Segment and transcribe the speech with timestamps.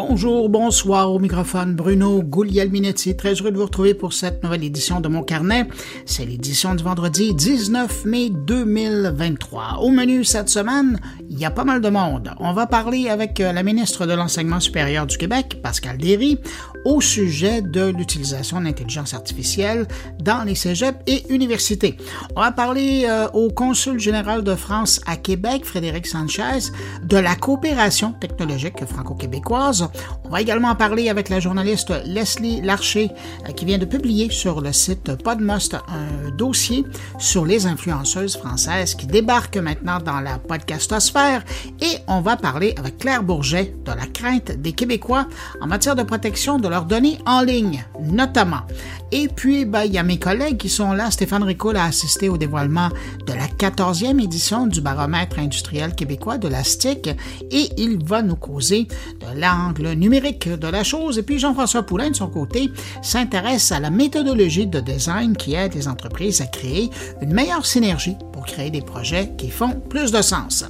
[0.00, 3.16] Bonjour, bonsoir au microphone Bruno Guglielminetti.
[3.16, 5.66] Très heureux de vous retrouver pour cette nouvelle édition de mon carnet.
[6.06, 9.78] C'est l'édition du vendredi 19 mai 2023.
[9.80, 12.30] Au menu cette semaine, il y a pas mal de monde.
[12.38, 16.38] On va parler avec euh, la ministre de l'Enseignement supérieur du Québec, Pascal Derry,
[16.84, 19.86] au sujet de l'utilisation de l'intelligence artificielle
[20.20, 21.96] dans les cégeps et universités.
[22.36, 26.70] On va parler euh, au consul général de France à Québec, Frédéric Sanchez,
[27.02, 29.88] de la coopération technologique franco-québécoise
[30.24, 33.10] on va également parler avec la journaliste Leslie Larcher
[33.48, 36.84] euh, qui vient de publier sur le site Podmust un dossier
[37.18, 41.44] sur les influenceuses françaises qui débarquent maintenant dans la podcastosphère
[41.80, 45.26] et on va parler avec Claire Bourget de la crainte des Québécois
[45.60, 48.62] en matière de protection de leurs données en ligne, notamment.
[49.10, 51.10] Et puis, ben, il y a mes collègues qui sont là.
[51.10, 52.90] Stéphane Ricoul a assisté au dévoilement
[53.26, 57.08] de la 14e édition du baromètre industriel québécois de la STIC
[57.50, 58.86] et il va nous causer
[59.20, 61.18] de l'angle numérique de la chose.
[61.18, 65.74] Et puis, Jean-François Poulain, de son côté, s'intéresse à la méthodologie de design qui aide
[65.74, 66.90] les entreprises à créer
[67.22, 70.64] une meilleure synergie pour créer des projets qui font plus de sens.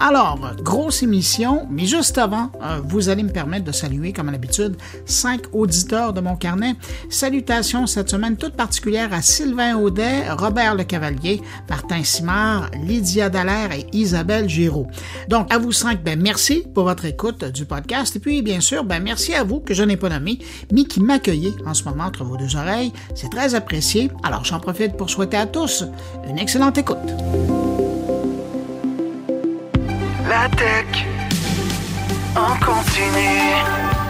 [0.00, 4.32] Alors, grosse émission, mais juste avant, euh, vous allez me permettre de saluer, comme à
[4.32, 4.76] l'habitude,
[5.52, 6.74] auditeurs de mon carnet.
[7.10, 13.72] Salutations cette semaine toute particulière à Sylvain Audet, Robert Le Cavalier, Martin Simard, Lydia Dallaire
[13.72, 14.86] et Isabelle Giraud.
[15.28, 18.16] Donc, à vous cinq, ben, merci pour votre écoute du podcast.
[18.16, 20.38] Et puis, bien sûr, ben, merci à vous que je n'ai pas nommé,
[20.72, 22.92] mais qui m'accueillez en ce moment entre vos deux oreilles.
[23.14, 24.10] C'est très apprécié.
[24.22, 25.84] Alors, j'en profite pour souhaiter à tous
[26.28, 26.96] une excellente écoute.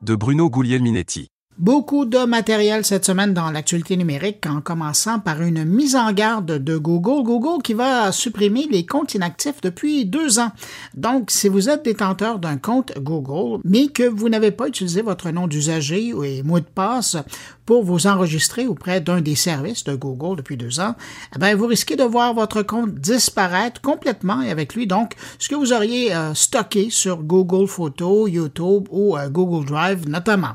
[0.00, 1.35] de Bruno Guglielminetti.
[1.58, 6.62] Beaucoup de matériel cette semaine dans l'actualité numérique, en commençant par une mise en garde
[6.62, 7.22] de Google.
[7.22, 10.52] Google qui va supprimer les comptes inactifs depuis deux ans.
[10.94, 15.30] Donc, si vous êtes détenteur d'un compte Google, mais que vous n'avez pas utilisé votre
[15.30, 17.16] nom d'usager et mot de passe
[17.64, 20.94] pour vous enregistrer auprès d'un des services de Google depuis deux ans,
[21.42, 25.54] eh vous risquez de voir votre compte disparaître complètement et avec lui, donc, ce que
[25.54, 30.54] vous auriez euh, stocké sur Google Photos, YouTube ou euh, Google Drive notamment.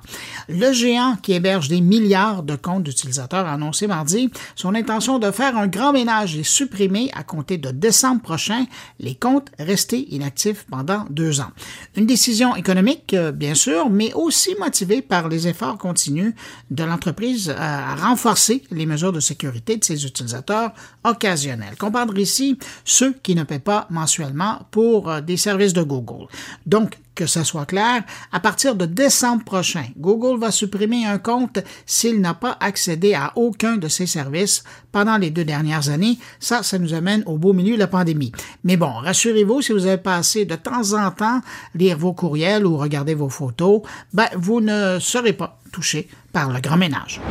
[1.22, 5.68] Qui héberge des milliards de comptes d'utilisateurs a annoncé mardi son intention de faire un
[5.68, 8.66] grand ménage et supprimer à compter de décembre prochain
[9.00, 11.51] les comptes restés inactifs pendant deux ans.
[11.96, 16.34] Une décision économique, euh, bien sûr, mais aussi motivée par les efforts continus
[16.69, 20.72] de l'entreprise entreprise à renforcer les mesures de sécurité de ses utilisateurs
[21.03, 21.75] occasionnels.
[21.78, 26.28] Comprendre ici ceux qui ne paient pas mensuellement pour euh, des services de Google.
[26.66, 31.59] Donc, que ce soit clair, à partir de décembre prochain, Google va supprimer un compte
[31.85, 36.17] s'il n'a pas accédé à aucun de ses services pendant les deux dernières années.
[36.39, 38.31] Ça, ça nous amène au beau milieu de la pandémie.
[38.63, 41.41] Mais bon, rassurez-vous, si vous avez passé de temps en temps
[41.75, 43.81] lire vos courriels ou regarder vos photos,
[44.13, 47.21] ben, vous ne serez pas touché par le grand ménage.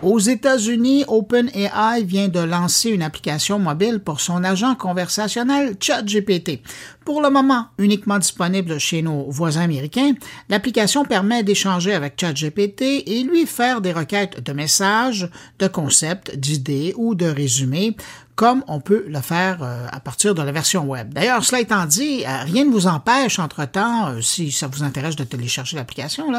[0.00, 6.62] Aux États-Unis, OpenAI vient de lancer une application mobile pour son agent conversationnel ChatGPT.
[7.08, 10.12] Pour le moment, uniquement disponible chez nos voisins américains,
[10.50, 16.92] l'application permet d'échanger avec ChatGPT et lui faire des requêtes de messages, de concepts, d'idées
[16.98, 17.96] ou de résumés
[18.38, 21.12] comme on peut le faire euh, à partir de la version web.
[21.12, 25.16] D'ailleurs, cela étant dit, euh, rien ne vous empêche entre-temps, euh, si ça vous intéresse
[25.16, 26.30] de télécharger l'application,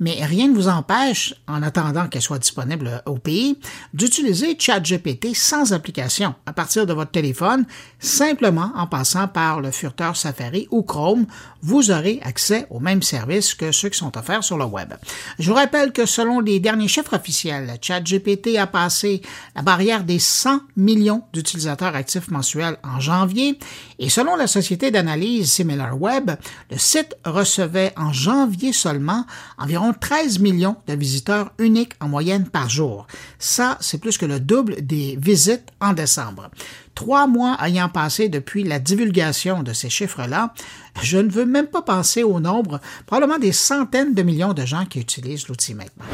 [0.00, 3.56] mais rien ne vous empêche, en attendant qu'elle soit disponible au pays,
[3.92, 7.66] d'utiliser ChatGPT sans application à partir de votre téléphone,
[8.00, 11.26] simplement en passant par le furteur Safari ou Chrome,
[11.62, 14.94] vous aurez accès aux mêmes services que ceux qui sont offerts sur le web.
[15.38, 19.22] Je vous rappelle que selon les derniers chiffres officiels, ChatGPT a passé
[19.56, 23.58] la barrière des 100 millions d'utilisateurs utilisateurs actifs mensuels en janvier
[23.98, 26.32] et selon la société d'analyse SimilarWeb,
[26.70, 29.24] le site recevait en janvier seulement
[29.58, 33.06] environ 13 millions de visiteurs uniques en moyenne par jour.
[33.38, 36.50] Ça, c'est plus que le double des visites en décembre.
[36.94, 40.54] Trois mois ayant passé depuis la divulgation de ces chiffres-là,
[41.02, 44.84] je ne veux même pas penser au nombre, probablement des centaines de millions de gens
[44.84, 46.04] qui utilisent l'outil maintenant.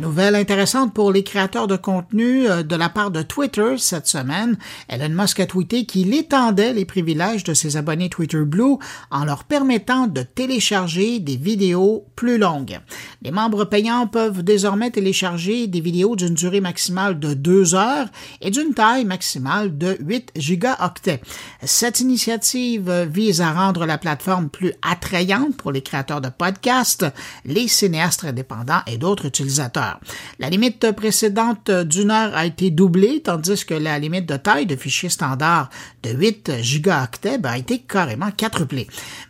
[0.00, 4.56] Nouvelle intéressante pour les créateurs de contenu euh, de la part de Twitter cette semaine.
[4.88, 8.76] Elon Musk a tweeté qu'il étendait les privilèges de ses abonnés Twitter Blue
[9.10, 12.78] en leur permettant de télécharger des vidéos plus longues.
[13.20, 18.08] Les membres payants peuvent désormais télécharger des vidéos d'une durée maximale de 2 heures
[18.40, 21.20] et d'une taille maximale de 8 gigaoctets.
[21.62, 27.04] Cette initiative vise à rendre la plateforme plus attrayante pour les créateurs de podcasts,
[27.44, 29.89] les cinéastes indépendants et d'autres utilisateurs.
[30.38, 34.76] La limite précédente d'une heure a été doublée, tandis que la limite de taille de
[34.76, 35.70] fichier standard
[36.02, 38.86] de 8 gigaoctets ben, a été carrément quadruplée.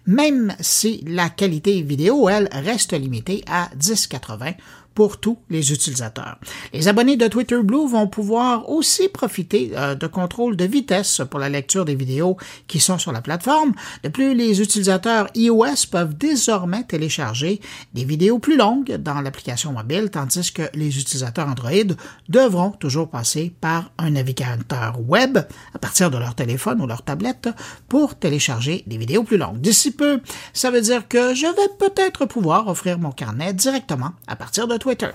[0.06, 4.52] Même si la qualité vidéo, elle, reste limitée à 1080
[4.94, 6.38] pour tous les utilisateurs.
[6.72, 11.40] Les abonnés de Twitter Blue vont pouvoir aussi profiter euh, de contrôles de vitesse pour
[11.40, 13.72] la lecture des vidéos qui sont sur la plateforme.
[14.02, 17.60] De plus, les utilisateurs iOS peuvent désormais télécharger
[17.94, 21.94] des vidéos plus longues dans l'application mobile, tandis que les utilisateurs Android
[22.28, 25.38] devront toujours passer par un navigateur web
[25.75, 27.48] à partir de leur téléphone ou leur tablette
[27.88, 29.60] pour télécharger des vidéos plus longues.
[29.60, 30.20] D'ici peu,
[30.52, 34.76] ça veut dire que je vais peut-être pouvoir offrir mon carnet directement à partir de
[34.76, 34.89] Twitter.
[34.90, 35.14] twitter.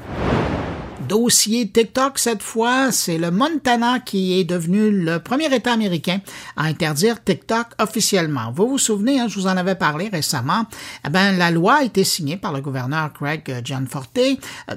[1.01, 6.19] Dossier TikTok cette fois, c'est le Montana qui est devenu le premier État américain
[6.55, 8.51] à interdire TikTok officiellement.
[8.55, 10.65] Vous vous souvenez, hein, je vous en avais parlé récemment,
[11.05, 14.19] eh ben, la loi a été signée par le gouverneur Craig Gianforte.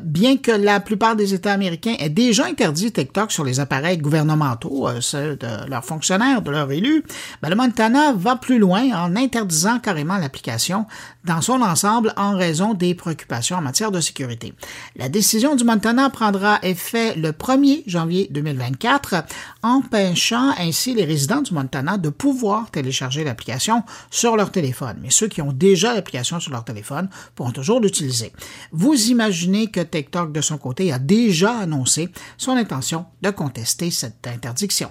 [0.02, 4.88] Bien que la plupart des États américains aient déjà interdit TikTok sur les appareils gouvernementaux,
[4.88, 7.04] euh, ceux de leurs fonctionnaires, de leurs élus,
[7.40, 10.86] ben, le Montana va plus loin en interdisant carrément l'application
[11.24, 14.54] dans son ensemble en raison des préoccupations en matière de sécurité.
[14.96, 19.22] La décision du Montana prendra effet le 1er janvier 2024,
[19.62, 24.96] empêchant ainsi les résidents du Montana de pouvoir télécharger l'application sur leur téléphone.
[25.00, 28.32] Mais ceux qui ont déjà l'application sur leur téléphone pourront toujours l'utiliser.
[28.72, 34.26] Vous imaginez que TikTok, de son côté, a déjà annoncé son intention de contester cette
[34.26, 34.90] interdiction.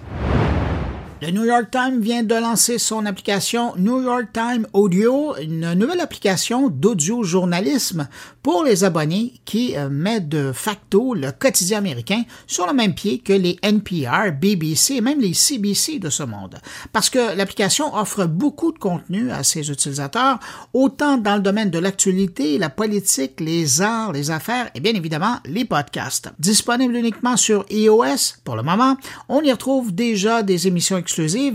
[1.20, 6.00] Le New York Times vient de lancer son application New York Times Audio, une nouvelle
[6.00, 8.06] application d'audio-journalisme
[8.40, 13.18] pour les abonnés qui euh, met de facto le quotidien américain sur le même pied
[13.18, 16.56] que les NPR, BBC et même les CBC de ce monde.
[16.92, 20.38] Parce que l'application offre beaucoup de contenu à ses utilisateurs,
[20.72, 25.38] autant dans le domaine de l'actualité, la politique, les arts, les affaires et bien évidemment
[25.46, 26.30] les podcasts.
[26.38, 28.96] Disponible uniquement sur iOS pour le moment,
[29.28, 30.96] on y retrouve déjà des émissions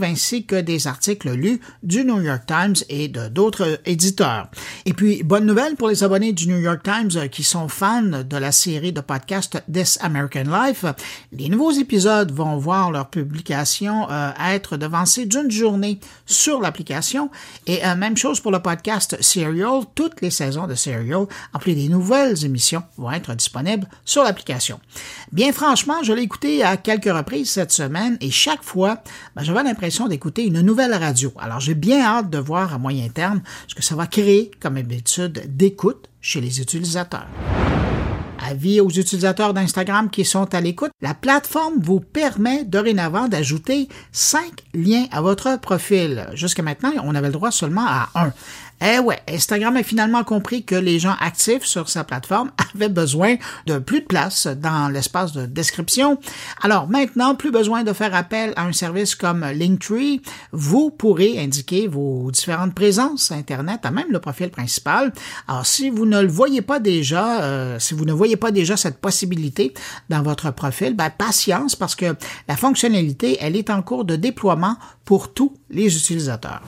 [0.02, 4.50] ainsi que des articles lus du New York Times et d'autres éditeurs.
[4.86, 8.02] Et puis, bonne nouvelle pour les abonnés du New York Times euh, qui sont fans
[8.02, 10.86] de la série de podcast This American Life.
[11.32, 17.30] Les nouveaux épisodes vont voir leur publication euh, être devancée d'une journée sur l'application.
[17.68, 19.82] Et euh, même chose pour le podcast Serial.
[19.96, 24.80] Toutes les saisons de Serial, en plus des nouvelles émissions, vont être disponibles sur l'application.
[25.32, 29.02] Bien franchement, je l'ai écouté à quelques reprises cette semaine et chaque fois,
[29.36, 31.34] ben, j'avais l'impression d'écouter une nouvelle radio.
[31.38, 34.78] Alors j'ai bien hâte de voir à moyen terme ce que ça va créer comme
[34.78, 37.28] habitude d'écoute chez les utilisateurs.
[38.46, 44.64] Avis aux utilisateurs d'Instagram qui sont à l'écoute, la plateforme vous permet dorénavant d'ajouter cinq
[44.74, 46.28] liens à votre profil.
[46.34, 48.34] Jusqu'à maintenant, on avait le droit seulement à un.
[48.82, 53.36] Eh ouais, Instagram a finalement compris que les gens actifs sur sa plateforme avaient besoin
[53.66, 56.20] de plus de place dans l'espace de description.
[56.62, 60.22] Alors maintenant, plus besoin de faire appel à un service comme Linktree.
[60.52, 65.14] Vous pourrez indiquer vos différentes présences Internet à même le profil principal.
[65.48, 68.76] Alors si vous ne le voyez pas déjà, euh, si vous ne voyez pas déjà
[68.76, 69.74] cette possibilité
[70.10, 72.16] dans votre profil, ben, patience parce que
[72.48, 74.76] la fonctionnalité, elle est en cours de déploiement
[75.06, 76.62] pour tous les utilisateurs.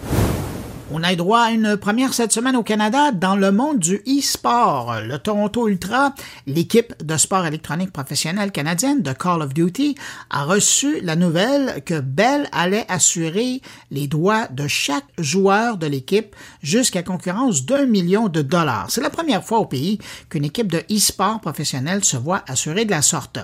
[0.91, 4.97] On a droit à une première cette semaine au Canada dans le monde du e-sport.
[5.03, 6.13] Le Toronto Ultra,
[6.45, 9.95] l'équipe de sport électronique professionnelle canadienne de Call of Duty,
[10.29, 16.35] a reçu la nouvelle que Bell allait assurer les droits de chaque joueur de l'équipe
[16.61, 18.85] jusqu'à concurrence d'un million de dollars.
[18.89, 19.97] C'est la première fois au pays
[20.29, 23.39] qu'une équipe de e-sport professionnelle se voit assurer de la sorte.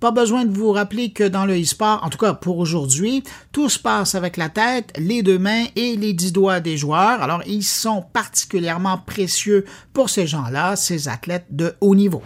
[0.00, 3.22] Pas besoin de vous rappeler que dans le e-sport, en tout cas pour aujourd'hui,
[3.52, 6.85] tout se passe avec la tête, les deux mains et les dix doigts des joueurs
[6.94, 12.22] alors, ils sont particulièrement précieux pour ces gens-là, ces athlètes de haut niveau.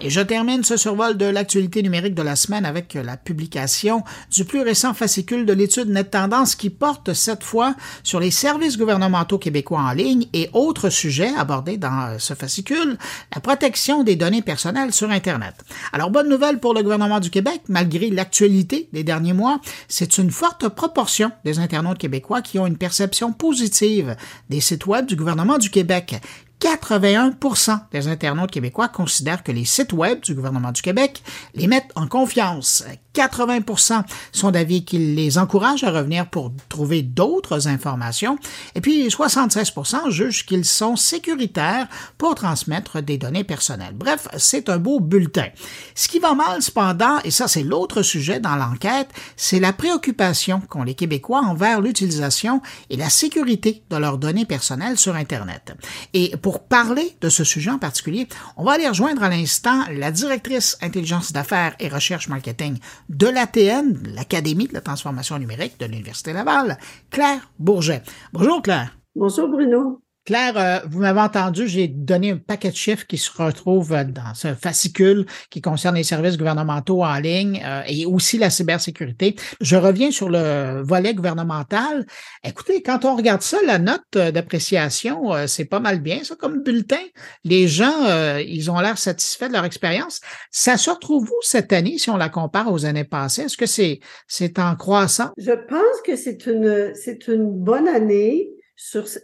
[0.00, 4.44] Et je termine ce survol de l'actualité numérique de la semaine avec la publication du
[4.44, 7.74] plus récent fascicule de l'étude Net Tendance qui porte cette fois
[8.04, 12.96] sur les services gouvernementaux québécois en ligne et autres sujets abordés dans ce fascicule,
[13.34, 15.54] la protection des données personnelles sur Internet.
[15.92, 20.30] Alors, bonne nouvelle pour le gouvernement du Québec, malgré l'actualité des derniers mois, c'est une
[20.30, 24.14] forte proportion des internautes québécois qui ont une perception positive
[24.48, 26.20] des sites web du gouvernement du Québec.
[26.60, 31.22] 81% des internautes québécois considèrent que les sites web du gouvernement du Québec
[31.54, 32.84] les mettent en confiance.
[33.18, 38.38] 80% sont d'avis qu'ils les encouragent à revenir pour trouver d'autres informations.
[38.74, 43.94] Et puis 76% jugent qu'ils sont sécuritaires pour transmettre des données personnelles.
[43.94, 45.48] Bref, c'est un beau bulletin.
[45.94, 50.60] Ce qui va mal cependant, et ça c'est l'autre sujet dans l'enquête, c'est la préoccupation
[50.60, 55.74] qu'ont les Québécois envers l'utilisation et la sécurité de leurs données personnelles sur Internet.
[56.14, 60.10] Et pour parler de ce sujet en particulier, on va aller rejoindre à l'instant la
[60.10, 66.32] directrice intelligence d'affaires et recherche marketing de l'ATN, l'Académie de la transformation numérique de l'Université
[66.32, 66.78] Laval,
[67.10, 68.02] Claire Bourget.
[68.32, 68.98] Bonjour Claire.
[69.14, 70.00] Bonjour Bruno.
[70.28, 74.34] Claire, euh, vous m'avez entendu, j'ai donné un paquet de chiffres qui se retrouvent dans
[74.34, 79.36] ce fascicule qui concerne les services gouvernementaux en ligne euh, et aussi la cybersécurité.
[79.62, 82.04] Je reviens sur le volet gouvernemental.
[82.44, 86.62] Écoutez, quand on regarde ça, la note d'appréciation, euh, c'est pas mal bien, ça, comme
[86.62, 87.00] bulletin.
[87.44, 90.20] Les gens, ils ont l'air satisfaits de leur expérience.
[90.50, 93.44] Ça se retrouve où cette année si on la compare aux années passées?
[93.44, 95.30] Est-ce que c'est, c'est en croissant?
[95.38, 98.50] Je pense que c'est une, c'est une bonne année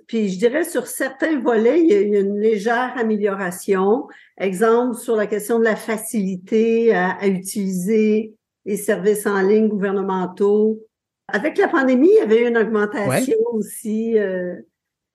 [0.08, 4.08] puis je dirais sur certains volets, il y a une légère amélioration.
[4.36, 8.34] Exemple, sur la question de la facilité à, utiliser
[8.64, 10.80] les services en ligne gouvernementaux.
[11.28, 14.56] Avec la pandémie, il y avait une augmentation aussi euh,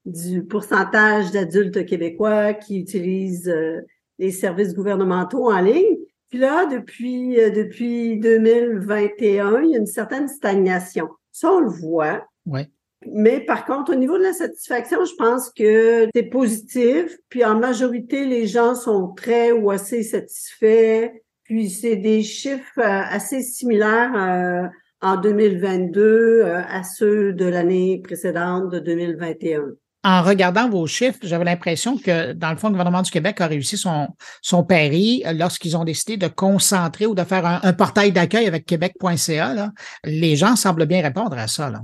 [0.05, 3.81] du pourcentage d'adultes québécois qui utilisent euh,
[4.19, 5.97] les services gouvernementaux en ligne.
[6.29, 11.09] Puis là, depuis, euh, depuis 2021, il y a une certaine stagnation.
[11.31, 12.25] Ça, on le voit.
[12.45, 12.69] Ouais.
[13.05, 17.17] Mais par contre, au niveau de la satisfaction, je pense que c'est positif.
[17.29, 21.11] Puis en majorité, les gens sont très ou assez satisfaits.
[21.43, 24.67] Puis c'est des chiffres euh, assez similaires euh,
[25.01, 29.63] en 2022 euh, à ceux de l'année précédente de 2021
[30.03, 33.47] en regardant vos chiffres, j'avais l'impression que, dans le fond, le gouvernement du Québec a
[33.47, 34.07] réussi son,
[34.41, 39.71] son pari lorsqu'ils ont décidé de concentrer ou de faire un, portail d'accueil avec québec.ca.
[40.05, 41.69] Les gens semblent bien répondre à ça.
[41.69, 41.81] Là.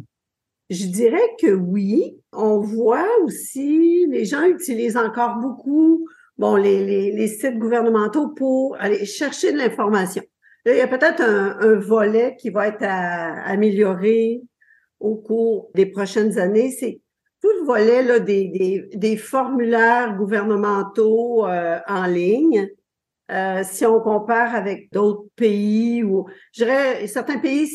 [0.70, 2.18] Je dirais que oui.
[2.32, 6.08] On voit aussi, les gens utilisent encore beaucoup
[6.38, 10.24] bon, les, les, les sites gouvernementaux pour aller chercher de l'information.
[10.66, 14.42] Il y a peut-être un, volet qui va être amélioré
[15.00, 16.72] au cours des prochaines années.
[16.72, 17.02] C'est
[17.42, 22.68] tout le volet des, formulaires gouvernementaux euh, en ligne.
[23.32, 27.68] Euh, si on compare avec d'autres pays ou je dirais certains pays,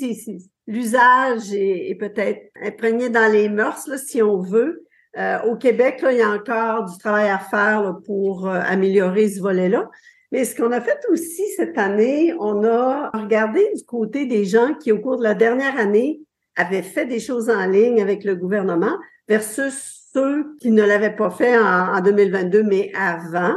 [0.67, 4.85] l'usage est, peut-être imprégné dans les mœurs, si on veut.
[5.19, 9.41] Euh, au Québec, il y a encore du travail à faire pour euh, améliorer ce
[9.41, 9.91] volet-là.
[10.31, 14.75] Mais ce qu'on a fait aussi cette année, on a regardé du côté des gens
[14.75, 16.21] qui, au cours de la dernière année,
[16.55, 18.97] avaient fait des choses en ligne avec le gouvernement
[19.29, 23.55] versus ceux qui ne l'avaient pas fait en, en 2022, mais avant.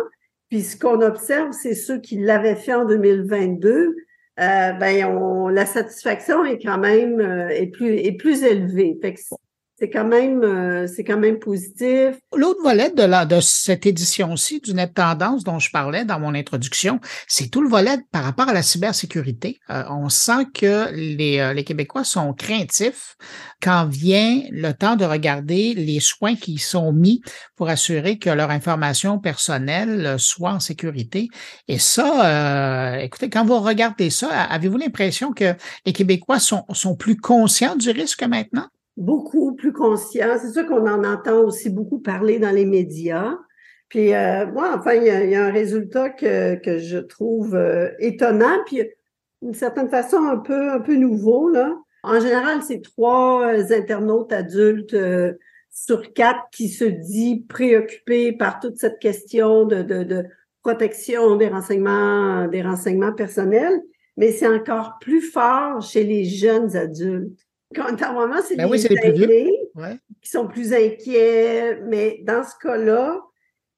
[0.49, 3.95] Puis ce qu'on observe, c'est ceux qui l'avaient fait en 2022
[4.39, 8.97] euh, ben on, la satisfaction est quand même euh, est plus est plus élevée.
[9.01, 9.19] Fait que
[9.79, 12.15] c'est quand même euh, c'est quand même positif.
[12.35, 17.49] L'autre volet de cette édition-ci du Net Tendance dont je parlais dans mon introduction, c'est
[17.49, 19.59] tout le volet par rapport à la cybersécurité.
[19.69, 23.15] Euh, on sent que les, euh, Québécois sont craintifs
[23.61, 27.21] quand vient le temps de regarder les soins qui sont mis
[27.55, 31.29] pour assurer que leur information personnelle soit en sécurité.
[31.69, 37.77] Et ça, écoutez, quand vous regardez ça, avez-vous l'impression que les Québécois sont plus conscients
[37.77, 38.67] du risque maintenant?
[38.97, 40.37] Beaucoup plus conscient.
[40.39, 43.37] C'est sûr qu'on en entend aussi beaucoup parler dans les médias.
[43.89, 48.57] Puis euh, moi, enfin, il y, a, un résultat que, que je trouve euh, étonnant,
[48.65, 48.81] puis
[49.41, 51.75] d'une certaine façon un peu un peu nouveau là.
[52.01, 54.97] En général, c'est trois euh, internautes adultes
[55.69, 60.25] sur quatre qui se dit préoccupés par toute cette question de, de, de
[60.63, 63.79] protection des renseignements des renseignements personnels,
[64.17, 67.42] mais c'est encore plus fort chez les jeunes adultes.
[68.13, 69.69] Moment, c'est ben les
[70.21, 73.21] qui sont plus inquiets, mais dans ce cas-là,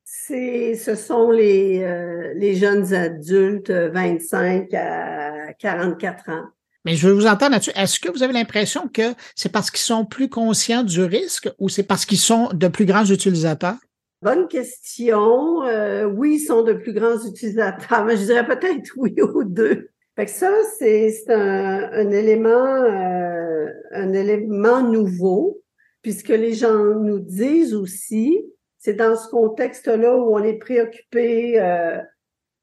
[0.03, 6.45] c'est, ce sont les, euh, les jeunes adultes 25 à 44 ans.
[6.85, 7.71] Mais je veux vous entendre là-dessus.
[7.75, 11.67] Est-ce que vous avez l'impression que c'est parce qu'ils sont plus conscients du risque ou
[11.67, 13.77] c'est parce qu'ils sont de plus grands utilisateurs?
[14.21, 15.63] Bonne question.
[15.63, 19.89] Euh, oui, ils sont de plus grands utilisateurs, mais je dirais peut-être oui aux deux.
[20.15, 25.61] Fait que ça, c'est un, un, élément, euh, un élément nouveau,
[26.01, 28.45] puisque les gens nous disent aussi,
[28.85, 31.97] c'est dans ce contexte-là où on est préoccupé euh,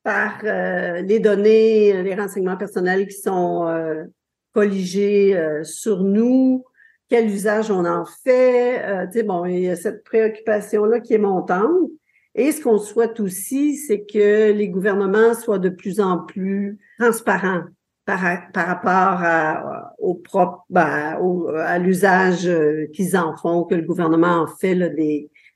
[0.05, 4.05] par euh, les données, les renseignements personnels qui sont euh,
[4.55, 6.65] colligés sur nous,
[7.09, 9.09] quel usage on en fait.
[9.13, 11.91] sais, bon, il y a cette préoccupation-là qui est montante.
[12.35, 17.65] Et ce qu'on souhaite aussi, c'est que les gouvernements soient de plus en plus transparents
[18.05, 18.21] par,
[18.55, 21.19] rapport à, au propre, ben,
[21.79, 24.75] l'usage euh, qu'ils en font, que le gouvernement en fait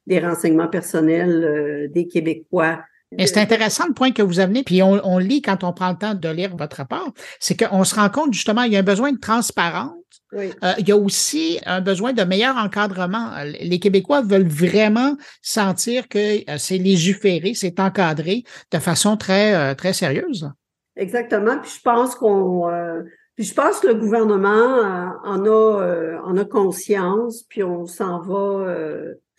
[0.07, 2.81] des renseignements personnels euh, des Québécois.
[3.17, 5.91] Mais c'est intéressant le point que vous amenez, puis on, on, lit quand on prend
[5.91, 8.81] le temps de lire votre rapport, c'est qu'on se rend compte justement il y a
[8.81, 9.93] un besoin de transparence.
[10.33, 10.51] Oui.
[10.65, 13.31] Euh, il y a aussi un besoin de meilleur encadrement.
[13.61, 19.93] Les Québécois veulent vraiment sentir que euh, c'est légiféré, c'est encadré de façon très très
[19.93, 20.51] sérieuse.
[20.97, 21.59] Exactement.
[21.59, 23.03] Puis je pense qu'on euh,
[23.37, 27.87] puis je pense que le gouvernement euh, en a euh, en a conscience, puis on
[27.87, 28.67] s'en va.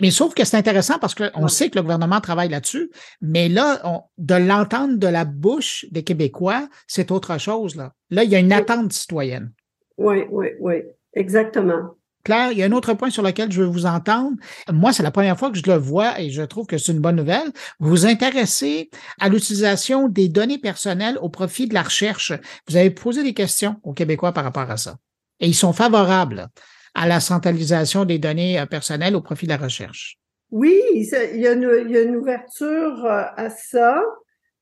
[0.02, 1.50] Mais sauf que c'est intéressant parce qu'on ouais.
[1.50, 6.04] sait que le gouvernement travaille là-dessus, mais là, on, de l'entendre de la bouche des
[6.04, 7.76] Québécois, c'est autre chose.
[7.76, 9.52] Là, là il y a une attente citoyenne.
[9.98, 11.96] Oui, oui, oui, exactement.
[12.24, 14.36] Claire, il y a un autre point sur lequel je veux vous entendre.
[14.70, 17.00] Moi, c'est la première fois que je le vois et je trouve que c'est une
[17.00, 17.54] bonne nouvelle.
[17.80, 18.90] Vous vous intéressez
[19.22, 22.34] à l'utilisation des données personnelles au profit de la recherche.
[22.68, 24.98] Vous avez posé des questions aux Québécois par rapport à ça.
[25.40, 26.50] Et ils sont favorables
[26.98, 30.18] à la centralisation des données personnelles au profit de la recherche.
[30.52, 34.04] Oui, il y a une, ouverture euh, à ça.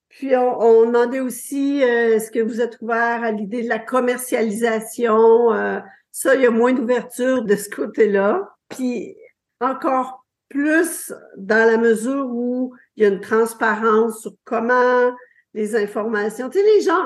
[0.10, 3.80] Puis on, on demandait aussi euh, est-ce que vous êtes ouvert à l'idée de la
[3.80, 5.80] commercialisation euh,
[6.12, 8.50] ça, il y a moins d'ouverture de ce côté-là.
[8.70, 9.18] Puis
[9.60, 15.14] encore plus dans la mesure où il y a une transparence sur comment
[15.54, 16.50] les informations.
[16.50, 17.04] Tu sais, les gens,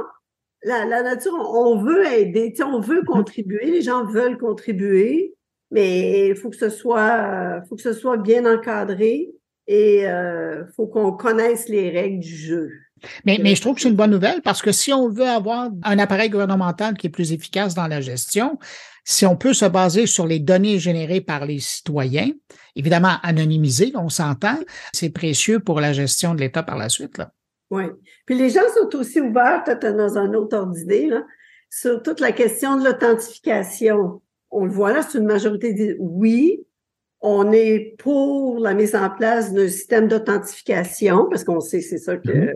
[0.64, 5.34] la, la nature, on, veut aider, on veut contribuer, les gens veulent contribuer,
[5.72, 9.30] mais il faut que ce soit, faut que ce soit bien encadré
[9.68, 12.70] et euh, faut qu'on connaisse les règles du jeu.
[13.24, 15.70] Mais, mais je trouve que c'est une bonne nouvelle parce que si on veut avoir
[15.84, 18.60] un appareil gouvernemental qui est plus efficace dans la gestion,
[19.06, 22.32] si on peut se baser sur les données générées par les citoyens,
[22.76, 24.60] évidemment anonymisées, on s'entend,
[24.92, 27.18] c'est précieux pour la gestion de l'État par la suite.
[27.18, 27.32] Là.
[27.72, 27.84] Oui.
[28.26, 31.10] Puis les gens sont aussi ouverts, peut-être dans un autre ordre d'idée,
[31.70, 34.22] sur toute la question de l'authentification.
[34.50, 36.66] On le voit là, c'est une majorité dit oui,
[37.22, 41.98] on est pour la mise en place d'un système d'authentification, parce qu'on sait que c'est
[41.98, 42.54] ça que, mm-hmm.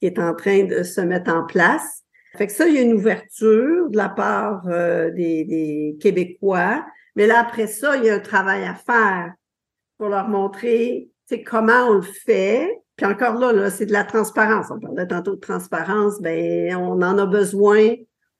[0.00, 2.02] qui est en train de se mettre en place.
[2.36, 6.84] Fait que ça, il y a une ouverture de la part euh, des, des, Québécois.
[7.14, 9.32] Mais là, après ça, il y a un travail à faire
[9.96, 11.10] pour leur montrer
[11.46, 12.70] comment on le fait.
[12.96, 14.66] Puis encore là, là c'est de la transparence.
[14.70, 16.20] On parlait tantôt de transparence.
[16.20, 17.94] Ben, on en a besoin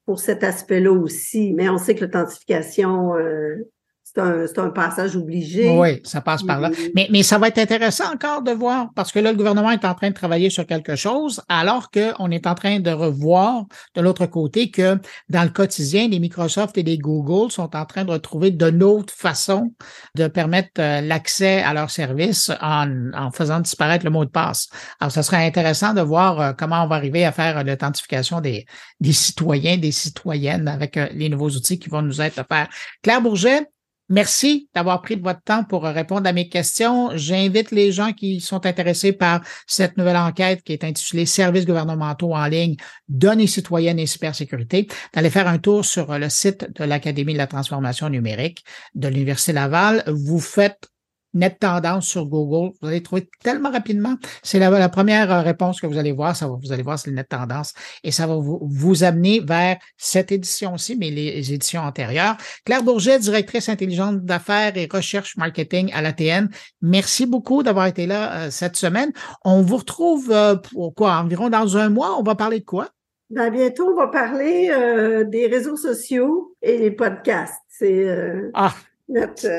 [0.06, 1.52] pour cet aspect-là aussi.
[1.52, 3.68] Mais on sait que l'authentification, euh,
[4.06, 5.68] c'est un, un, passage obligé.
[5.68, 6.70] Oui, ça passe par là.
[6.94, 9.84] Mais, mais ça va être intéressant encore de voir, parce que là, le gouvernement est
[9.84, 13.64] en train de travailler sur quelque chose, alors qu'on est en train de revoir
[13.96, 14.96] de l'autre côté que
[15.28, 19.12] dans le quotidien, les Microsoft et les Google sont en train de retrouver de d'autres
[19.12, 19.72] façons
[20.14, 24.68] de permettre euh, l'accès à leurs services en, en faisant disparaître le mot de passe.
[25.00, 28.66] Alors, ce serait intéressant de voir euh, comment on va arriver à faire l'authentification des,
[29.00, 32.68] des citoyens, des citoyennes avec euh, les nouveaux outils qui vont nous être offerts.
[33.02, 33.66] Claire Bourget,
[34.08, 37.10] Merci d'avoir pris de votre temps pour répondre à mes questions.
[37.14, 42.32] J'invite les gens qui sont intéressés par cette nouvelle enquête qui est intitulée Services gouvernementaux
[42.32, 42.76] en ligne,
[43.08, 47.48] données citoyennes et cybersécurité, d'aller faire un tour sur le site de l'Académie de la
[47.48, 48.64] transformation numérique
[48.94, 50.04] de l'Université Laval.
[50.06, 50.88] Vous faites
[51.36, 52.72] net tendance sur Google.
[52.80, 54.16] Vous allez trouver tellement rapidement.
[54.42, 56.34] C'est la, la, première euh, réponse que vous allez voir.
[56.34, 57.74] Ça va, vous allez voir, c'est le net tendance.
[58.02, 62.36] Et ça va vous, vous amener vers cette édition-ci, mais les, éditions antérieures.
[62.64, 66.48] Claire Bourget, directrice intelligente d'affaires et recherche marketing à l'ATN.
[66.82, 69.12] Merci beaucoup d'avoir été là euh, cette semaine.
[69.44, 71.12] On vous retrouve euh, pour quoi?
[71.14, 72.18] Environ dans un mois.
[72.18, 72.88] On va parler de quoi?
[73.30, 77.60] Ben, bientôt, on va parler euh, des réseaux sociaux et les podcasts.
[77.68, 78.06] C'est
[78.54, 78.72] ah,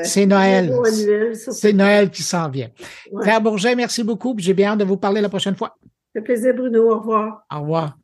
[0.04, 0.72] c'est Noël.
[1.36, 2.68] C'est Noël qui s'en vient.
[3.10, 3.22] Ouais.
[3.22, 4.34] Claire Bourget, merci beaucoup.
[4.38, 5.76] J'ai bien hâte de vous parler la prochaine fois.
[6.14, 6.90] C'est plaisir, Bruno.
[6.90, 7.46] Au revoir.
[7.54, 7.96] Au revoir.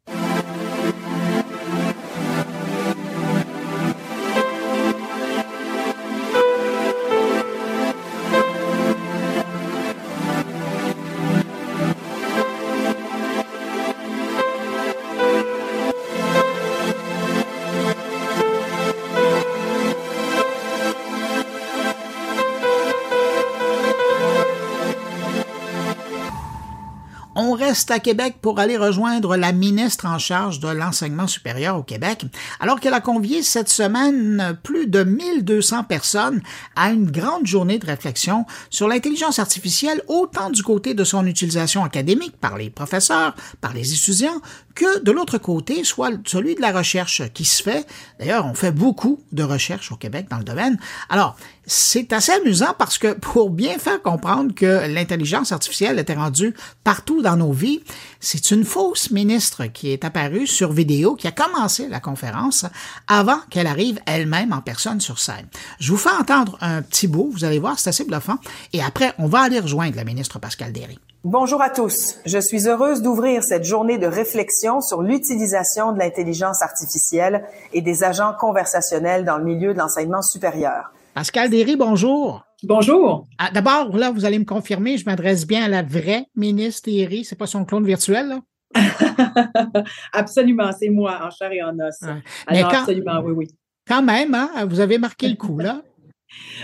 [27.91, 32.25] À Québec pour aller rejoindre la ministre en charge de l'enseignement supérieur au Québec,
[32.61, 36.41] alors qu'elle a convié cette semaine plus de 1200 personnes
[36.77, 41.83] à une grande journée de réflexion sur l'intelligence artificielle, autant du côté de son utilisation
[41.83, 44.41] académique par les professeurs, par les étudiants,
[44.75, 47.87] que de l'autre côté soit celui de la recherche qui se fait.
[48.19, 50.79] D'ailleurs, on fait beaucoup de recherche au Québec dans le domaine.
[51.09, 56.55] Alors, C'est assez amusant parce que pour bien faire comprendre que l'intelligence artificielle était rendue
[56.85, 57.83] partout dans nos vies,
[58.25, 62.65] c'est une fausse ministre qui est apparue sur vidéo, qui a commencé la conférence
[63.07, 65.47] avant qu'elle arrive elle-même en personne sur scène.
[65.79, 68.39] Je vous fais entendre un petit bout, vous allez voir, c'est assez bluffant,
[68.73, 70.99] et après, on va aller rejoindre la ministre Pascal Derry.
[71.23, 72.17] Bonjour à tous.
[72.27, 78.05] Je suis heureuse d'ouvrir cette journée de réflexion sur l'utilisation de l'intelligence artificielle et des
[78.05, 80.93] agents conversationnels dans le milieu de l'enseignement supérieur.
[81.15, 82.45] Pascal Derry, bonjour.
[82.67, 83.27] Bonjour.
[83.39, 87.25] Ah, D'abord, là, vous allez me confirmer, je m'adresse bien à la vraie ministre Derry,
[87.25, 88.41] c'est pas son clone virtuel, là?
[90.13, 92.03] absolument, c'est moi, en chair et en os.
[92.47, 93.47] Alors, quand, absolument, oui, oui.
[93.87, 95.83] Quand même, hein, vous avez marqué le coup, là.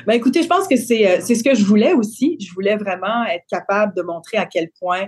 [0.04, 2.36] Ben, écoutez, je pense que c'est ce que je voulais aussi.
[2.40, 5.06] Je voulais vraiment être capable de montrer à quel point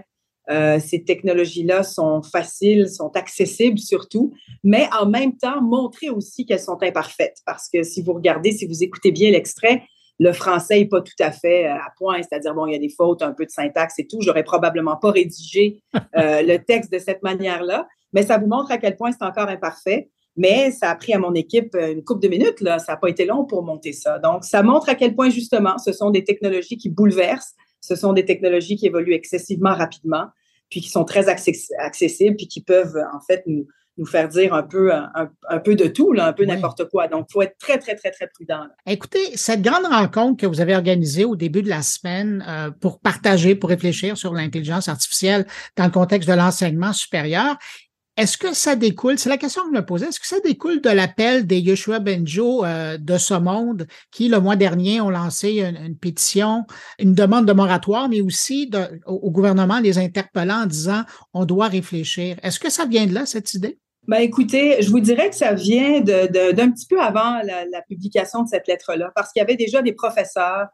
[0.50, 6.60] euh, ces technologies-là sont faciles, sont accessibles surtout, mais en même temps montrer aussi qu'elles
[6.60, 7.38] sont imparfaites.
[7.44, 9.82] Parce que si vous regardez, si vous écoutez bien l'extrait,
[10.18, 12.78] le français n'est pas tout à fait euh, à point, c'est-à-dire, bon, il y a
[12.78, 14.20] des fautes, un peu de syntaxe et tout.
[14.20, 16.00] J'aurais probablement pas rédigé euh,
[16.42, 20.10] le texte de cette manière-là, mais ça vous montre à quel point c'est encore imparfait.
[20.36, 22.78] Mais ça a pris à mon équipe une couple de minutes, là.
[22.78, 24.18] Ça n'a pas été long pour monter ça.
[24.18, 28.14] Donc, ça montre à quel point, justement, ce sont des technologies qui bouleversent, ce sont
[28.14, 30.28] des technologies qui évoluent excessivement rapidement,
[30.70, 33.66] puis qui sont très accessibles, puis qui peuvent, en fait, nous,
[33.98, 37.08] nous faire dire un peu, un, peu de tout, là, un peu n'importe quoi.
[37.08, 38.66] Donc, il faut être très, très, très, très prudent.
[38.86, 43.00] Écoutez, cette grande rencontre que vous avez organisée au début de la semaine euh, pour
[43.00, 47.56] partager, pour réfléchir sur l'intelligence artificielle dans le contexte de l'enseignement supérieur,
[48.22, 50.80] est-ce que ça découle, c'est la question que je me posais, est-ce que ça découle
[50.80, 55.60] de l'appel des Yoshua Benjo euh, de ce monde qui, le mois dernier, ont lancé
[55.60, 56.64] une, pétition,
[57.00, 58.70] une demande de moratoire, mais aussi
[59.06, 61.02] au, gouvernement les interpellant en disant
[61.34, 62.36] on doit réfléchir.
[62.44, 63.80] Est-ce que ça vient de là, cette idée?
[64.06, 68.48] Ben écoutez, je vous dirais que ça vient d'un petit peu avant la, publication de
[68.48, 70.68] cette lettre-là, parce qu'il y avait déjà des professeurs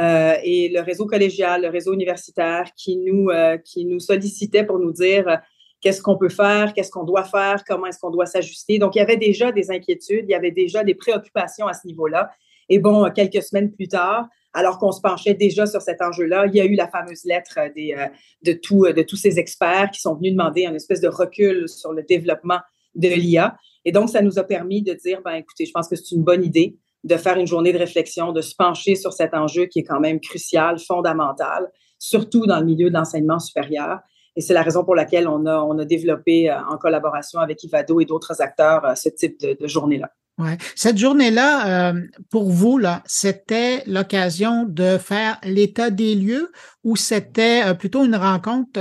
[0.00, 4.78] euh, et le réseau collégial, le réseau universitaire qui nous, euh, qui nous sollicitaient pour
[4.78, 5.40] nous dire
[5.84, 8.78] qu'est-ce qu'on peut faire, qu'est-ce qu'on doit faire, comment est-ce qu'on doit s'ajuster.
[8.78, 11.86] Donc, il y avait déjà des inquiétudes, il y avait déjà des préoccupations à ce
[11.86, 12.30] niveau-là.
[12.70, 16.54] Et bon, quelques semaines plus tard, alors qu'on se penchait déjà sur cet enjeu-là, il
[16.54, 18.06] y a eu la fameuse lettre des, euh,
[18.42, 22.02] de, de tous ces experts qui sont venus demander un espèce de recul sur le
[22.02, 22.60] développement
[22.94, 23.54] de l'IA.
[23.84, 26.24] Et donc, ça nous a permis de dire, ben écoutez, je pense que c'est une
[26.24, 29.80] bonne idée de faire une journée de réflexion, de se pencher sur cet enjeu qui
[29.80, 33.98] est quand même crucial, fondamental, surtout dans le milieu de l'enseignement supérieur.
[34.36, 37.62] Et c'est la raison pour laquelle on a, on a développé euh, en collaboration avec
[37.62, 40.10] Ivado et d'autres acteurs euh, ce type de, de journée-là.
[40.36, 40.58] Ouais.
[40.74, 46.50] Cette journée-là, euh, pour vous, là, c'était l'occasion de faire l'état des lieux
[46.82, 48.72] ou c'était plutôt une rencontre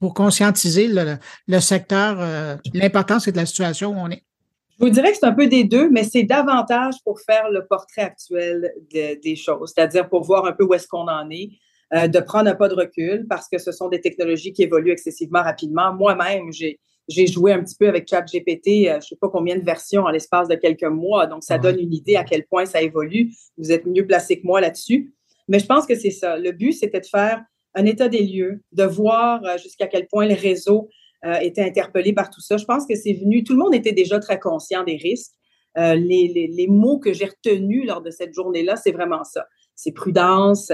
[0.00, 1.14] pour conscientiser le,
[1.46, 2.18] le secteur,
[2.74, 4.24] l'importance de la situation où on est?
[4.80, 7.64] Je vous dirais que c'est un peu des deux, mais c'est davantage pour faire le
[7.64, 11.50] portrait actuel des choses, c'est-à-dire pour voir un peu où est-ce qu'on en est,
[11.94, 14.90] euh, de prendre un pas de recul parce que ce sont des technologies qui évoluent
[14.90, 15.94] excessivement rapidement.
[15.94, 19.64] Moi-même, j'ai j'ai joué un petit peu avec ChatGPT, euh, je sais pas combien de
[19.64, 22.82] versions en l'espace de quelques mois, donc ça donne une idée à quel point ça
[22.82, 23.32] évolue.
[23.56, 25.14] Vous êtes mieux placé que moi là-dessus.
[25.48, 26.36] Mais je pense que c'est ça.
[26.36, 27.42] Le but, c'était de faire
[27.74, 30.90] un état des lieux, de voir euh, jusqu'à quel point le réseau
[31.40, 32.58] était interpellé par tout ça.
[32.58, 35.32] Je pense que c'est venu, tout le monde était déjà très conscient des risques.
[35.74, 39.44] les, les, les, mots que j'ai retenus lors de cette journée-là, c'est vraiment ça.
[39.74, 40.70] C'est prudence,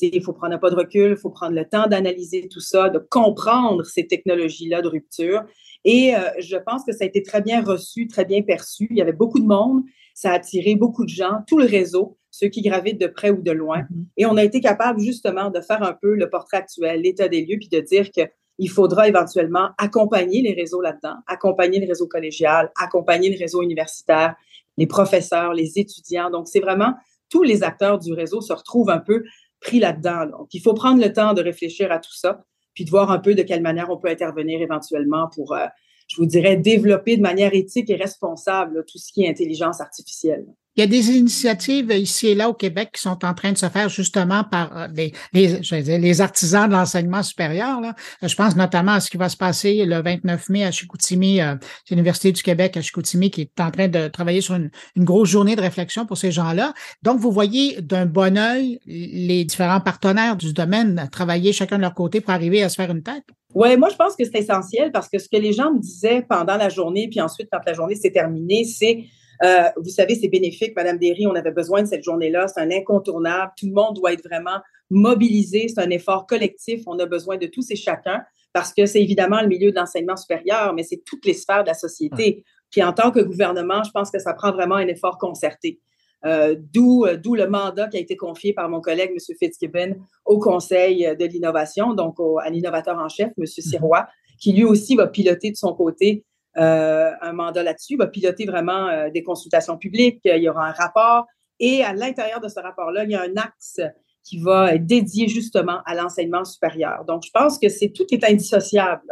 [0.00, 2.88] il faut prendre un pas de recul, il faut prendre le temps d'analyser tout ça,
[2.88, 5.42] de comprendre ces technologies-là de rupture.
[5.84, 8.86] Et euh, je pense que ça a été très bien reçu, très bien perçu.
[8.90, 9.82] Il y avait beaucoup de monde,
[10.14, 13.42] ça a attiré beaucoup de gens, tout le réseau, ceux qui gravitent de près ou
[13.42, 13.80] de loin.
[13.80, 14.04] Mm-hmm.
[14.16, 17.44] Et on a été capable justement de faire un peu le portrait actuel, l'état des
[17.44, 22.70] lieux, puis de dire qu'il faudra éventuellement accompagner les réseaux là-dedans, accompagner le réseau collégial,
[22.80, 24.36] accompagner le réseau universitaire,
[24.78, 26.30] les professeurs, les étudiants.
[26.30, 26.94] Donc, c'est vraiment
[27.28, 29.24] tous les acteurs du réseau se retrouvent un peu
[29.62, 30.26] pris là-dedans.
[30.26, 32.44] Donc, il faut prendre le temps de réfléchir à tout ça,
[32.74, 35.66] puis de voir un peu de quelle manière on peut intervenir éventuellement pour, euh,
[36.08, 40.46] je vous dirais, développer de manière éthique et responsable tout ce qui est intelligence artificielle.
[40.76, 43.58] Il y a des initiatives ici et là au Québec qui sont en train de
[43.58, 47.80] se faire justement par euh, les, les, je dire, les artisans de l'enseignement supérieur.
[47.80, 47.94] Là.
[48.22, 51.56] Je pense notamment à ce qui va se passer le 29 mai à Chicoutimi, euh,
[51.90, 55.28] l'Université du Québec à Chicoutimi, qui est en train de travailler sur une, une grosse
[55.28, 56.72] journée de réflexion pour ces gens-là.
[57.02, 61.94] Donc, vous voyez d'un bon œil les différents partenaires du domaine travailler chacun de leur
[61.94, 63.24] côté pour arriver à se faire une tête.
[63.54, 66.24] Oui, moi, je pense que c'est essentiel parce que ce que les gens me disaient
[66.26, 69.04] pendant la journée, puis ensuite, quand la journée s'est terminée, c'est
[69.42, 72.70] euh, vous savez, c'est bénéfique, Madame Derry, on avait besoin de cette journée-là, c'est un
[72.70, 73.52] incontournable.
[73.58, 77.46] Tout le monde doit être vraiment mobilisé, c'est un effort collectif, on a besoin de
[77.46, 81.24] tous et chacun parce que c'est évidemment le milieu de l'enseignement supérieur, mais c'est toutes
[81.24, 82.44] les sphères de la société.
[82.70, 85.80] Puis en tant que gouvernement, je pense que ça prend vraiment un effort concerté.
[86.24, 89.36] Euh, d'où, d'où le mandat qui a été confié par mon collègue, M.
[89.38, 93.44] Fitzgibbon, au Conseil de l'innovation, donc à l'innovateur en chef, M.
[93.44, 93.70] Mm-hmm.
[93.70, 94.06] Sirois,
[94.38, 96.24] qui lui aussi va piloter de son côté
[96.56, 100.20] un mandat là-dessus, va piloter vraiment des consultations publiques.
[100.24, 101.26] Il y aura un rapport.
[101.60, 103.80] Et à l'intérieur de ce rapport-là, il y a un axe
[104.24, 107.04] qui va être dédié justement à l'enseignement supérieur.
[107.06, 109.10] Donc, je pense que c'est tout qui est indissociable.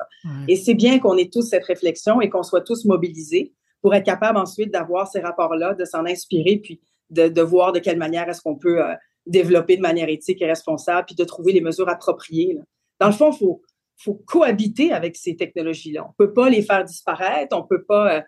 [0.48, 4.04] Et c'est bien qu'on ait tous cette réflexion et qu'on soit tous mobilisés pour être
[4.04, 8.40] capable ensuite d'avoir ces rapports-là, de s'en inspirer, puis de, voir de quelle manière est-ce
[8.40, 8.94] qu'on peut euh,
[9.26, 12.58] développer de manière éthique et responsable, puis de trouver les mesures appropriées.
[13.00, 13.62] Dans le fond, il faut,
[14.02, 16.06] faut cohabiter avec ces technologies-là.
[16.08, 18.16] On peut pas les faire disparaître, on peut pas...
[18.16, 18.20] Euh,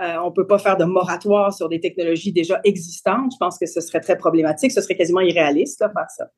[0.00, 3.32] euh, on peut pas faire de moratoire sur des technologies déjà existantes.
[3.32, 4.70] Je pense que ce serait très problématique.
[4.70, 6.30] Ce serait quasiment irréaliste de faire ça.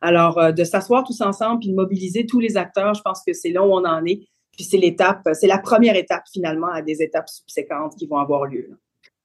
[0.00, 3.32] Alors, euh, de s'asseoir tous ensemble puis de mobiliser tous les acteurs, je pense que
[3.32, 4.26] c'est là où on en est.
[4.52, 8.46] Puis c'est l'étape, c'est la première étape finalement à des étapes subséquentes qui vont avoir
[8.46, 8.78] lieu.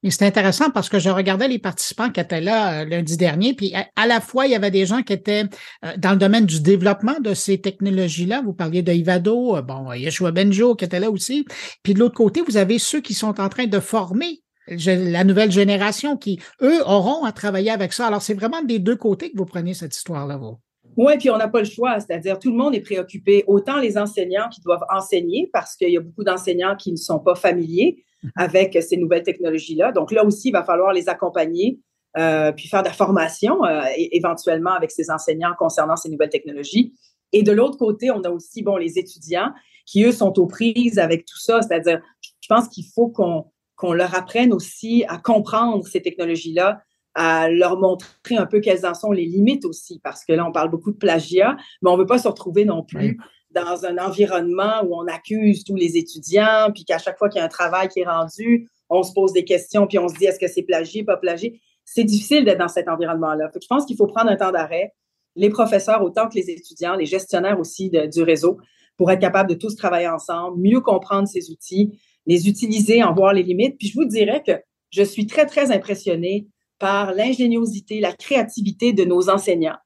[0.04, 3.54] Mais c'est intéressant parce que je regardais les participants qui étaient là euh, lundi dernier,
[3.54, 5.44] puis à, la fois, il y avait des gens qui étaient
[5.84, 8.42] euh, dans le domaine du développement de ces technologies-là.
[8.42, 11.46] Vous parliez de Ivado, euh, bon, Yeshua Benjo qui était là aussi.
[11.84, 15.52] Puis de l'autre côté, vous avez ceux qui sont en train de former la nouvelle
[15.52, 18.08] génération qui, eux, auront à travailler avec ça.
[18.08, 20.58] Alors, c'est vraiment des deux côtés que vous prenez cette histoire-là, vous.
[20.96, 23.98] Oui, puis on n'a pas le choix, c'est-à-dire tout le monde est préoccupé, autant les
[23.98, 28.04] enseignants qui doivent enseigner parce qu'il y a beaucoup d'enseignants qui ne sont pas familiers,
[28.36, 29.92] avec ces nouvelles technologies-là.
[29.92, 31.80] Donc là aussi, il va falloir les accompagner,
[32.18, 36.94] euh, puis faire de la formation euh, éventuellement avec ces enseignants concernant ces nouvelles technologies.
[37.32, 39.52] Et de l'autre côté, on a aussi bon les étudiants
[39.86, 41.62] qui eux sont aux prises avec tout ça.
[41.62, 43.46] C'est-à-dire, je pense qu'il faut qu'on
[43.80, 46.82] qu'on leur apprenne aussi à comprendre ces technologies-là,
[47.16, 50.52] à leur montrer un peu quelles en sont les limites aussi, parce que là, on
[50.52, 53.18] parle beaucoup de plagiat, mais on ne veut pas se retrouver non plus
[53.52, 57.42] dans un environnement où on accuse tous les étudiants, puis qu'à chaque fois qu'il y
[57.42, 60.26] a un travail qui est rendu, on se pose des questions, puis on se dit
[60.26, 61.62] est-ce que c'est plagié, pas plagié?
[61.86, 63.50] C'est difficile d'être dans cet environnement-là.
[63.60, 64.94] Je pense qu'il faut prendre un temps d'arrêt,
[65.36, 68.60] les professeurs autant que les étudiants, les gestionnaires aussi du réseau,
[68.98, 73.34] pour être capables de tous travailler ensemble, mieux comprendre ces outils, les utiliser, en voir
[73.34, 73.78] les limites.
[73.78, 74.52] Puis je vous dirais que
[74.92, 76.48] je suis très, très impressionnée
[76.80, 79.78] par l'ingéniosité, la créativité de nos enseignants,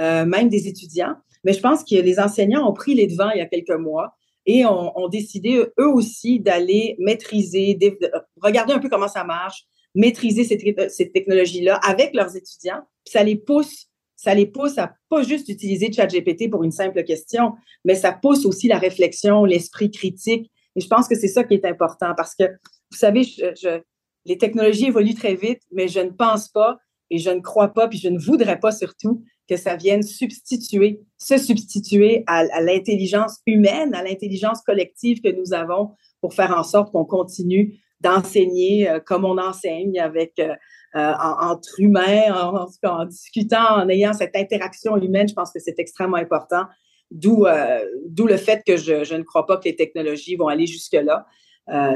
[0.00, 1.14] euh, même des étudiants.
[1.46, 4.16] Mais je pense que les enseignants ont pris les devants il y a quelques mois
[4.46, 7.78] et ont, décidé eux aussi d'aller maîtriser,
[8.42, 12.82] regarder un peu comment ça marche, maîtriser cette, technologie-là avec leurs étudiants.
[13.06, 17.52] Ça les pousse, ça les pousse à pas juste utiliser ChatGPT pour une simple question,
[17.84, 20.50] mais ça pousse aussi la réflexion, l'esprit critique.
[20.74, 23.22] Et je pense que c'est ça qui est important parce que, vous savez,
[24.24, 26.78] les technologies évoluent très vite, mais je ne pense pas
[27.10, 31.00] et je ne crois pas, puis je ne voudrais pas surtout que ça vienne substituer,
[31.18, 36.90] se substituer à, l'intelligence humaine, à l'intelligence collective que nous avons pour faire en sorte
[36.90, 40.54] qu'on continue d'enseigner euh, comme on enseigne avec euh,
[40.96, 42.32] euh, entre humains,
[42.82, 45.28] en, discutant, en ayant cette interaction humaine.
[45.28, 46.64] Je pense que c'est extrêmement important.
[47.12, 47.46] D'où
[48.06, 51.26] d'où le fait que je, ne crois pas que les technologies vont aller jusque-là.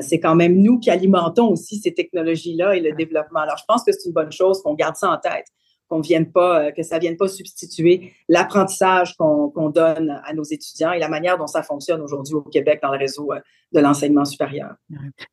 [0.00, 3.40] C'est quand même nous qui alimentons aussi ces technologies-là et le développement.
[3.40, 5.46] Alors, je pense que c'est une bonne chose qu'on garde ça en tête
[5.90, 10.92] qu'on vienne pas, euh, que ça vienne pas substituer l'apprentissage qu'on donne à nos étudiants
[10.92, 13.40] et la manière dont ça fonctionne aujourd'hui au Québec dans le réseau euh,
[13.72, 14.74] de l'enseignement supérieur.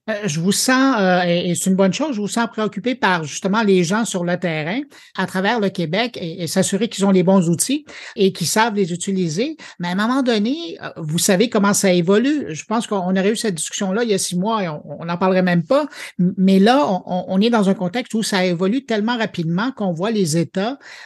[0.09, 3.63] Euh, je vous sens, et c'est une bonne chose, je vous sens préoccupé par justement
[3.63, 4.81] les gens sur le terrain
[5.15, 8.93] à travers le Québec et, s'assurer qu'ils ont les bons outils et qu'ils savent les
[8.93, 9.57] utiliser.
[9.79, 12.53] Mais à un moment donné, vous savez comment ça évolue.
[12.53, 15.17] Je pense qu'on aurait eu cette discussion-là il y a six mois et on n'en
[15.17, 15.87] parlerait même pas.
[16.19, 20.11] Mais là, on, on, est dans un contexte où ça évolue tellement rapidement qu'on voit
[20.11, 20.37] les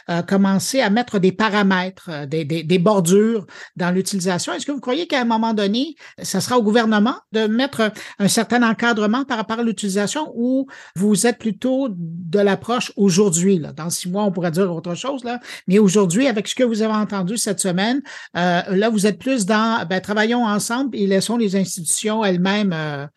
[0.08, 4.52] Euh, commencer à mettre des paramètres, euh, des, des, bordures dans l'utilisation.
[4.52, 8.28] Est-ce que vous croyez qu'à un moment donné, ça sera au gouvernement de mettre un
[8.28, 13.60] certain encadrement par rapport à l'utilisation ou vous êtes plutôt de l'approche aujourd'hui?
[13.76, 16.82] Dans six mois, on pourrait dire autre chose, là, mais aujourd'hui, avec ce que vous
[16.82, 18.02] avez entendu cette semaine,
[18.36, 23.08] euh, là, vous êtes plus dans ben, travaillons ensemble et laissons les institutions elles-mêmes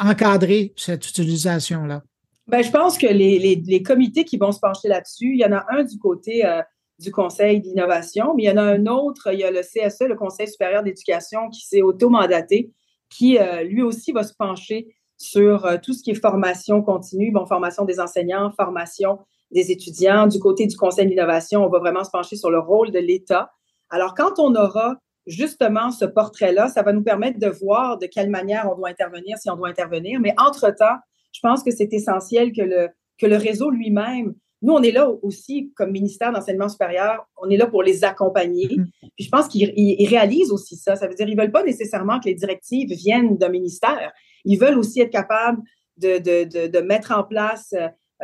[0.00, 2.02] encadrer cette utilisation-là.
[2.48, 5.44] Ben, je pense que les, les, les, comités qui vont se pencher là-dessus, il y
[5.44, 6.62] en a un du côté euh,
[6.98, 10.08] du Conseil d'innovation, mais il y en a un autre, il y a le CSE,
[10.08, 12.72] le Conseil supérieur d'éducation, qui s'est auto-mandaté,
[13.10, 17.32] qui euh, lui aussi va se pencher sur euh, tout ce qui est formation continue,
[17.32, 19.18] bon, formation des enseignants, formation
[19.50, 20.26] des étudiants.
[20.26, 23.50] Du côté du Conseil d'innovation, on va vraiment se pencher sur le rôle de l'État.
[23.90, 28.30] Alors, quand on aura justement ce portrait-là, ça va nous permettre de voir de quelle
[28.30, 30.18] manière on doit intervenir, si on doit intervenir.
[30.20, 30.96] Mais entre-temps,
[31.38, 35.08] je pense que c'est essentiel que le, que le réseau lui-même, nous, on est là
[35.22, 38.66] aussi, comme ministère d'enseignement supérieur, on est là pour les accompagner.
[38.66, 39.10] Mm-hmm.
[39.16, 40.96] Puis je pense qu'ils réalisent aussi ça.
[40.96, 44.12] Ça veut dire qu'ils ne veulent pas nécessairement que les directives viennent d'un ministère.
[44.44, 45.62] Ils veulent aussi être capables
[45.96, 47.72] de, de, de, de mettre en place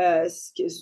[0.01, 0.29] euh,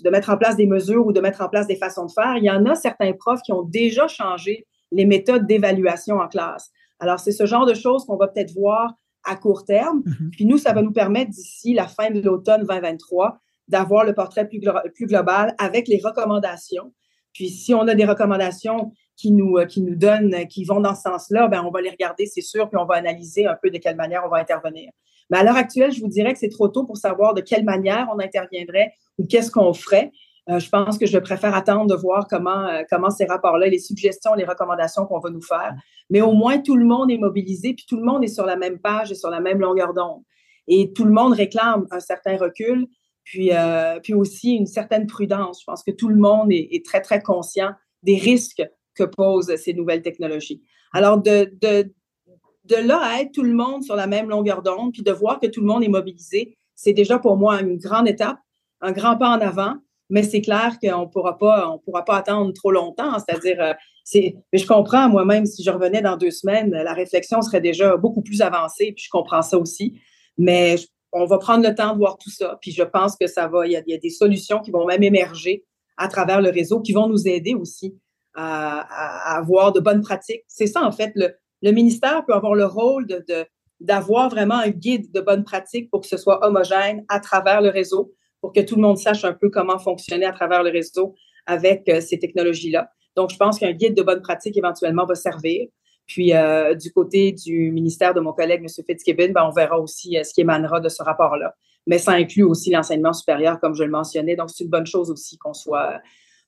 [0.05, 2.39] de mettre en place des mesures ou de mettre en place des façons de faire,
[2.39, 6.71] il y en a certains profs qui ont déjà changé les méthodes d'évaluation en classe.
[6.99, 10.01] Alors, c'est ce genre de choses qu'on va peut-être voir à court terme.
[10.01, 10.31] Mm-hmm.
[10.31, 14.49] Puis nous, ça va nous permettre d'ici la fin de l'automne 2023 d'avoir le portrait
[14.49, 14.61] plus,
[14.95, 16.93] plus global avec les recommandations.
[17.33, 20.95] Puis si on a des recommandations qui nous, euh, qui nous donnent, qui vont dans
[20.95, 23.71] ce sens-là, ben on va les regarder, c'est sûr, puis on va analyser un peu
[23.71, 24.91] de quelle manière on va intervenir.
[25.31, 27.65] Mais à l'heure actuelle, je vous dirais que c'est trop tôt pour savoir de quelle
[27.65, 30.13] manière on interviendrait ou qu'est-ce qu'on ferait.
[30.49, 33.79] Euh, je pense que je préfère attendre de voir comment, euh, comment ces rapports-là, les
[33.79, 35.75] suggestions, les recommandations qu'on va nous faire.
[36.11, 38.57] Mais au moins, tout le monde est mobilisé, puis tout le monde est sur la
[38.57, 40.23] même page et sur la même longueur d'onde.
[40.67, 42.89] Et tout le monde réclame un certain recul,
[43.25, 45.61] puis, euh, puis aussi une certaine prudence.
[45.61, 47.71] Je pense que tout le monde est, très, très conscient
[48.03, 48.63] des risques
[48.97, 50.61] que posent ces nouvelles technologies.
[50.93, 51.93] Alors, de, de,
[52.65, 55.39] de là à être tout le monde sur la même longueur d'onde, puis de voir
[55.39, 58.39] que tout le monde est mobilisé, c'est déjà pour moi une grande étape,
[58.81, 59.77] un grand pas en avant
[60.13, 63.19] mais c'est clair qu'on pourra pas, on pourra pas attendre trop longtemps.
[63.19, 63.73] C'est-à-dire, euh,
[64.53, 68.43] je comprends moi-même si je revenais dans deux semaines, la réflexion serait déjà beaucoup plus
[68.43, 69.99] avancée, puis je comprends ça aussi.
[70.37, 70.77] Mais
[71.13, 73.67] on va prendre le temps de voir tout ça, puis je pense que ça va.
[73.67, 75.65] Il y, a, des solutions qui vont même émerger
[75.97, 77.97] à travers le réseau, qui vont nous aider aussi
[78.35, 80.45] à, avoir de bonnes pratiques.
[80.47, 81.13] C'est ça en fait.
[81.15, 83.07] Le, ministère peut avoir le rôle
[83.81, 87.71] d'avoir vraiment un guide de bonnes pratiques pour que ce soit homogène à travers le
[87.71, 91.15] réseau pour que tout le monde sache un peu comment fonctionner à travers le réseau
[91.47, 92.91] avec euh, ces technologies-là.
[93.17, 95.69] Donc, je pense qu'un guide de bonne pratique éventuellement va servir.
[96.07, 98.85] Puis, euh, du côté du ministère de mon collègue, M.
[98.85, 101.55] Fitzgibbon, ben, on verra aussi euh, ce qui émanera de ce rapport-là.
[101.87, 104.37] Mais ça inclut aussi l'enseignement supérieur, comme je le mentionnais.
[104.37, 106.01] Donc, c'est une bonne chose aussi qu'on soit,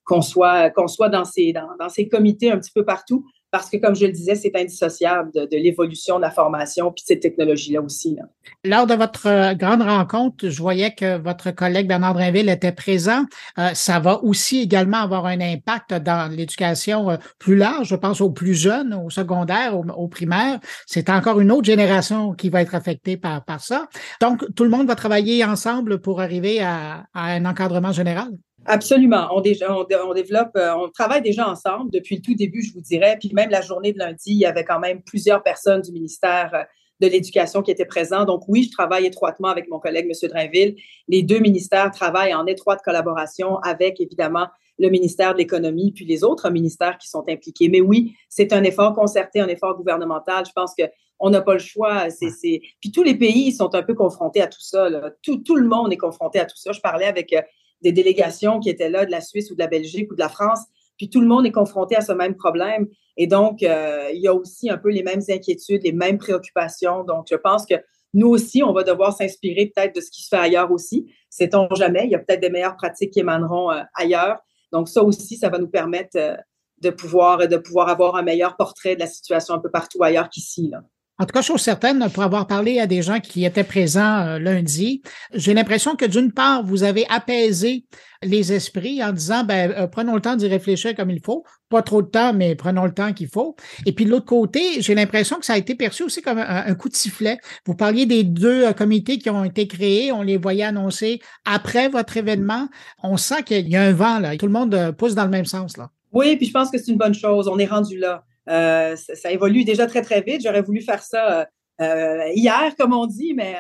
[0.05, 3.77] qu'on soit, qu'on soit dans ces, dans, ces comités un petit peu partout parce que,
[3.77, 7.83] comme je le disais, c'est indissociable de, l'évolution de la formation puis de ces technologies-là
[7.83, 8.17] aussi.
[8.64, 13.27] Lors de votre euh, grande rencontre, je voyais que votre collègue Bernard Drinville était présent.
[13.61, 18.21] Euh, ça va aussi également avoir un impact dans l'éducation euh, plus large, je pense
[18.21, 20.59] aux plus jeunes, au secondaire, au, primaire.
[20.87, 23.87] C'est encore une autre génération qui va être affectée par, par ça.
[24.21, 28.31] Donc, tout le monde va travailler ensemble pour arriver à un encadrement général.
[28.66, 29.29] Absolument.
[29.33, 32.81] On, déjà, on, développe, euh, on travaille déjà ensemble depuis le tout début, je vous
[32.81, 33.16] dirais.
[33.18, 36.50] Puis même la journée de lundi, il y avait quand même plusieurs personnes du ministère
[36.55, 36.62] euh,
[37.00, 38.24] de l'Éducation qui étaient présents.
[38.24, 40.29] Donc oui, je travaille étroitement avec mon collègue, M.
[40.31, 40.77] Drainville.
[41.09, 44.46] Les deux ministères travaillent en étroite collaboration avec, évidemment,
[44.79, 47.68] le ministère de l'Économie puis les autres ministères qui sont impliqués.
[47.68, 50.44] Mais oui, c'est un effort concerté, un effort gouvernemental.
[50.46, 50.85] Je pense que
[51.20, 52.11] on n'a pas le choix.
[52.11, 54.88] C'est, Puis tous les pays sont un peu confrontés à tout ça.
[55.22, 56.72] Tout, tout le monde est confronté à tout ça.
[56.72, 57.40] Je parlais avec euh,
[57.85, 60.29] des délégations qui étaient là de la Suisse ou de la Belgique ou de la
[60.29, 60.61] France.
[60.97, 62.88] Puis tout le monde est confronté à ce même problème.
[63.16, 67.05] Et donc, euh, il y a aussi un peu les mêmes inquiétudes, les mêmes préoccupations.
[67.05, 67.75] Donc, je pense que
[68.14, 71.12] nous aussi, on va devoir s'inspirer peut-être de ce qui se fait ailleurs aussi.
[71.29, 72.05] Sait-on jamais?
[72.05, 74.38] Il y a peut-être des meilleures pratiques qui émaneront euh, ailleurs.
[74.73, 76.37] Donc, ça aussi, ça va nous permettre euh,
[76.79, 80.31] de, pouvoir, de pouvoir avoir un meilleur portrait de la situation un peu partout ailleurs
[80.31, 80.73] qu'ici.
[81.20, 84.38] En tout cas, chose certaine, pour avoir parlé à des gens qui étaient présents euh,
[84.40, 85.00] lundi,
[85.33, 87.87] j'ai l'impression que d'une part, vous avez apaisé
[88.24, 91.44] les esprits en disant, ben, euh, prenons le temps d'y réfléchir comme il faut.
[91.68, 93.55] Pas trop de temps, mais prenons le temps qu'il faut.
[93.87, 96.74] Et puis de l'autre côté, j'ai l'impression que ça a été perçu aussi comme un,
[96.74, 97.38] coup de sifflet.
[97.64, 100.11] Vous parliez des deux euh, comités qui ont été créés.
[100.11, 102.66] On les voyait annoncer après votre événement.
[103.05, 104.37] On sent qu'il y a un vent, là.
[104.37, 105.90] Tout le monde pousse dans le même sens, là.
[106.11, 107.46] Oui, puis je pense que c'est une bonne chose.
[107.46, 108.24] On est rendu là.
[108.48, 110.42] Euh, ça, évolue déjà très, très vite.
[110.42, 111.46] J'aurais voulu faire ça
[111.80, 113.57] euh, hier, comme on dit, mais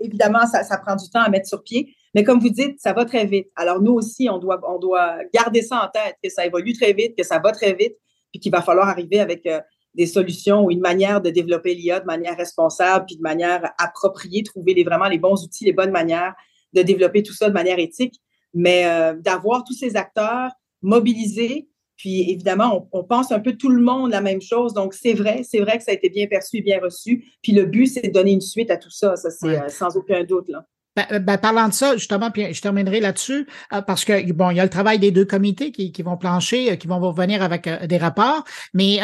[0.00, 1.94] évidemment, ça, ça, prend du temps à mettre sur pied.
[2.14, 3.48] Mais comme vous dites, ça va très vite.
[3.56, 6.92] Alors, nous aussi, on doit, on doit garder ça en tête, que ça évolue très
[6.92, 7.94] vite, que ça va très vite,
[8.32, 9.60] puis qu'il va falloir arriver avec euh,
[9.94, 14.42] des solutions ou une manière de développer l'IA de manière responsable, puis de manière appropriée,
[14.42, 16.34] trouver les, vraiment les bons outils, les bonnes manières
[16.72, 18.20] de développer tout ça de manière éthique,
[18.54, 18.84] mais
[19.18, 21.69] d'avoir tous ces acteurs mobilisés
[22.00, 24.72] puis évidemment, on, pense un peu tout le monde la même chose.
[24.72, 27.26] Donc c'est vrai, c'est vrai que ça a été bien perçu et bien reçu.
[27.42, 29.16] Puis le but, c'est de donner une suite à tout ça.
[29.16, 30.48] Ça, c'est euh, sans aucun doute.
[30.48, 30.64] Là.
[30.96, 34.48] Ben, euh, ben, parlant de ça, justement, puis je terminerai là-dessus, euh, parce que bon,
[34.48, 37.42] il y a le travail des deux comités qui, qui vont plancher, qui vont revenir
[37.42, 38.44] avec des rapports.
[38.72, 39.00] Mais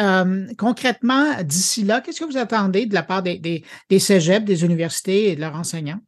[0.56, 4.64] concrètement, d'ici là, qu'est-ce que vous attendez de la part des, des, des cégeps, des
[4.64, 6.00] universités et de leurs enseignants?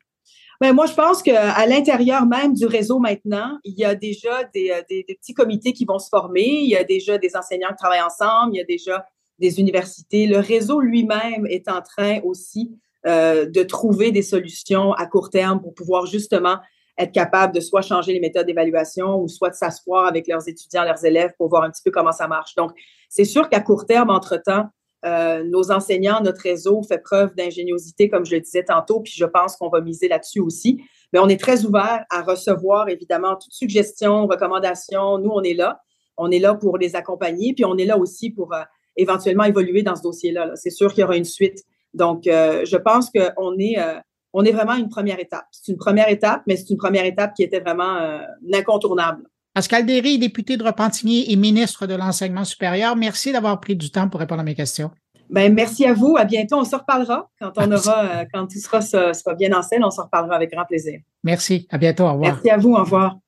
[0.60, 4.70] Ben, moi, je pense qu'à l'intérieur même du réseau maintenant, il y a déjà des,
[4.72, 7.68] euh, des, des, petits comités qui vont se former, il y a déjà des enseignants
[7.68, 9.06] qui travaillent ensemble, il y a déjà
[9.38, 10.26] des universités.
[10.26, 15.60] Le réseau lui-même est en train aussi euh, de trouver des solutions à court terme
[15.60, 16.56] pour pouvoir justement
[16.98, 20.82] être capable de soit changer les méthodes d'évaluation ou soit de s'asseoir avec leurs étudiants,
[20.82, 22.56] leurs élèves pour voir un petit peu comment ça marche.
[22.56, 22.72] Donc,
[23.08, 24.66] c'est sûr qu'à court terme, entre-temps,
[25.04, 29.24] euh, nos enseignants, notre réseau fait preuve d'ingéniosité, comme je le disais tantôt, puis je
[29.24, 30.82] pense qu'on va miser là-dessus aussi.
[31.12, 35.18] Mais on est très ouvert à recevoir, évidemment, toute suggestion, recommandation.
[35.18, 35.80] Nous, on est là.
[36.16, 38.62] On est là pour les accompagner, puis on est là aussi pour euh,
[38.96, 40.50] éventuellement évoluer dans ce dossier-là.
[40.56, 41.62] C'est sûr qu'il y aura une suite.
[41.94, 43.98] Donc, euh, je pense qu'on est, euh,
[44.32, 45.46] on est vraiment une première étape.
[45.52, 48.20] C'est une première étape, mais c'est une première étape qui était vraiment
[48.52, 49.22] incontournable.
[49.58, 54.08] Pascal Derry, député de Repentigny et ministre de l'Enseignement supérieur, merci d'avoir pris du temps
[54.08, 54.92] pour répondre à mes questions.
[55.30, 56.14] Ben, merci à vous.
[56.16, 56.58] À bientôt.
[56.58, 59.82] On se reparlera quand on aura, quand tout sera, sera bien en scène.
[59.82, 61.00] On se reparlera avec grand plaisir.
[61.24, 61.66] Merci.
[61.70, 62.04] À bientôt.
[62.04, 62.34] Au revoir.
[62.34, 62.74] Merci à vous.
[62.74, 63.18] Au revoir.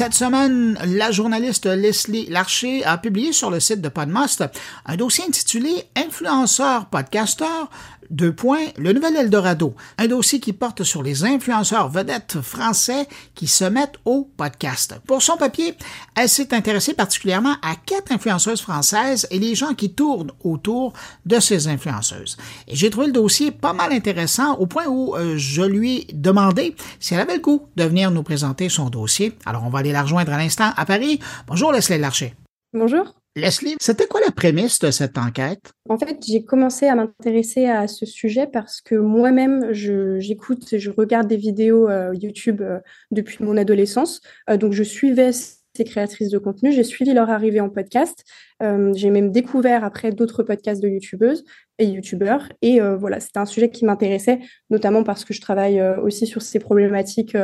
[0.00, 4.42] Cette semaine, la journaliste Leslie Larcher a publié sur le site de Podmast
[4.86, 7.68] un dossier intitulé Influenceurs podcasteurs
[8.10, 13.46] deux points, le nouvel Eldorado, un dossier qui porte sur les influenceurs vedettes français qui
[13.46, 14.96] se mettent au podcast.
[15.06, 15.74] Pour son papier,
[16.16, 20.92] elle s'est intéressée particulièrement à quatre influenceuses françaises et les gens qui tournent autour
[21.26, 22.36] de ces influenceuses.
[22.66, 26.12] Et j'ai trouvé le dossier pas mal intéressant au point où euh, je lui ai
[26.12, 29.32] demandé si elle avait le goût de venir nous présenter son dossier.
[29.46, 31.20] Alors on va aller la rejoindre à l'instant à Paris.
[31.46, 32.34] Bonjour Leslie Larcher.
[32.72, 33.19] Bonjour.
[33.36, 35.72] Leslie, c'était quoi la prémisse de cette enquête?
[35.88, 41.28] En fait, j'ai commencé à m'intéresser à ce sujet parce que moi-même, j'écoute, je, regarde
[41.28, 42.80] des vidéos euh, YouTube euh,
[43.12, 44.20] depuis mon adolescence.
[44.48, 48.24] Euh, donc, je suivais ces créatrices de contenu, j'ai suivi leur arrivée en podcast.
[48.60, 51.44] j'ai même découvert après d'autres podcasts de YouTubeuses
[51.78, 52.48] et YouTubeurs.
[52.60, 56.58] Et voilà, c'était un sujet qui m'intéressait, notamment parce que je travaille aussi sur ces
[56.58, 57.36] problématiques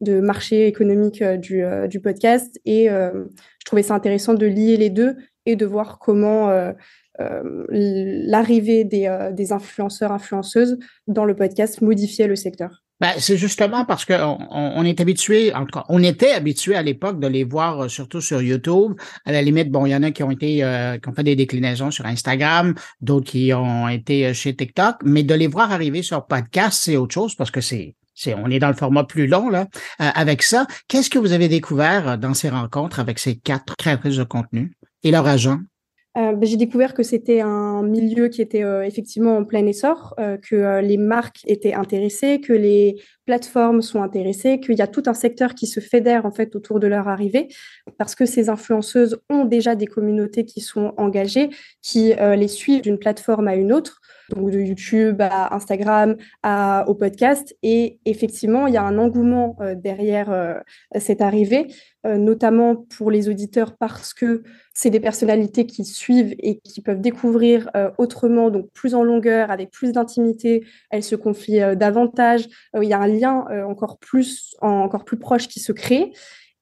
[0.00, 2.60] de marché économique du, du, podcast.
[2.66, 5.16] Et je trouvais ça intéressant de lier les deux
[5.46, 6.72] et de voir comment euh,
[7.20, 12.82] euh, l'arrivée des, euh, des, influenceurs, influenceuses dans le podcast modifiait le secteur.
[13.00, 16.82] Ben, c'est justement parce qu'on on, est habitué, en tout cas, on était habitué à
[16.82, 18.94] l'époque de les voir surtout sur YouTube.
[19.24, 20.64] À la limite, bon, il y en a qui ont été,
[21.00, 25.34] qui ont fait des déclinaisons sur Instagram, d'autres qui ont été chez TikTok, mais de
[25.34, 27.94] les voir arriver sur podcast, c'est autre chose parce que c'est
[28.26, 29.66] on est dans le format plus long là.
[29.98, 34.24] avec ça, qu'est-ce que vous avez découvert dans ces rencontres avec ces quatre créatrices de
[34.24, 34.72] contenu?
[35.02, 35.58] et leur agent?
[36.16, 40.14] Euh, ben, j'ai découvert que c'était un milieu qui était euh, effectivement en plein essor,
[40.18, 42.96] euh, que les marques étaient intéressées, que les
[43.28, 46.80] plateformes sont intéressées, qu'il y a tout un secteur qui se fédère en fait autour
[46.80, 47.48] de leur arrivée,
[47.98, 51.50] parce que ces influenceuses ont déjà des communautés qui sont engagées,
[51.82, 54.00] qui les suivent d'une plateforme à une autre
[54.30, 57.56] donc de YouTube à Instagram à, au podcast.
[57.62, 60.54] Et effectivement, il y a un engouement euh, derrière euh,
[60.98, 61.66] cette arrivée,
[62.06, 64.42] euh, notamment pour les auditeurs parce que
[64.74, 67.68] c'est des personnalités qui suivent et qui peuvent découvrir
[67.98, 70.64] autrement, donc plus en longueur, avec plus d'intimité.
[70.90, 72.48] Elles se confient davantage.
[72.80, 76.12] il y a un lien encore plus, encore plus proche qui se crée.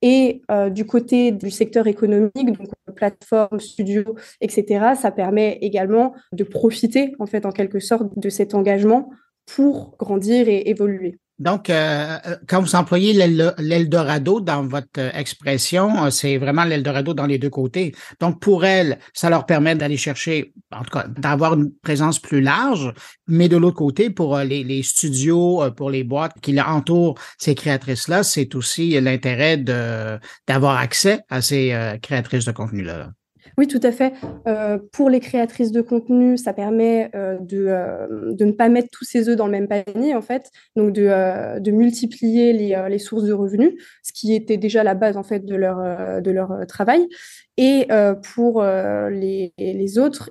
[0.02, 4.04] Et euh, du côté du secteur économique, donc plateforme, studio,
[4.40, 9.10] etc., ça permet également de profiter, en fait, en quelque sorte, de cet engagement
[9.46, 11.18] pour grandir et évoluer.
[11.38, 17.26] Donc, euh, euh, quand vous employez l'Eldorado dans votre euh, expression, c'est vraiment l'Eldorado dans
[17.26, 17.94] les deux côtés.
[18.20, 22.40] Donc, pour elles, ça leur permet d'aller chercher, en tout cas, d'avoir une présence plus
[22.40, 22.90] large,
[23.26, 28.54] mais de l'autre côté, pour les, studios, pour les boîtes qui entourent ces créatrices-là, c'est
[28.54, 33.10] aussi l'intérêt d'avoir accès à ces créatrices de contenu-là.
[33.58, 34.12] Oui, tout à fait.
[34.46, 38.88] Euh, pour les créatrices de contenu, ça permet euh, de, euh, de, ne pas mettre
[38.92, 42.98] tous ses œufs dans le même panier, en fait, donc de, de multiplier les, les,
[42.98, 46.66] sources de revenus, ce qui était déjà la base, en fait, de leur, de leur
[46.68, 47.08] travail.
[47.56, 47.88] Et
[48.34, 50.30] pour les, les, autres,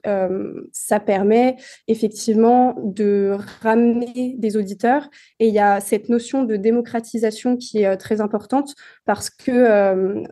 [0.72, 1.56] ça permet
[1.88, 5.10] effectivement de ramener des auditeurs.
[5.40, 10.24] Et il y a cette notion de démocratisation qui est très importante parce que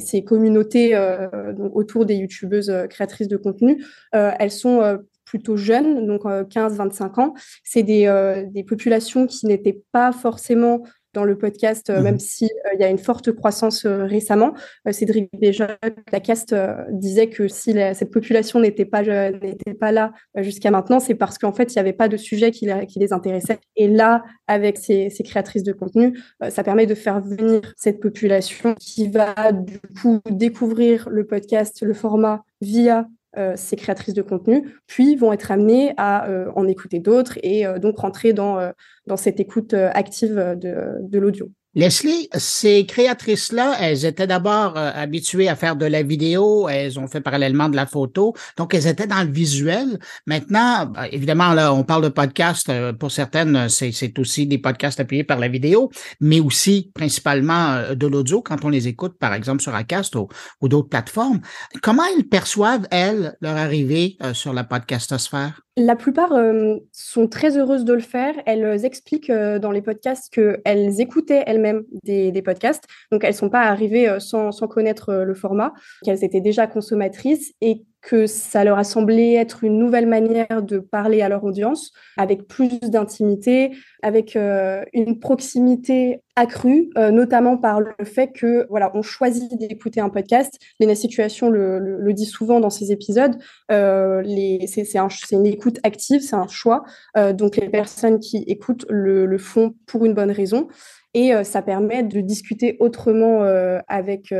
[0.00, 3.84] ces, communautés euh, autour des youtubeuses euh, créatrices de contenu,
[4.14, 7.34] euh, elles sont plutôt jeunes, donc 15-25 ans.
[7.64, 10.82] C'est des, des, populations qui n'étaient pas forcément
[11.14, 12.20] dans le podcast, euh, même mhm.
[12.20, 14.54] s'il euh, y a une forte croissance euh, récemment.
[14.90, 15.76] Cédric déjà,
[16.10, 16.54] la cast
[16.90, 21.52] disait que si cette population n'était pas, n'était pas là jusqu'à maintenant, c'est parce qu'en
[21.52, 23.58] fait, il n'y avait pas de sujet qui les, qui les intéressait.
[23.76, 26.18] Et là, avec ces, ces, créatrices de contenu,
[26.50, 31.94] ça permet de faire venir cette population qui va du coup découvrir le podcast, le
[31.94, 33.06] format via
[33.38, 37.66] euh, ces créatrices de contenu, puis vont être amenées à euh, en écouter d'autres et
[37.66, 38.72] euh, donc rentrer dans,
[39.06, 41.50] dans cette écoute active de, de l'audio.
[41.74, 47.06] Leslie, ces créatrices-là, elles étaient d'abord euh, habituées à faire de la vidéo, elles ont
[47.06, 49.98] fait parallèlement de la photo, donc elles étaient dans le visuel.
[50.26, 55.00] Maintenant, bah, évidemment, là, on parle de podcast, euh, pour certaines, c'est aussi des podcasts
[55.00, 59.32] appuyés par la vidéo, mais aussi principalement euh, de l'audio quand on les écoute, par
[59.32, 60.28] exemple, sur Acast ou,
[60.68, 61.40] d'autres plateformes.
[61.82, 65.62] Comment elles perçoivent, elles, leur arrivée sur la podcastosphère?
[65.78, 68.34] La plupart euh, sont très heureuses de le faire.
[68.44, 72.84] Elles expliquent euh, dans les podcasts qu'elles écoutaient elles-mêmes des, podcasts.
[73.10, 75.72] Donc, elles ne sont pas arrivées euh, sans, sans, connaître le format,
[76.04, 80.78] qu'elles étaient déjà consommatrices et que ça leur a semblé être une nouvelle manière de
[80.80, 83.70] parler à leur audience, avec plus d'intimité,
[84.02, 90.00] avec euh, une proximité accrue, euh, notamment par le fait que voilà, on choisit d'écouter
[90.00, 90.58] un podcast.
[90.80, 93.36] Léna Situation le, le, dit souvent dans ses épisodes.
[93.70, 94.22] Euh,
[94.66, 96.84] c'est un, une écoute active, c'est un choix.
[97.16, 100.68] Euh, donc les personnes qui écoutent le, font pour une bonne raison,
[101.14, 103.42] et ça permet de discuter autrement
[103.88, 104.32] avec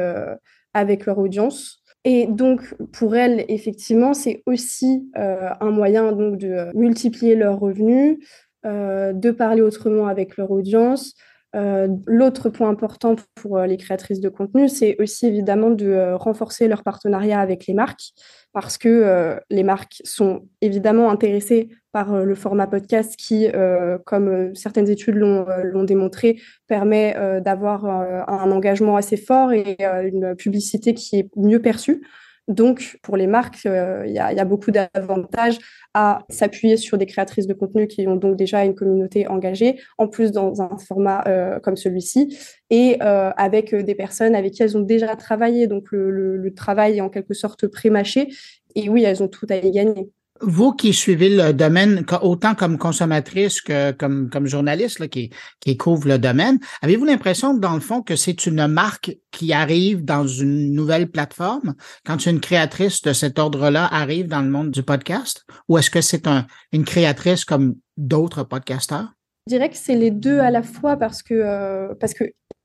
[0.75, 1.83] avec leur audience.
[2.05, 7.61] Et donc, pour elles, effectivement, c'est aussi euh, un moyen donc, de euh, multiplier leurs
[7.61, 8.19] revenus,
[8.67, 11.15] euh, de parler autrement avec leur audience.
[11.55, 17.41] L'autre point important pour les créatrices de contenu, c'est aussi évidemment de renforcer leur partenariat
[17.41, 18.15] avec les marques
[18.53, 23.99] parce que euh, les marques sont évidemment intéressées par euh, le format podcast qui, euh,
[24.05, 31.19] comme certaines études l'ont démontré, permet d'avoir un engagement assez fort et une publicité qui
[31.19, 32.03] est mieux perçue.
[32.49, 35.59] Donc, pour les marques, il y, a beaucoup d'avantages
[35.95, 40.09] à s'appuyer sur des créatrices de contenu qui ont donc déjà une communauté engagée, en
[40.09, 41.25] plus dans un format
[41.63, 42.39] comme celui-ci,
[42.71, 45.67] et avec des personnes avec qui elles ont déjà travaillé.
[45.67, 48.29] Donc, le, le travail est en quelque sorte pré-mâché.
[48.75, 50.11] Et oui, elles ont tout à y gagner.
[50.43, 55.31] Vous qui suivez le domaine autant comme consommatrice que comme, journaliste là, qui,
[55.61, 60.05] qui couvre le domaine, avez-vous l'impression, dans le fond, que c'est une marque qui arrive
[60.05, 61.75] dans une nouvelle plateforme
[62.05, 65.45] quand une créatrice de cet ordre-là arrive dans le monde du podcast?
[65.69, 69.13] Ou est-ce que c'est un, une créatrice comme d'autres podcasteurs?
[69.49, 71.95] Je dirais que c'est les deux à la fois parce que, euh,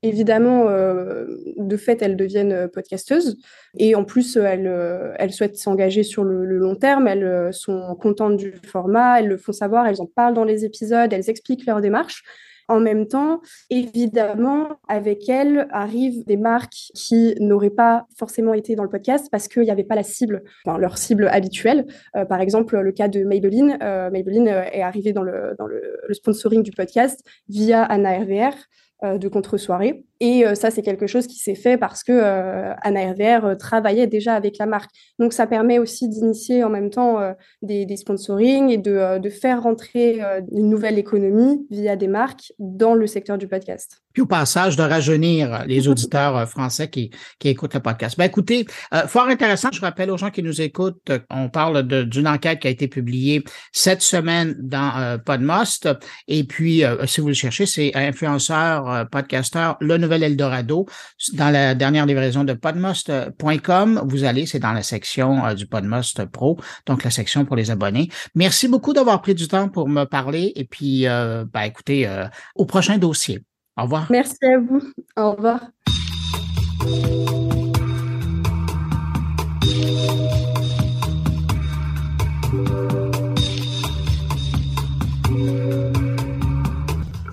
[0.02, 1.26] évidemment, euh,
[1.56, 3.36] de fait, elles deviennent euh, podcasteuses.
[3.76, 9.20] Et en plus, elles, souhaitent s'engager sur le, long terme, elles sont contentes du format,
[9.20, 12.22] elles le font savoir, elles en parlent dans les épisodes, elles expliquent leur démarche.
[12.68, 13.40] En même temps,
[13.70, 19.48] évidemment, avec elle arrivent des marques qui n'auraient pas forcément été dans le podcast parce
[19.48, 21.86] qu'il n'y avait pas la cible, leur cible habituelle.
[22.14, 23.78] Euh, par exemple, le cas de Maybelline.
[23.82, 28.18] Euh, Maybelline euh, est arrivé dans, le, dans le, le, sponsoring du podcast via Anna
[28.18, 28.54] RVR
[29.02, 30.04] de contre-soirée.
[30.20, 33.54] Et euh, ça, c'est quelque chose qui s'est fait parce que euh, Anna RVR euh,
[33.54, 34.90] travaillait déjà avec la marque.
[35.18, 37.18] Donc, ça permet aussi d'initier en même temps
[37.62, 40.20] des, des sponsorings et de, de faire rentrer
[40.52, 44.02] une nouvelle économie via des marques dans le secteur du podcast.
[44.12, 48.16] Puis au passage, de rajeunir les auditeurs français qui, qui écoutent le podcast.
[48.16, 48.66] Ben, écoutez,
[49.06, 49.68] fort intéressant.
[49.72, 53.42] Je rappelle aux gens qui nous écoutent, on parle d'une enquête qui a été publiée
[53.72, 55.88] cette semaine dans Podmost.
[56.28, 60.86] Et puis, si vous le cherchez, c'est influenceur, podcasteur, le nouvel Eldorado.
[61.34, 66.24] Dans la dernière livraison de podmost.com, vous allez, c'est dans la section euh, du Podmost
[66.26, 68.08] Pro, donc la section pour les abonnés.
[68.34, 72.26] Merci beaucoup d'avoir pris du temps pour me parler et puis, euh, ben, écoutez, euh,
[72.54, 73.42] au prochain dossier.
[73.76, 74.06] Au revoir.
[74.10, 74.82] Merci à vous.
[75.16, 75.60] Au revoir.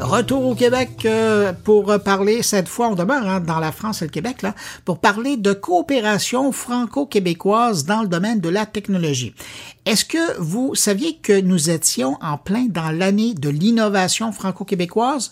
[0.05, 4.05] Retour au Québec euh, pour parler, cette fois on demeure hein, dans la France et
[4.05, 4.53] le Québec, là,
[4.85, 9.33] pour parler de coopération franco-québécoise dans le domaine de la technologie.
[9.87, 15.31] Est-ce que vous saviez que nous étions en plein dans l'année de l'innovation franco-québécoise?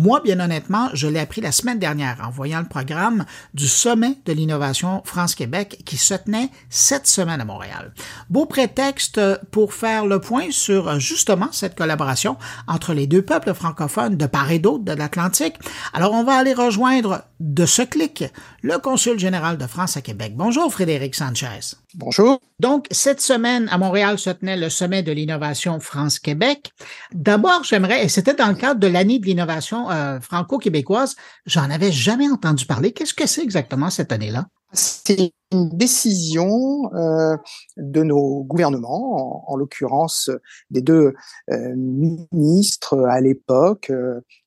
[0.00, 4.14] Moi, bien honnêtement, je l'ai appris la semaine dernière en voyant le programme du Sommet
[4.26, 7.92] de l'innovation France-Québec qui se tenait cette semaine à Montréal.
[8.30, 9.20] Beau prétexte
[9.50, 12.36] pour faire le point sur justement cette collaboration
[12.68, 15.56] entre les deux peuples francophones de part et d'autre de l'Atlantique.
[15.92, 18.22] Alors, on va aller rejoindre de ce clic
[18.62, 20.34] le consul général de France à Québec.
[20.36, 21.74] Bonjour Frédéric Sanchez.
[21.94, 22.38] Bonjour.
[22.60, 26.70] Donc, cette semaine, à Montréal se tenait le sommet de l'innovation France-Québec.
[27.14, 31.16] D'abord, j'aimerais, et c'était dans le cadre de l'année de l'innovation euh, franco-québécoise,
[31.46, 32.92] j'en avais jamais entendu parler.
[32.92, 34.48] Qu'est-ce que c'est exactement cette année-là?
[34.74, 37.38] C'est une décision euh,
[37.78, 40.30] de nos gouvernements, en, l'occurrence
[40.70, 41.14] des deux
[41.50, 43.90] euh, ministres à l'époque,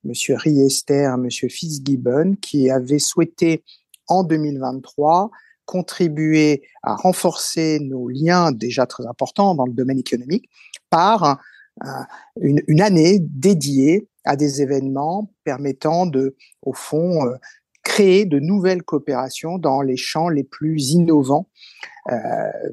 [0.03, 3.63] Monsieur Riester, Monsieur Fitzgibbon, qui avaient souhaité
[4.07, 5.31] en 2023
[5.72, 10.49] contribuer à renforcer nos liens déjà très importants dans le domaine économique
[10.89, 11.39] par
[12.41, 17.22] une, une, année dédiée à des événements permettant de, au fond,
[17.84, 21.47] créer de nouvelles coopérations dans les champs les plus innovants
[22.11, 22.15] euh,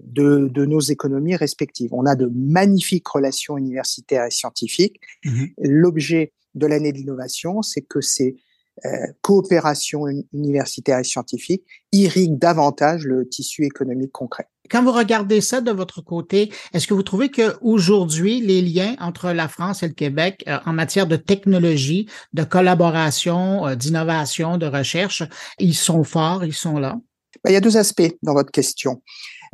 [0.05, 1.93] de, de, nos économies respectives.
[1.93, 5.01] On a de magnifiques relations universitaires et scientifiques.
[5.25, 8.37] Mmh L'objet de l'année de l'innovation, c'est que ces
[8.85, 8.89] euh,
[9.23, 14.49] coopérations universitaires et scientifiques irriguent davantage le tissu économique concret.
[14.71, 18.95] Quand vous regardez ça de votre côté, est-ce que vous trouvez que aujourd'hui les liens
[19.01, 24.59] entre la France et le Québec euh, en matière de technologie, de collaboration, euh, d'innovation,
[24.59, 25.23] de recherche,
[25.59, 26.99] ils sont forts, ils sont là?
[27.43, 29.03] Ben, il y a deux aspects dans votre question.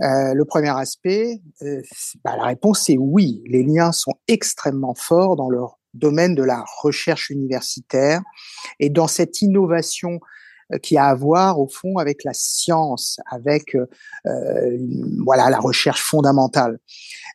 [0.02, 1.82] Euh, le premier aspect, ben,
[2.24, 3.42] la réponse est oui.
[3.46, 8.20] Les liens sont extrêmement forts dans leur domaine de la recherche universitaire
[8.80, 10.20] et dans cette innovation
[10.72, 13.86] euh, qui a à voir au fond avec la science, avec euh,
[14.26, 14.78] euh,
[15.24, 16.78] voilà la recherche fondamentale.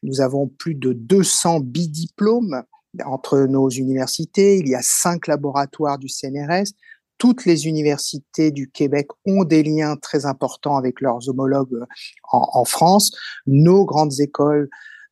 [0.04, 2.64] Nous avons plus de 200 bidiplômes
[3.06, 4.58] entre nos universités.
[4.58, 6.74] Il y a cinq laboratoires du CNRS.
[7.20, 11.86] Toutes les universités du Québec ont des liens très importants avec leurs homologues
[12.32, 13.12] en, en France.
[13.46, 14.70] Nos grandes écoles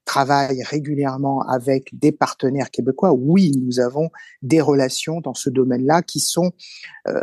[0.07, 4.09] travaille régulièrement avec des partenaires québécois, oui, nous avons
[4.41, 6.51] des relations dans ce domaine-là qui sont
[7.07, 7.21] euh,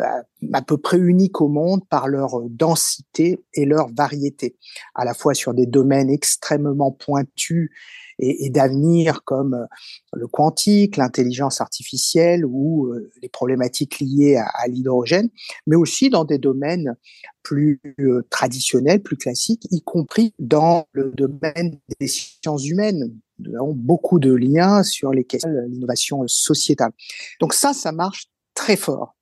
[0.52, 4.56] à peu près uniques au monde par leur densité et leur variété,
[4.94, 7.70] à la fois sur des domaines extrêmement pointus
[8.18, 9.66] et, et d'avenir comme euh,
[10.12, 15.28] le quantique, l'intelligence artificielle ou euh, les problématiques liées à, à l'hydrogène,
[15.66, 16.96] mais aussi dans des domaines
[17.42, 23.14] plus euh, traditionnels, plus classiques, y compris dans le domaine des sciences humaines.
[23.38, 26.92] Nous avons beaucoup de liens sur les questions de l'innovation sociétale.
[27.40, 29.16] Donc ça, ça marche très fort.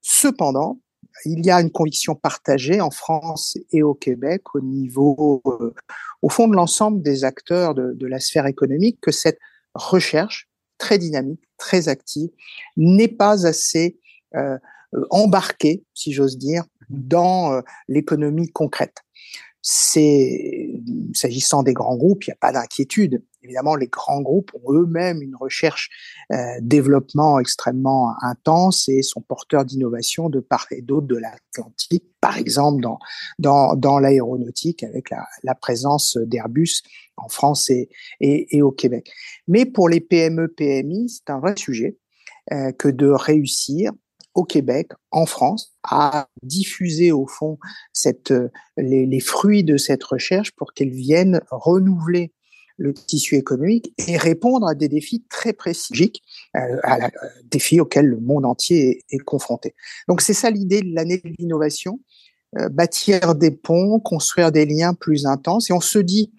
[0.00, 0.80] Cependant,
[1.24, 5.74] il y a une conviction partagée en France et au Québec au niveau, euh,
[6.22, 9.38] au fond de l'ensemble des acteurs de, de, la sphère économique, que cette
[9.74, 10.48] recherche
[10.78, 12.30] très dynamique, très active,
[12.76, 13.98] n'est pas assez
[14.34, 14.58] euh,
[15.10, 19.02] embarquée, si j'ose dire, dans euh, l'économie concrète.
[19.62, 20.70] C'est
[21.14, 23.22] s'agissant des grands groupes, il n'y a pas d'inquiétude.
[23.44, 25.88] Évidemment, les grands groupes ont eux-mêmes une recherche
[26.32, 32.38] euh, développement extrêmement intense et sont porteurs d'innovation de part et d'autre de l'Atlantique, par
[32.38, 32.98] exemple dans
[33.38, 36.82] dans, dans l'aéronautique avec la, la présence d'Airbus
[37.16, 37.88] en France et,
[38.20, 39.10] et, et, au Québec.
[39.46, 41.98] Mais pour les PME PMI, c'est un vrai sujet
[42.50, 43.92] euh, que de réussir
[44.34, 47.58] au Québec, en France, à diffuser au fond
[47.92, 52.32] cette, euh, les, fruits de cette recherche pour qu'elles viennent renouveler
[52.78, 56.12] le tissu économique et répondre à des défis très précis,
[56.56, 59.74] euh, à la, euh, défis auxquels le monde entier est, est confronté.
[60.08, 62.00] Donc c'est ça l'idée de l'année de l'innovation,
[62.58, 65.70] euh, bâtir des ponts, construire des liens plus intenses.
[65.70, 66.32] Et on se dit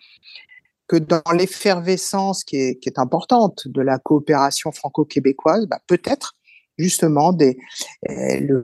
[0.88, 6.36] que dans l'effervescence qui est, qui est importante de la coopération franco-québécoise, bah, peut-être
[6.78, 8.64] justement euh,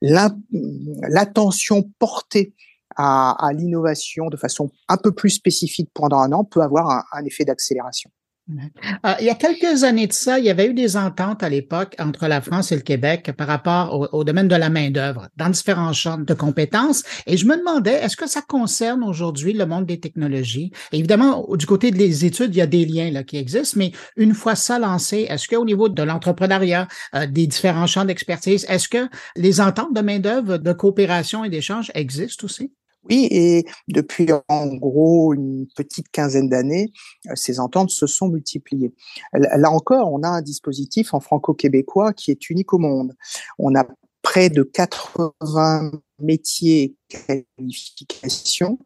[0.00, 2.54] l'attention portée
[2.96, 7.44] à, l'innovation de façon un peu plus spécifique pendant un an peut avoir un effet
[7.44, 8.10] d'accélération.
[8.50, 11.48] Euh, il y a quelques années de ça, il y avait eu des ententes à
[11.48, 15.28] l'époque entre la France et le Québec par rapport au, au domaine de la main-d'œuvre
[15.36, 17.04] dans différents champs de compétences.
[17.26, 20.72] Et je me demandais, est-ce que ça concerne aujourd'hui le monde des technologies?
[20.92, 24.34] évidemment, du côté des études, il y a des liens là, qui existent, mais une
[24.34, 29.08] fois ça lancé, est-ce qu'au niveau de l'entrepreneuriat, euh, des différents champs d'expertise, est-ce que
[29.36, 32.72] les ententes de main-d'œuvre, de coopération et d'échange existent aussi?
[33.10, 36.90] Oui, et depuis en gros une petite quinzaine d'années,
[37.28, 38.94] euh, ces ententes se sont multipliées.
[39.32, 43.14] Là encore, on a un dispositif en franco-québécois qui est unique au monde.
[43.58, 43.86] On a
[44.22, 48.78] près de 80 métiers qualifications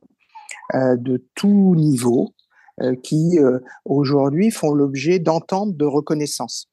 [0.74, 2.34] euh, de tout niveau
[2.80, 3.38] euh, qui
[3.84, 6.68] aujourd'hui font l'objet d'ententes de reconnaissance.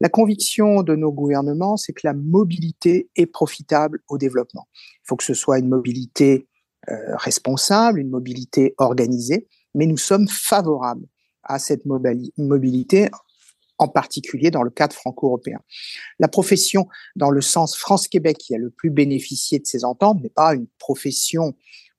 [0.00, 4.68] La conviction de nos gouvernements, c'est que la mobilité est profitable au développement.
[4.74, 6.46] Il faut que ce soit une mobilité
[7.14, 11.06] responsable, une mobilité organisée, mais nous sommes favorables
[11.42, 13.08] à cette mobilité,
[13.78, 15.58] en particulier dans le cadre franco-européen.
[16.18, 16.86] La profession,
[17.16, 20.66] dans le sens France-Québec, qui a le plus bénéficié de ces ententes, n'est pas une
[20.78, 21.54] profession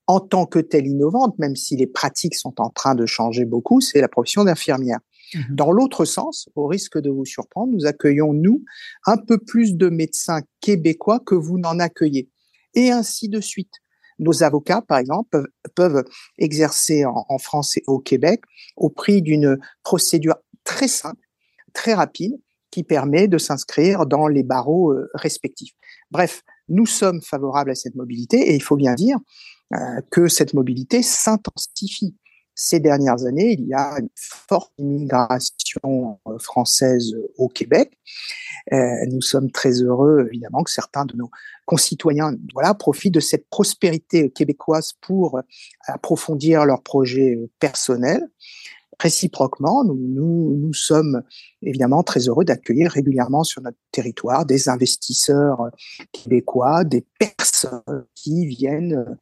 [0.07, 3.81] en tant que telle innovante, même si les pratiques sont en train de changer beaucoup,
[3.81, 4.99] c'est la profession d'infirmière.
[5.33, 8.65] Mmh dans l'autre sens, au risque de vous surprendre, nous accueillons, nous,
[9.05, 12.29] un peu plus de médecins québécois que vous n'en accueillez.
[12.73, 13.80] Et ainsi de suite
[14.22, 16.05] nos avocats, par exemple, peuvent,
[16.38, 18.41] exercer en, en, France et au Québec
[18.78, 21.22] au prix d'une procédure très simple,
[21.74, 22.39] très rapide,
[22.72, 25.74] qui permet de s'inscrire dans les barreaux euh, respectifs.
[26.09, 29.17] Bref, nous sommes favorables à cette mobilité et il faut bien dire
[29.74, 32.15] euh, que cette mobilité s'intensifie.
[32.55, 37.97] Ces dernières années, il y a une forte immigration euh, française au Québec.
[38.73, 38.77] Euh,
[39.09, 41.29] nous sommes très heureux, évidemment, que certains de nos
[41.65, 42.35] concitoyens
[42.77, 45.39] profitent de cette prospérité québécoise pour
[45.87, 48.29] approfondir leurs projets personnels.
[48.99, 51.23] Réciproquement, nous sommes
[51.63, 55.71] évidemment très heureux d'accueillir régulièrement sur notre territoire des investisseurs
[56.11, 59.17] québécois, des personnes qui viennent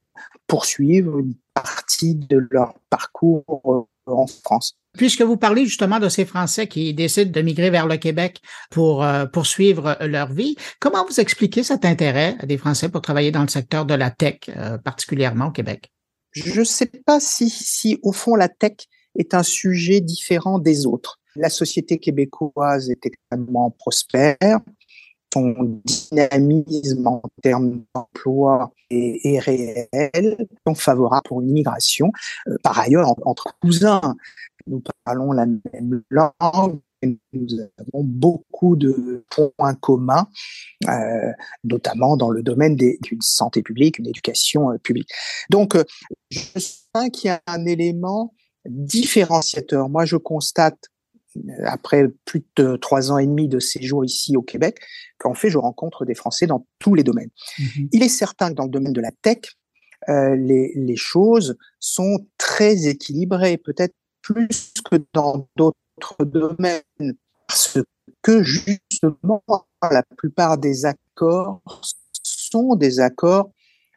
[0.47, 4.76] poursuivre une partie de leur parcours euh, en France.
[4.97, 8.41] Puisque vous parlez justement de ces Français qui décident de migrer vers le Québec
[8.72, 13.43] pour euh, poursuivre leur vie, comment vous expliquez cet intérêt des Français pour travailler dans
[13.43, 15.91] le secteur de la tech, euh, particulièrement au Québec?
[16.32, 18.74] Je ne sais pas si, si, au fond, la tech
[19.17, 21.20] est un sujet différent des autres.
[21.36, 24.59] La société québécoise est extrêmement prospère
[25.34, 32.11] son dynamisme en termes d'emploi est, réel, donc favorable pour une immigration.
[32.47, 34.15] Euh, par ailleurs, entre cousins,
[34.67, 36.80] nous parlons la même langue,
[37.34, 40.27] nous avons beaucoup de points communs,
[40.88, 41.32] euh,
[41.63, 45.09] notamment dans le domaine d'une santé publique, une éducation euh, publique.
[45.49, 45.77] Donc,
[46.30, 48.34] je sens qu'il y a un élément
[48.65, 49.89] différenciateur.
[49.89, 50.89] Moi, je constate
[51.64, 54.80] après plus de trois ans et demi de séjour ici au Québec,
[55.18, 57.30] qu'en fait, je rencontre des Français dans tous les domaines.
[57.58, 57.90] Mhm.
[57.92, 59.40] Il est certain que dans le domaine de la tech,
[60.08, 67.16] euh, les, les, choses sont très équilibrées, peut-être plus que dans d'autres domaines,
[67.48, 67.78] parce
[68.22, 69.44] que justement,
[69.82, 71.62] la plupart des accords
[72.24, 73.52] sont des accords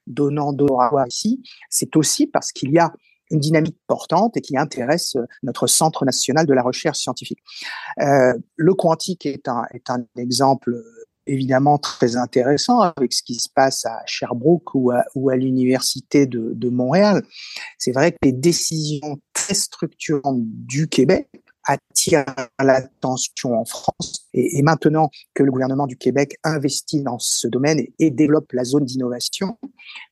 [0.06, 1.42] donnant droit ici.
[1.70, 2.92] C'est aussi parce qu'il y a
[3.32, 7.40] une dynamique portante et qui intéresse euh, notre Centre national de la recherche scientifique.
[8.00, 10.84] Euh, le quantique est un, est un exemple euh,
[11.26, 17.22] évidemment très intéressant avec ce qui se passe à Sherbrooke ou à, l'université de, Montréal.
[17.78, 21.28] C'est vrai que les décisions très structurantes du Québec
[21.64, 22.24] attirent
[22.58, 24.28] l'attention en France.
[24.34, 28.64] Et, maintenant que le gouvernement du Québec investit dans ce domaine et, et développe la
[28.64, 29.58] zone d'innovation,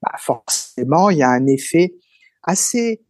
[0.01, 1.95] bah forcément, il y a un effet
[2.45, 3.03] assez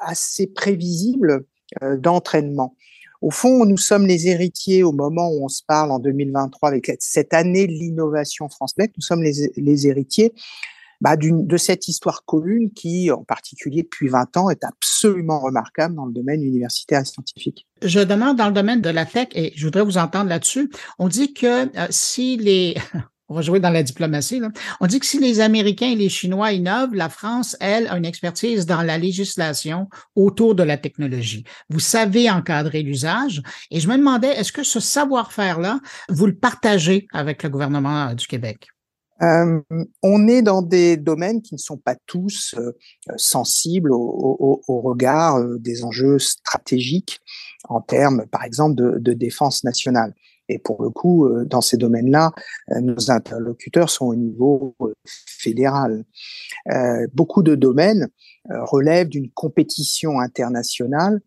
[0.00, 1.44] assez prévisible
[1.82, 2.74] euh, d'entraînement.
[3.20, 6.92] Au fond, nous sommes les héritiers au moment où on se parle en 2023 avec
[7.00, 10.32] cette année de l'innovation France Nous sommes les, les héritiers
[11.00, 16.06] bah, de cette histoire commune qui, en particulier depuis 20 ans, est absolument remarquable dans
[16.06, 17.66] le domaine universitaire et scientifique.
[17.82, 21.08] Je demande dans le domaine de la tech, et je voudrais vous entendre là-dessus, on
[21.08, 22.76] dit que euh, si les,
[23.28, 24.40] on va jouer dans la diplomatie.
[24.40, 24.50] Là.
[24.80, 28.06] On dit que si les Américains et les Chinois innovent, la France, elle, a une
[28.06, 31.44] expertise dans la législation autour de la technologie.
[31.68, 33.42] Vous savez encadrer l'usage.
[33.70, 38.26] Et je me demandais, est-ce que ce savoir-faire-là, vous le partagez avec le gouvernement du
[38.26, 38.68] Québec?
[39.20, 39.60] Euh,
[40.02, 42.72] on est dans des domaines qui ne sont pas tous euh,
[43.16, 47.20] sensibles au, regard euh, des enjeux stratégiques
[47.68, 50.14] en termes, par exemple, de défense nationale.
[50.48, 52.32] Et pour le coup, euh, dans ces domaines-là,
[52.70, 56.04] euh, nos interlocuteurs sont au niveau euh, fédéral.
[57.14, 58.08] beaucoup de domaines
[58.48, 61.20] relèvent d'une compétition internationale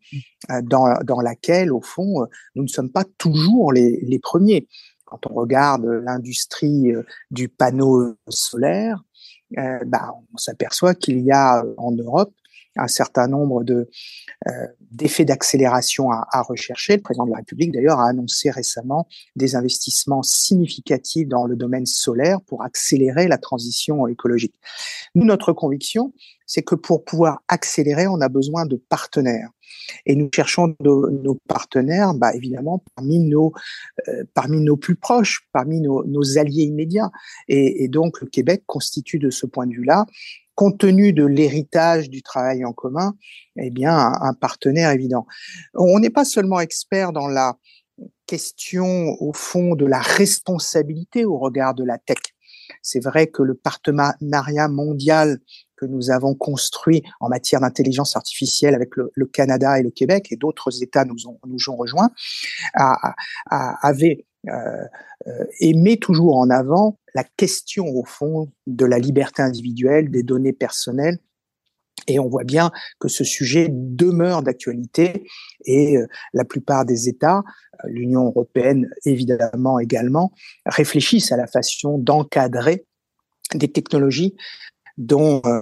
[0.63, 4.67] dans, dans laquelle, au fond, nous ne sommes pas toujours les, premiers.
[5.05, 6.93] Quand on regarde l'industrie
[7.31, 9.03] du panneau solaire,
[9.55, 12.33] bah, on s'aperçoit qu'il y a en Europe
[12.77, 13.89] un certain nombre de
[14.47, 14.51] euh,
[14.91, 16.97] d'effets d'accélération à, à, rechercher.
[16.97, 21.85] Le président de la République, d'ailleurs, a annoncé récemment des investissements significatifs dans le domaine
[21.85, 24.55] solaire pour accélérer la transition écologique.
[25.15, 26.13] Nous, notre conviction,
[26.45, 29.49] c'est que pour pouvoir accélérer, on a besoin de partenaires.
[30.05, 33.53] Et nous cherchons de, nos partenaires, bah, évidemment, parmi nos,
[34.07, 37.11] euh, parmi nos plus proches, parmi nos, nos alliés immédiats.
[37.47, 40.05] Et, et, donc, le Québec constitue de ce point de vue-là
[40.55, 43.13] compte tenu de l'héritage du travail en commun,
[43.57, 45.25] eh bien, un, partenaire évident.
[45.73, 47.57] On n'est pas seulement expert dans la
[48.25, 52.17] question, au fond, de la responsabilité au regard de la tech.
[52.81, 55.39] C'est vrai que le partenariat mondial
[55.75, 60.35] que nous avons construit en matière d'intelligence artificielle avec le, Canada et le Québec et
[60.35, 62.11] d'autres États nous ont, nous ont rejoints,
[63.47, 70.23] avait et met toujours en avant la question au fond de la liberté individuelle, des
[70.23, 71.19] données personnelles.
[72.07, 75.23] Et on voit bien que ce sujet demeure d'actualité
[75.65, 77.43] et euh, la plupart des États,
[77.85, 80.31] l'Union européenne évidemment également,
[80.65, 82.85] réfléchissent à la façon d'encadrer
[83.53, 84.35] des technologies
[84.97, 85.61] dont euh,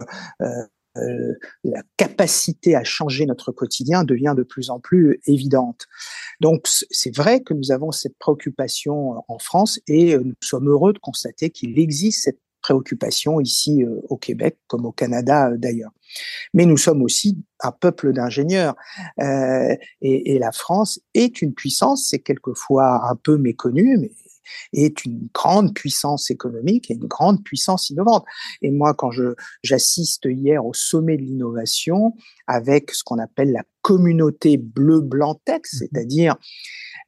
[1.63, 5.87] la capacité à changer notre quotidien devient de plus en plus évidente.
[6.39, 10.93] Donc c'est vrai que nous avons cette préoccupation en France et euh, nous sommes heureux
[10.93, 15.91] de constater qu'il existe cette préoccupation ici au Québec comme au Canada d'ailleurs.
[16.53, 18.75] Mais nous sommes aussi un peuple d'ingénieurs
[19.17, 24.11] et, et, la France est une puissance, c'est quelquefois un peu méconnu, mais
[24.73, 28.25] est une grande puissance économique et une grande puissance innovante.
[28.61, 32.15] Et moi, quand je j'assiste hier au sommet de l'innovation
[32.47, 36.35] avec ce qu'on appelle la communauté bleu-blanc-tech, mmh c'est-à-dire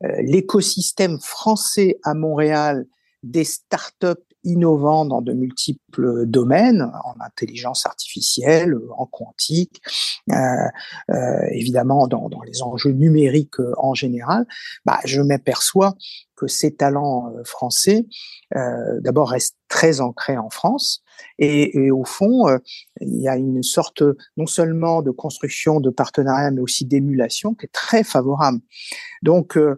[0.04, 2.86] euh, l'écosystème français à Montréal
[3.24, 9.82] des startups innovants dans de multiples domaines, en intelligence artificielle, en quantique,
[10.32, 10.36] euh,
[11.12, 14.46] euh, évidemment dans, dans, les enjeux numériques en général,
[14.86, 15.96] bah, je m'aperçois
[16.42, 18.08] que ces talents euh, français,
[18.56, 21.04] euh, d'abord, restent très ancrés en France.
[21.38, 22.58] Et, et au fond, euh,
[23.00, 24.02] il y a une sorte
[24.38, 28.60] non seulement de construction de partenariat, mais aussi d'émulation qui est très favorable.
[29.22, 29.76] Donc, euh,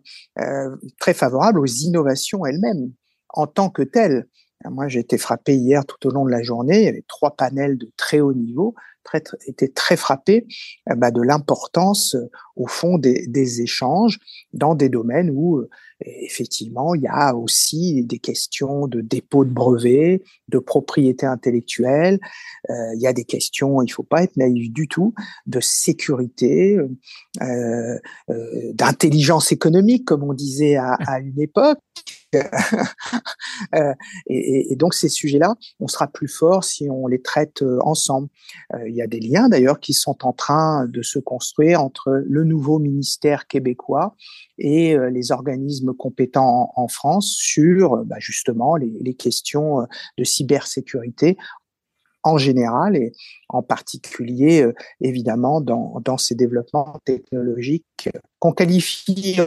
[0.99, 2.93] très favorable aux innovations elles-mêmes
[3.29, 4.27] en tant que telles.
[4.69, 6.79] Moi, j'ai été frappé hier tout au long de la journée.
[6.79, 8.75] Il y avait trois panels de très haut niveau.
[9.03, 9.21] Très,
[9.75, 10.47] très frappé
[10.95, 12.15] bah, de l'importance,
[12.55, 14.17] au fond, des, échanges
[14.53, 15.61] dans des domaines où
[16.05, 22.19] effectivement, il y a aussi des questions de dépôt de brevets, de propriété intellectuelle.
[22.69, 25.13] Euh, il y a des questions, il faut pas être naïf du tout,
[25.45, 26.77] de sécurité,
[27.41, 27.99] euh,
[28.29, 31.79] euh, d'intelligence économique, comme on disait à une époque.
[33.75, 33.93] Euh,
[34.27, 38.27] et, donc ces sujets-là, on sera plus fort si on les traite euh, ensemble.
[38.73, 42.23] Euh, il y a des liens d'ailleurs qui sont en train de se construire entre
[42.25, 44.15] le nouveau ministère québécois
[44.57, 51.37] et les organismes compétents en, France sur bah, justement les, questions de cybersécurité
[52.23, 53.11] en général et
[53.49, 58.09] en particulier euh, évidemment dans, dans ces développements technologiques
[58.39, 59.37] qu'on qualifie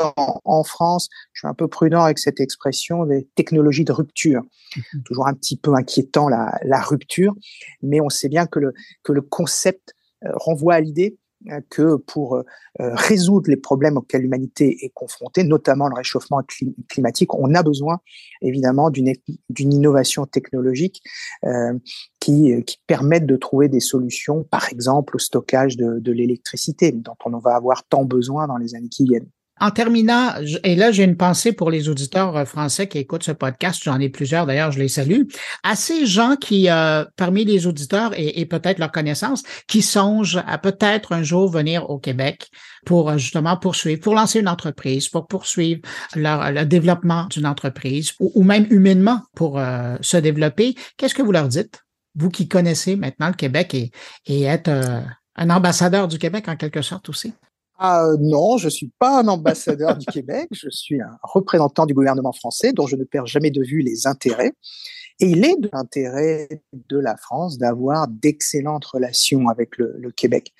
[0.44, 4.42] en, France, je suis un peu prudent avec cette expression, des technologies de rupture.
[4.76, 5.02] Mhm.
[5.04, 7.34] Toujours un petit peu inquiétant la, la rupture,
[7.82, 8.72] mais on sait bien que le,
[9.02, 11.18] que le concept euh, renvoie à l'idée
[11.70, 12.42] que pour euh,
[12.78, 16.42] résoudre les problèmes auxquels l'humanité est confrontée, notamment le réchauffement
[16.88, 18.00] climatique, on a besoin
[18.42, 21.02] évidemment d'une innovation technologique
[21.44, 21.74] euh,
[22.20, 27.16] qui, qui permette de trouver des solutions, par exemple au stockage de, de l'électricité, dont
[27.24, 29.30] on va avoir tant besoin dans les années qui viennent.
[29.58, 30.34] En terminant,
[30.64, 33.98] et là j'ai une pensée pour les auditeurs euh, français qui écoutent ce podcast, j'en
[34.00, 35.22] ai plusieurs d'ailleurs, je les salue,
[35.62, 40.58] à ces gens qui, euh, parmi les auditeurs et, peut-être leur connaissance, qui songent à
[40.58, 42.50] peut-être un jour venir au Québec
[42.84, 45.80] pour euh, justement poursuivre, pour lancer une entreprise, pour poursuivre
[46.14, 49.60] leur, le développement d'une entreprise ou, même humainement pour
[50.02, 51.84] se développer, qu'est-ce que vous leur dites,
[52.14, 53.90] vous qui connaissez maintenant le Québec et,
[54.26, 57.32] et êtes un ambassadeur du Québec en quelque sorte aussi?
[57.78, 62.32] Ah non, je suis pas un ambassadeur du Québec, je suis un représentant du gouvernement
[62.32, 64.52] français dont je ne perds jamais de vue les intérêts.
[65.18, 70.52] Et il est de l'intérêt de la France d'avoir d'excellentes relations avec le, Québec.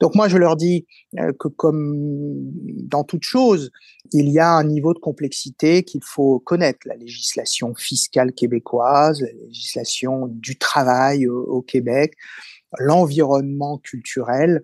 [0.00, 0.86] Donc moi, je leur dis
[1.18, 3.70] euh, que comme dans toute chose,
[4.12, 6.80] il y a un niveau de complexité qu'il faut connaître.
[6.86, 12.14] La législation fiscale québécoise, la législation du travail au Québec,
[12.78, 14.62] l'environnement culturel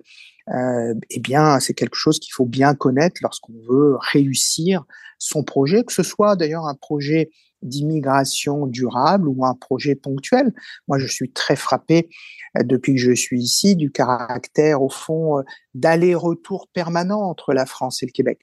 [0.53, 4.85] euh, eh bien, c'est quelque chose qu'il faut bien connaître lorsqu'on veut réussir
[5.19, 7.31] son projet, que ce soit d'ailleurs un projet
[7.63, 10.53] d'immigration durable ou un projet ponctuel.
[10.87, 12.11] Moi, je suis très frappé
[12.59, 15.43] euh, depuis que je suis ici du caractère, au fond, euh,
[15.73, 18.41] d'aller-retour permanent entre la France et le Québec.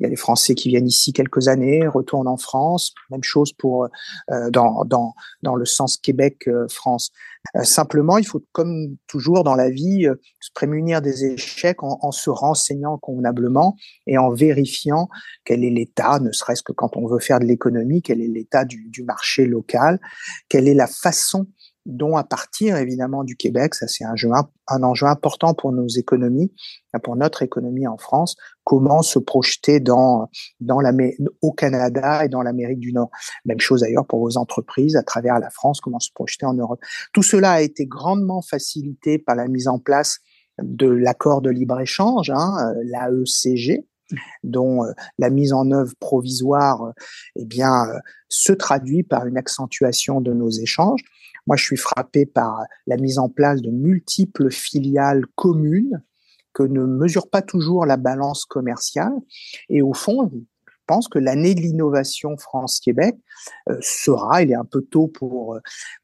[0.00, 2.94] Il y a des Français qui viennent ici quelques années, retournent en France.
[3.10, 3.86] Même chose pour
[4.30, 7.10] euh, dans, dans, dans le sens Québec-France.
[7.56, 11.98] Euh, simplement, il faut, comme toujours dans la vie, euh, se prémunir des échecs en,
[12.02, 13.76] en, se renseignant convenablement
[14.06, 15.08] et en vérifiant
[15.44, 18.64] quel est l'état, ne serait-ce que quand on veut faire de l'économie, quel est l'état
[18.64, 20.00] du, du marché local,
[20.48, 21.46] quelle est la façon
[21.86, 24.14] dont à partir évidemment du Québec, ça c'est un,
[24.68, 26.52] un enjeu important pour nos économies,
[27.02, 30.28] pour notre économie en France, comment se projeter dans,
[30.60, 30.92] dans la,
[31.40, 33.10] au Canada et dans l'Amérique du Nord?
[33.44, 36.80] Même chose d'ailleurs pour vos entreprises à travers la France, comment se projeter en Europe?
[37.12, 40.18] Tout cela a été grandement facilité par la mise en place
[40.62, 43.86] de l'accord de libre-échange, hein, l'AECG,
[44.44, 46.92] dont euh, la mise en œuvre provisoire
[47.36, 47.98] eh bien, euh,
[48.28, 51.00] se traduit par une accentuation de nos échanges.
[51.46, 56.02] Moi, je suis frappé par la mise en place de multiples filiales communes
[56.52, 59.14] que ne mesurent pas toujours la balance commerciale.
[59.68, 60.30] Et au fond,
[60.90, 63.14] pense que l'année de l'innovation France-Québec
[63.68, 65.56] euh, sera, il est un peu tôt pour,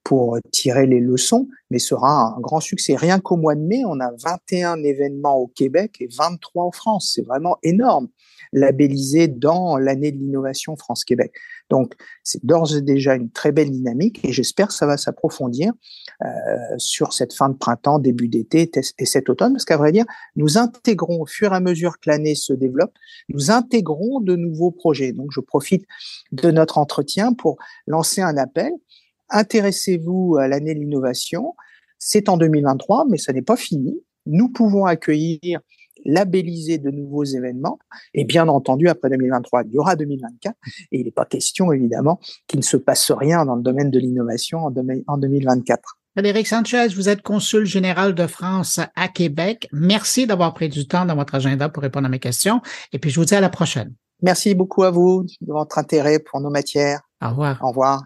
[0.05, 2.95] pour tirer les leçons, mais sera un grand succès.
[2.95, 7.11] Rien qu'au mois de mai, on a 21 événements au Québec et 23 en France.
[7.17, 8.07] C'est vraiment énorme.
[8.53, 11.33] labellisés dans l'année de l'innovation France-Québec.
[11.71, 15.73] Donc, c'est d'ores et déjà une très belle dynamique et j'espère que ça va s'approfondir
[16.23, 16.27] euh,
[16.79, 20.05] sur cette fin de printemps, début d'été et cet automne, parce qu'à vrai dire,
[20.37, 22.93] nous intégrons au fur et à mesure que l'année se développe,
[23.29, 25.13] nous intégrons de nouveaux projets.
[25.13, 25.85] Donc, je profite
[26.33, 28.73] de notre entretien pour lancer un appel.
[29.31, 31.55] Intéressez-vous à l'année de l'innovation.
[31.99, 34.01] C'est en 2023, mais ce n'est pas fini.
[34.27, 35.61] Nous pouvons accueillir
[36.07, 37.79] labelliser de nouveaux événements.
[38.15, 40.57] Et bien entendu, après 2023, il y aura 2024.
[40.93, 43.99] Et il n'est pas question, évidemment, qu'il ne se passe rien dans le domaine de
[43.99, 44.61] l'innovation
[45.07, 45.99] en 2024.
[46.17, 49.69] Frédéric Sanchez, vous êtes consul général de France à Québec.
[49.71, 52.63] Merci d'avoir pris du temps dans votre agenda pour répondre à mes questions.
[52.93, 53.95] Et puis, je vous dis à la prochaine.
[54.23, 57.01] Merci beaucoup à vous de votre intérêt pour nos matières.
[57.23, 57.59] Au revoir.
[57.63, 58.05] Au revoir.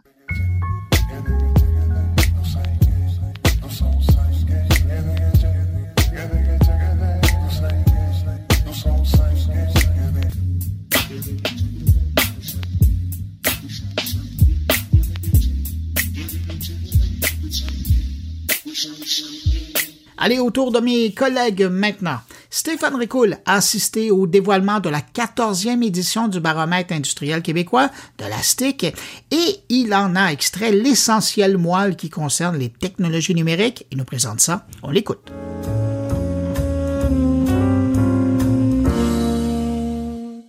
[20.23, 22.19] Allez, autour de mes collègues maintenant.
[22.51, 28.27] Stéphane Ricoul a assisté au dévoilement de la 14e édition du baromètre industriel québécois de
[28.27, 33.87] la STIC et il en a extrait l'essentiel moelle qui concerne les technologies numériques.
[33.91, 34.67] Il nous présente ça.
[34.83, 35.33] On l'écoute.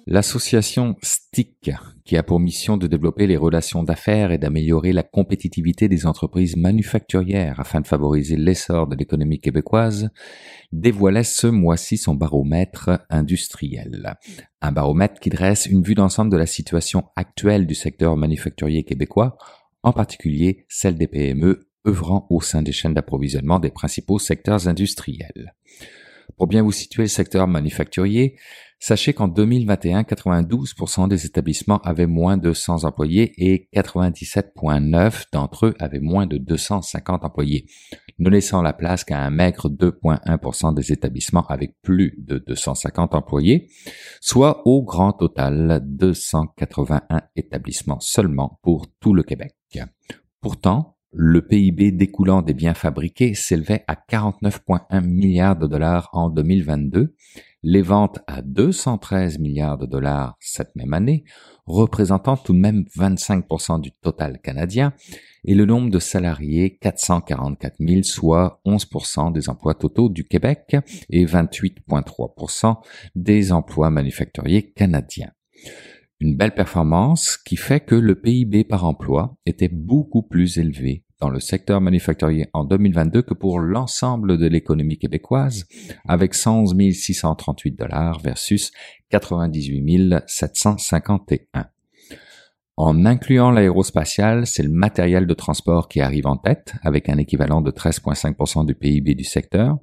[0.06, 1.72] L'association STIC,
[2.06, 6.58] qui a pour mission de développer les relations d'affaires et d'améliorer la compétitivité des entreprises
[6.58, 10.10] manufacturières afin de favoriser l'essor de l'économie québécoise,
[10.72, 14.16] dévoilait ce mois-ci son baromètre industriel.
[14.62, 19.38] Un baromètre qui dresse une vue d'ensemble de la situation actuelle du secteur manufacturier québécois,
[19.84, 25.56] en particulier celle des PME œuvrant au sein des chaînes d'approvisionnement des principaux secteurs industriels.
[26.38, 28.36] Pour bien vous situer le secteur manufacturier,
[28.84, 35.76] Sachez qu'en 2021, 92% des établissements avaient moins de 100 employés et 97,9 d'entre eux
[35.78, 37.68] avaient moins de 250 employés,
[38.18, 43.70] ne laissant la place qu'à un maigre 2,1% des établissements avec plus de 250 employés,
[44.20, 49.54] soit au grand total 281 établissements seulement pour tout le Québec.
[50.42, 57.14] Pourtant, le PIB découlant des biens fabriqués s'élevait à 49,1 milliards de dollars en 2022,
[57.64, 61.24] les ventes à 213 milliards de dollars cette même année,
[61.66, 64.94] représentant tout de même 25% du total canadien,
[65.44, 70.76] et le nombre de salariés 444 000, soit 11% des emplois totaux du Québec
[71.10, 72.78] et 28,3%
[73.16, 75.32] des emplois manufacturiers canadiens.
[76.20, 81.30] Une belle performance qui fait que le PIB par emploi était beaucoup plus élevé dans
[81.30, 85.66] le secteur manufacturier en 2022 que pour l'ensemble de l'économie québécoise,
[86.08, 88.72] avec 111 638 dollars versus
[89.12, 91.68] 98 751.
[92.78, 97.62] En incluant l'aérospatial, c'est le matériel de transport qui arrive en tête, avec un équivalent
[97.62, 99.78] de 13,5% du PIB du secteur,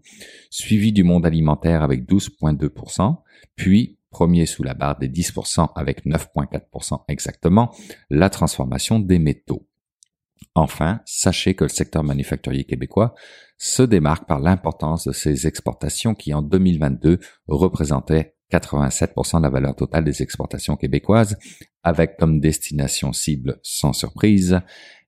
[0.51, 3.19] suivi du monde alimentaire avec 12,2%,
[3.55, 7.71] puis premier sous la barre des 10% avec 9,4% exactement,
[8.11, 9.69] la transformation des métaux.
[10.59, 13.15] Enfin, sachez que le secteur manufacturier québécois
[13.59, 19.77] se démarque par l'importance de ses exportations qui en 2022 représentaient 87% de la valeur
[19.77, 21.39] totale des exportations québécoises,
[21.85, 24.61] avec comme destination cible sans surprise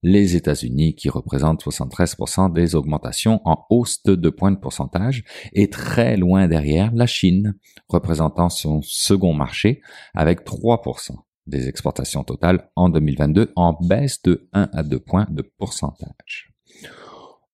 [0.04, 5.68] les États-Unis qui représentent 73% des augmentations en hausse de 2 points de pourcentage et
[5.68, 7.56] très loin derrière la Chine,
[7.88, 9.82] représentant son second marché
[10.14, 11.16] avec 3%
[11.50, 16.52] des exportations totales en 2022 en baisse de 1 à 2 points de pourcentage.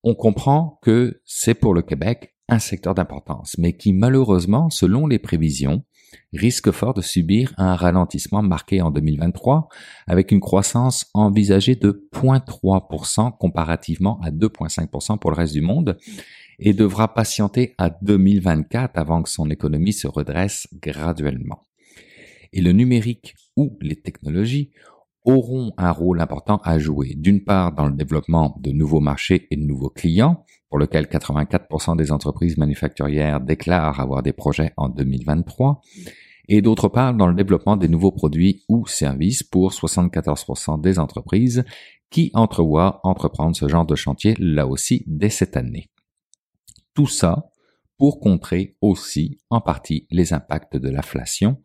[0.04, 5.18] On comprend que c'est pour le Québec un secteur d'importance, mais qui malheureusement, selon les
[5.18, 5.82] prévisions,
[6.32, 9.68] risque fort de subir un ralentissement marqué en 2023
[10.06, 15.98] avec une croissance envisagée de 0,3% comparativement à 2,5% pour le reste du monde
[16.58, 21.65] et devra patienter à 2024 avant que son économie se redresse graduellement.
[22.52, 24.70] Et le numérique ou les technologies
[25.24, 29.56] auront un rôle important à jouer, d'une part dans le développement de nouveaux marchés et
[29.56, 35.80] de nouveaux clients, pour lequel 84% des entreprises manufacturières déclarent avoir des projets en 2023,
[36.48, 41.64] et d'autre part dans le développement des nouveaux produits ou services pour 74% des entreprises
[42.10, 45.88] qui entrevoient entreprendre ce genre de chantier là aussi dès cette année.
[46.94, 47.50] Tout ça
[47.98, 51.58] pour contrer aussi en partie les impacts de l'inflation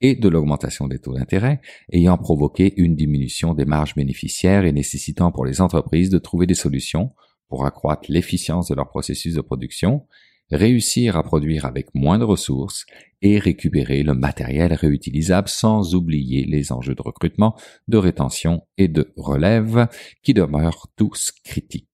[0.00, 1.60] et de l'augmentation des taux d'intérêt,
[1.92, 6.54] ayant provoqué une diminution des marges bénéficiaires et nécessitant pour les entreprises de trouver des
[6.54, 7.10] solutions
[7.48, 10.06] pour accroître l'efficience de leur processus de production,
[10.50, 12.84] réussir à produire avec moins de ressources
[13.22, 17.56] et récupérer le matériel réutilisable sans oublier les enjeux de recrutement,
[17.88, 19.88] de rétention et de relève
[20.22, 21.86] qui demeurent tous critiques.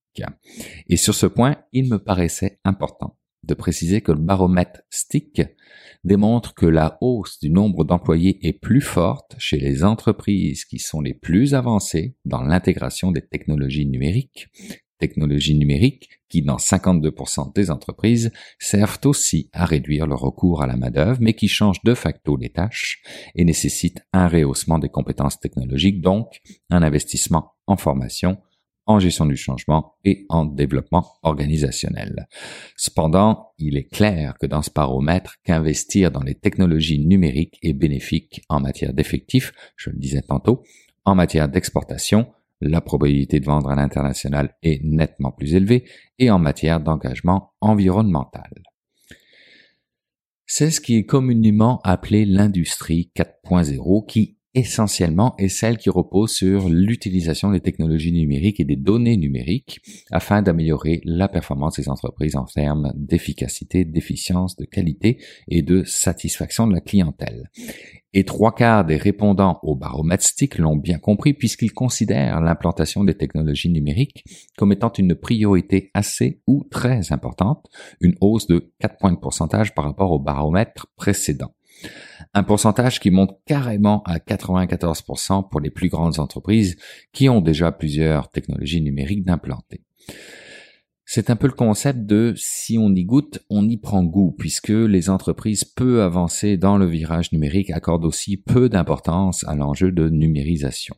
[0.87, 3.17] Et sur ce point, il me paraissait important
[3.47, 5.41] de préciser que le baromètre STIC
[6.03, 11.01] démontre que la hausse du nombre d'employés est plus forte chez les entreprises qui sont
[11.01, 14.49] les plus avancées dans l'intégration des technologies numériques,
[14.99, 20.75] technologies numériques qui, dans 52% des entreprises, servent aussi à réduire le recours à la
[20.75, 23.01] main-d'œuvre, mais qui changent de facto les tâches
[23.35, 28.37] et nécessitent un rehaussement des compétences technologiques, donc un investissement en formation,
[28.87, 32.27] en gestion du changement et en développement organisationnel.
[32.75, 38.41] Cependant, il est clair que dans ce baromètre qu'investir dans les technologies numériques est bénéfique
[38.49, 40.63] en matière d'effectifs, je le disais tantôt,
[41.05, 42.27] en matière d'exportation,
[42.59, 45.85] la probabilité de vendre à l'international est nettement plus élevée
[46.17, 48.51] et en matière d'engagement environnemental.
[50.45, 56.67] C'est ce qui est communément appelé l'industrie 4.0 qui essentiellement est celle qui repose sur
[56.67, 59.81] l'utilisation des technologies numériques et des données numériques
[60.11, 66.65] afin d'améliorer la performance des entreprises en termes d'efficacité, d'efficience, de qualité et de satisfaction
[66.65, 67.51] de la clientèle.
[68.13, 70.25] Et trois quarts des répondants au baromètre
[70.57, 74.23] l'ont bien compris puisqu'ils considèrent l'implantation des technologies numériques
[74.57, 77.67] comme étant une priorité assez ou très importante,
[78.01, 81.51] une hausse de 4 points de pourcentage par rapport au baromètre précédent.
[82.33, 86.77] Un pourcentage qui monte carrément à 94% pour les plus grandes entreprises
[87.13, 89.83] qui ont déjà plusieurs technologies numériques d'implanter.
[91.09, 94.67] C'est un peu le concept de si on y goûte, on y prend goût, puisque
[94.67, 100.09] les entreprises peu avancées dans le virage numérique accordent aussi peu d'importance à l'enjeu de
[100.09, 100.97] numérisation.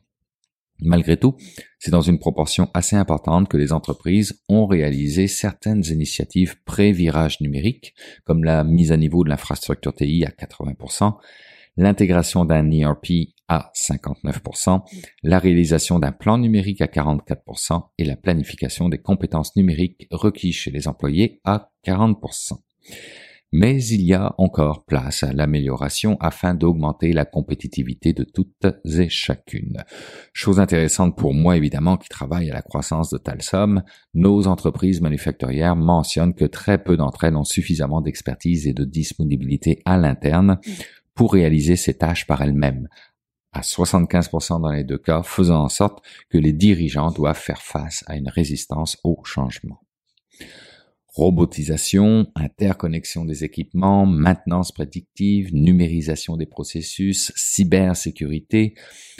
[0.82, 1.36] Malgré tout,
[1.78, 7.94] c'est dans une proportion assez importante que les entreprises ont réalisé certaines initiatives pré-virage numérique,
[8.24, 11.16] comme la mise à niveau de l'infrastructure TI à 80%,
[11.76, 14.82] l'intégration d'un ERP à 59%,
[15.22, 20.70] la réalisation d'un plan numérique à 44% et la planification des compétences numériques requises chez
[20.70, 22.58] les employés à 40%
[23.52, 29.08] mais il y a encore place à l'amélioration afin d'augmenter la compétitivité de toutes et
[29.08, 29.82] chacune.
[30.32, 33.82] Chose intéressante pour moi évidemment qui travaille à la croissance de Talsom,
[34.14, 39.82] nos entreprises manufacturières mentionnent que très peu d'entre elles ont suffisamment d'expertise et de disponibilité
[39.84, 40.58] à l'interne
[41.14, 42.88] pour réaliser ces tâches par elles-mêmes,
[43.52, 48.04] à 75% dans les deux cas, faisant en sorte que les dirigeants doivent faire face
[48.06, 49.80] à une résistance au changement
[51.20, 58.74] robotisation, interconnexion des équipements, maintenance prédictive, numérisation des processus, cybersécurité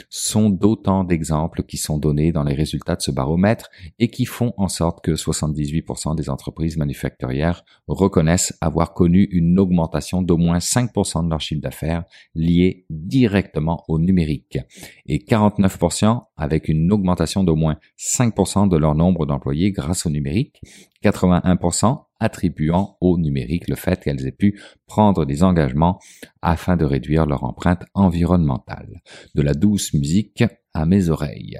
[0.09, 4.51] sont d'autant d'exemples qui sont donnés dans les résultats de ce baromètre et qui font
[4.57, 11.25] en sorte que 78% des entreprises manufacturières reconnaissent avoir connu une augmentation d'au moins 5%
[11.25, 14.57] de leur chiffre d'affaires lié directement au numérique.
[15.05, 20.61] Et 49% avec une augmentation d'au moins 5% de leur nombre d'employés grâce au numérique
[21.03, 25.99] 81% attribuant au numérique le fait qu'elles aient pu prendre des engagements
[26.41, 29.01] afin de réduire leur empreinte environnementale.
[29.35, 31.59] De la douce musique à mes oreilles.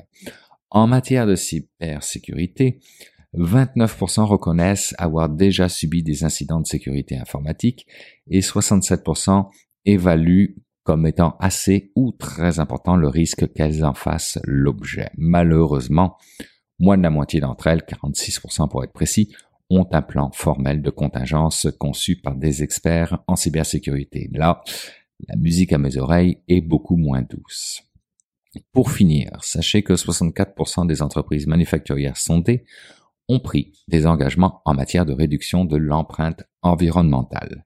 [0.69, 2.79] En matière de cybersécurité,
[3.36, 7.88] 29% reconnaissent avoir déjà subi des incidents de sécurité informatique
[8.29, 9.49] et 67%
[9.86, 15.09] évaluent comme étant assez ou très important le risque qu'elles en fassent l'objet.
[15.17, 16.17] Malheureusement,
[16.82, 19.32] Moins de la moitié d'entre elles, 46% pour être précis,
[19.72, 24.30] ont un plan formel de contingence conçu par des experts en cybersécurité.
[24.34, 24.63] Là,
[25.28, 27.82] la musique à mes oreilles est beaucoup moins douce.
[28.74, 32.65] Pour finir, sachez que 64% des entreprises manufacturières sondées
[33.30, 37.65] ont pris des engagements en matière de réduction de l'empreinte environnementale.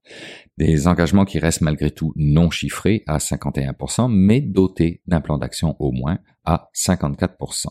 [0.57, 5.75] Des engagements qui restent malgré tout non chiffrés à 51%, mais dotés d'un plan d'action
[5.79, 7.67] au moins à 54%.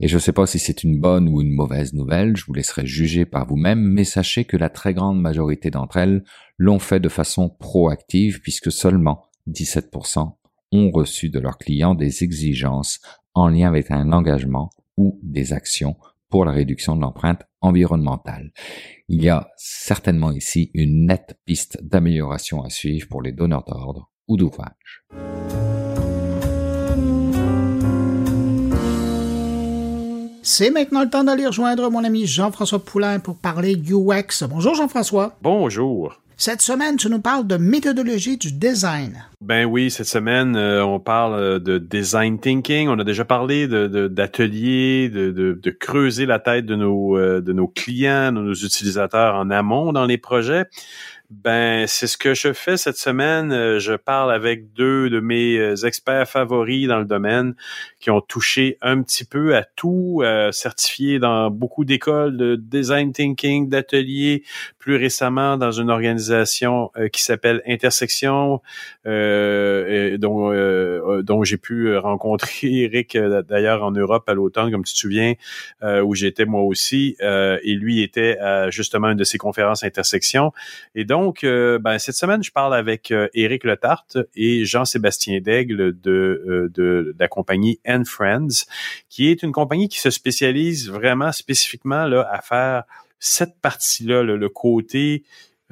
[0.00, 2.54] Et je ne sais pas si c'est une bonne ou une mauvaise nouvelle, je vous
[2.54, 6.24] laisserai juger par vous-même, mais sachez que la très grande majorité d'entre elles
[6.58, 10.32] l'ont fait de façon proactive puisque seulement 17%
[10.72, 13.00] ont reçu de leurs clients des exigences
[13.34, 15.96] en lien avec un engagement ou des actions
[16.28, 18.52] pour la réduction de l'empreinte environnementale.
[19.08, 24.10] Il y a certainement ici une nette piste d'amélioration à suivre pour les donneurs d'ordre
[24.28, 25.04] ou d'ouvrage.
[30.44, 34.44] C'est maintenant le temps d'aller rejoindre mon ami Jean-François Poulain pour parler UX.
[34.48, 35.36] Bonjour Jean-François.
[35.40, 36.20] Bonjour.
[36.36, 39.22] Cette semaine, tu nous parles de méthodologie du design.
[39.40, 42.88] Ben oui, cette semaine, euh, on parle euh, de design thinking.
[42.88, 47.40] On a déjà parlé de d'ateliers, de, de, de, creuser la tête de nos euh,
[47.40, 50.64] de nos clients, de nos utilisateurs en amont dans les projets.
[51.30, 53.78] Ben, c'est ce que je fais cette semaine.
[53.78, 57.54] Je parle avec deux de mes experts favoris dans le domaine
[58.02, 63.12] qui ont touché un petit peu à tout, euh, certifiés dans beaucoup d'écoles de design
[63.12, 64.42] thinking, d'ateliers,
[64.78, 68.60] plus récemment dans une organisation qui s'appelle Intersection,
[69.04, 75.34] dont, dont j'ai pu rencontrer Eric d'ailleurs en Europe à l'automne, comme tu te souviens,
[75.82, 80.52] où j'étais moi aussi, et lui était à justement une de ces conférences Intersection.
[80.94, 85.98] Et donc, euh, ben, cette semaine, je parle avec euh, Éric Letarte et Jean-Sébastien Daigle
[86.00, 88.66] de, euh, de, la compagnie Friends,
[89.08, 92.84] qui est une compagnie qui se spécialise vraiment spécifiquement là, à faire
[93.18, 95.22] cette partie-là, le côté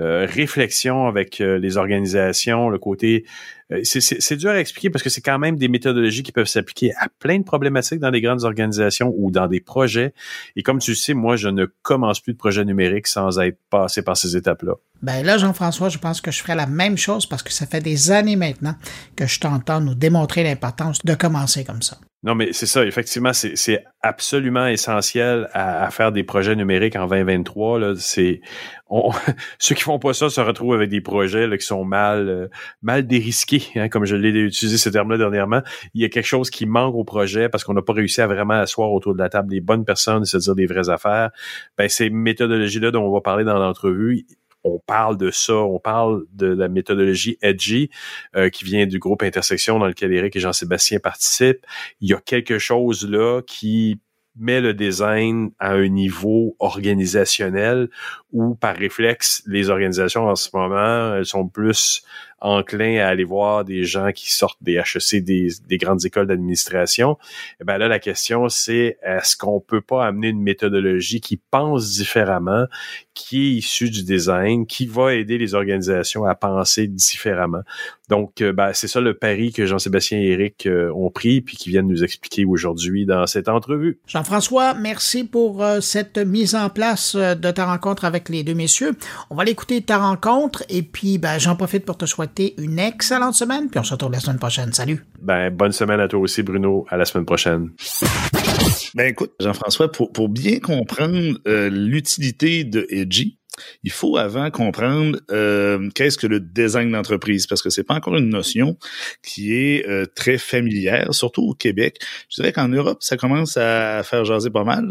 [0.01, 3.25] euh, réflexion avec euh, les organisations, le côté...
[3.73, 6.93] Euh, c'est dur à expliquer parce que c'est quand même des méthodologies qui peuvent s'appliquer
[6.99, 10.13] à plein de problématiques dans des grandes organisations ou dans des projets.
[10.57, 13.59] Et comme tu le sais, moi, je ne commence plus de projet numérique sans être
[13.71, 14.75] passé par ces étapes-là.
[15.03, 17.81] Ben là, Jean-François, je pense que je ferai la même chose parce que ça fait
[17.81, 18.75] des années maintenant
[19.17, 21.97] que je t'entends nous démontrer l'importance de commencer comme ça.
[22.23, 27.79] Non, mais c'est ça, effectivement, c'est absolument essentiel à, faire des projets numériques en 2023.
[27.79, 27.95] Là.
[27.97, 28.43] C'est,
[29.59, 32.49] ceux qui font pas ça se retrouvent avec des projets là, qui sont mal, euh,
[32.83, 35.63] mal dérisqués, hein, comme je l'ai utilisé ce terme-là dernièrement.
[35.95, 38.27] Il y a quelque chose qui manque au projet parce qu'on n'a pas réussi à
[38.27, 41.31] vraiment asseoir autour de la table les bonnes personnes et se dire des vraies affaires.
[41.79, 44.27] Ben, ces méthodologies-là dont on va parler dans l'entrevue,
[44.65, 47.91] on parle de ça, on parle de la méthodologie Edgy
[48.37, 51.65] euh, qui vient du groupe Intersection dans lequel Eric et Jean-Sébastien participent.
[52.01, 54.01] Il y a quelque chose là qui
[54.37, 57.91] met le design à un niveau organisationnel
[58.33, 62.03] où par réflexe les organisations en ce moment elles sont plus
[62.41, 67.19] enclin à aller voir des gens qui sortent des HEC, des, des grandes écoles d'administration,
[67.61, 71.93] eh ben là, la question, c'est est-ce qu'on peut pas amener une méthodologie qui pense
[71.93, 72.67] différemment,
[73.15, 77.63] qui est issue du design, qui va aider les organisations à penser différemment?
[78.09, 81.57] Donc, euh, ben, c'est ça le pari que Jean-Sébastien et Eric euh, ont pris, puis
[81.57, 84.01] qui viennent nous expliquer aujourd'hui dans cette entrevue.
[84.07, 88.97] Jean-François, merci pour euh, cette mise en place de ta rencontre avec les deux messieurs.
[89.31, 93.35] On va l'écouter ta rencontre, et puis ben, j'en profite pour te souhaiter une excellente
[93.35, 94.73] semaine, puis on se retrouve la semaine prochaine.
[94.73, 95.05] Salut.
[95.21, 96.87] Ben, bonne semaine à toi aussi, Bruno.
[96.89, 97.71] À la semaine prochaine.
[98.95, 103.39] Ben écoute, Jean-François, pour, pour bien comprendre euh, l'utilité de Edgy,
[103.83, 108.17] il faut avant comprendre euh, qu'est-ce que le design d'entreprise, parce que c'est pas encore
[108.17, 108.77] une notion
[109.23, 111.99] qui est euh, très familière, surtout au Québec.
[112.31, 114.87] Je dirais qu'en Europe, ça commence à faire jaser pas mal,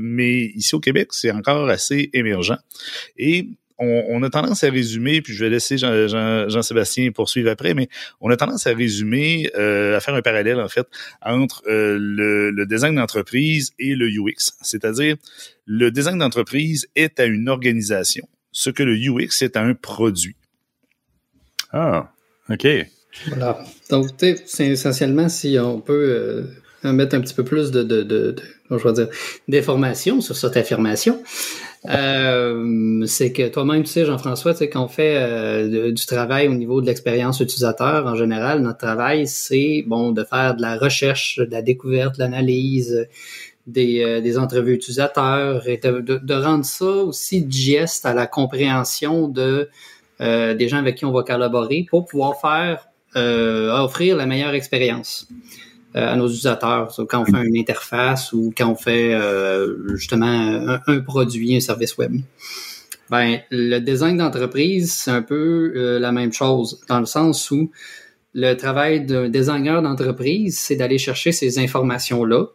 [0.00, 2.58] mais ici au Québec, c'est encore assez émergent.
[3.16, 3.48] Et
[3.82, 7.88] on, a tendance à résumer, puis je vais laisser Jean-Sébastien poursuivre après, mais
[8.20, 10.86] on a tendance à résumer, euh, à faire un parallèle en fait
[11.22, 14.52] entre euh, le, design d'entreprise et le UX.
[14.62, 15.16] C'est-à-dire,
[15.66, 20.36] le design d'entreprise est à une organisation, ce que le UX est à un produit.
[21.72, 22.12] Ah,
[22.50, 22.66] OK.
[23.28, 23.62] Voilà.
[23.90, 26.46] Donc, c'est essentiellement si on peut
[26.84, 28.42] euh, mettre un petit peu plus de, de, de, de
[28.78, 29.08] je vais dire,
[29.48, 31.22] d'informations sur cette affirmation.
[31.88, 36.46] Euh, c'est que toi-même, tu sais, Jean-François, tu sais, quand on fait euh, du travail
[36.48, 40.76] au niveau de l'expérience utilisateur, en général, notre travail, c'est bon de faire de la
[40.76, 43.08] recherche, de la découverte, de l'analyse,
[43.66, 49.68] des, euh, des entrevues utilisateurs, et de, rendre ça aussi digeste à la compréhension de
[50.20, 52.86] des gens avec qui on va collaborer pour pouvoir faire
[53.16, 55.26] offrir la meilleure expérience.
[55.94, 56.90] Euh, à nos utilisateurs.
[57.06, 61.98] quand on fait une interface ou quand on fait euh, justement un, produit, un service
[61.98, 62.14] web.
[63.10, 67.70] Ben, le design d'entreprise, c'est un peu euh, la même chose, dans le sens où
[68.32, 72.46] le travail d'un designer d'entreprise, c'est d'aller chercher ces informations-là,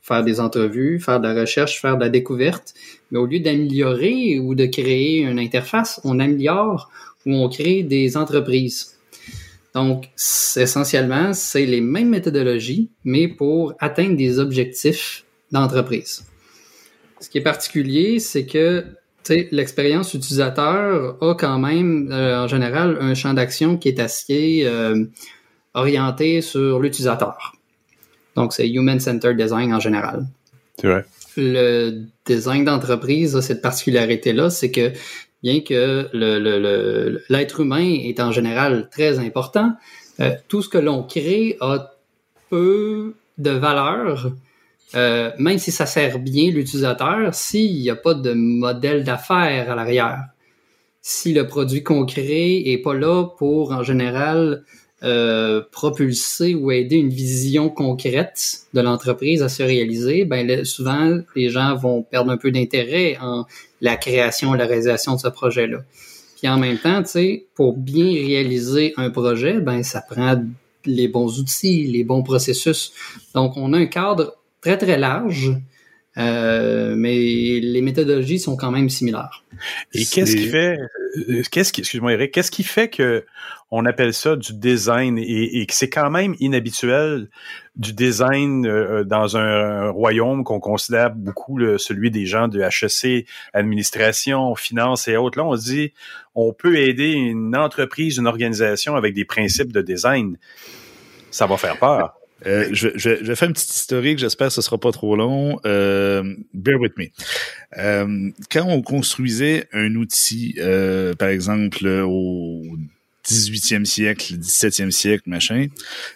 [0.00, 2.72] faire des entrevues, faire de la recherche, faire de la découverte.
[3.10, 6.88] Mais au lieu d'améliorer ou de créer une interface, on améliore
[7.24, 8.95] ou on crée des entreprises.
[9.76, 10.08] Donc,
[10.56, 16.24] essentiellement, c'est les mêmes méthodologies, mais pour atteindre des objectifs d'entreprise.
[17.20, 18.86] Ce qui est particulier, c'est que
[19.50, 25.04] l'expérience utilisateur a quand même, euh, en général, un champ d'action qui est assez euh,
[25.74, 27.52] orienté sur l'utilisateur.
[28.34, 30.24] Donc, c'est Human-Centered Design en général.
[30.80, 31.04] C'est vrai.
[31.36, 34.92] Le design d'entreprise a cette particularité-là, c'est que
[35.46, 36.10] bien que
[37.28, 39.74] l'être humain est en général très important,
[40.18, 41.92] euh, tout ce que l'on crée a
[42.50, 44.32] peu de valeur,
[44.96, 49.76] euh, même si ça sert bien l'utilisateur, s'il n'y a pas de modèle d'affaires à
[49.76, 50.24] l'arrière.
[51.00, 54.64] si le produit concret est pas là pour, en général,
[55.04, 61.50] euh, propulser ou aider une vision concrète de l'entreprise à se réaliser, ben souvent les
[61.50, 63.44] gens vont perdre un peu d'intérêt en
[63.80, 65.78] la création, la réalisation de ce projet-là.
[66.36, 70.42] Puis en même temps, tu sais, pour bien réaliser un projet, ben ça prend
[70.84, 72.92] les bons outils, les bons processus.
[73.34, 75.52] Donc on a un cadre très très large
[76.18, 77.14] euh, mais
[77.60, 79.44] les méthodologies sont quand même similaires.
[79.92, 80.78] Et qu'est-ce qui fait,
[81.28, 83.24] euh, qu'est-ce qui, excuse-moi Eric, qu'est-ce qui fait que
[83.70, 87.28] on appelle ça du design et, que c'est quand même inhabituel
[87.74, 94.54] du design euh, dans un, royaume qu'on considère beaucoup celui des gens de HEC, administration,
[94.54, 95.38] finance et autres?
[95.38, 95.92] Là, on se dit,
[96.34, 100.38] on peut aider une entreprise, une organisation avec des principes de design.
[101.30, 102.15] Ça va faire peur.
[102.44, 105.58] Euh, je, je, je, une petite historique, j'espère que ce sera pas trop long.
[105.64, 107.06] Euh, bear with me.
[107.78, 112.62] Euh, quand on construisait un outil, euh, par exemple au
[113.26, 115.66] 18e siècle, 17e siècle, machin,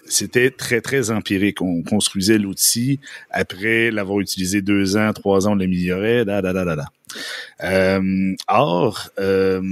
[0.06, 1.60] c'était très, très empirique.
[1.62, 6.64] On construisait l'outil, après l'avoir utilisé deux ans, trois ans, on l'améliorait, da, da, da,
[6.64, 6.84] da, da.
[7.64, 9.62] Euh, or, euh,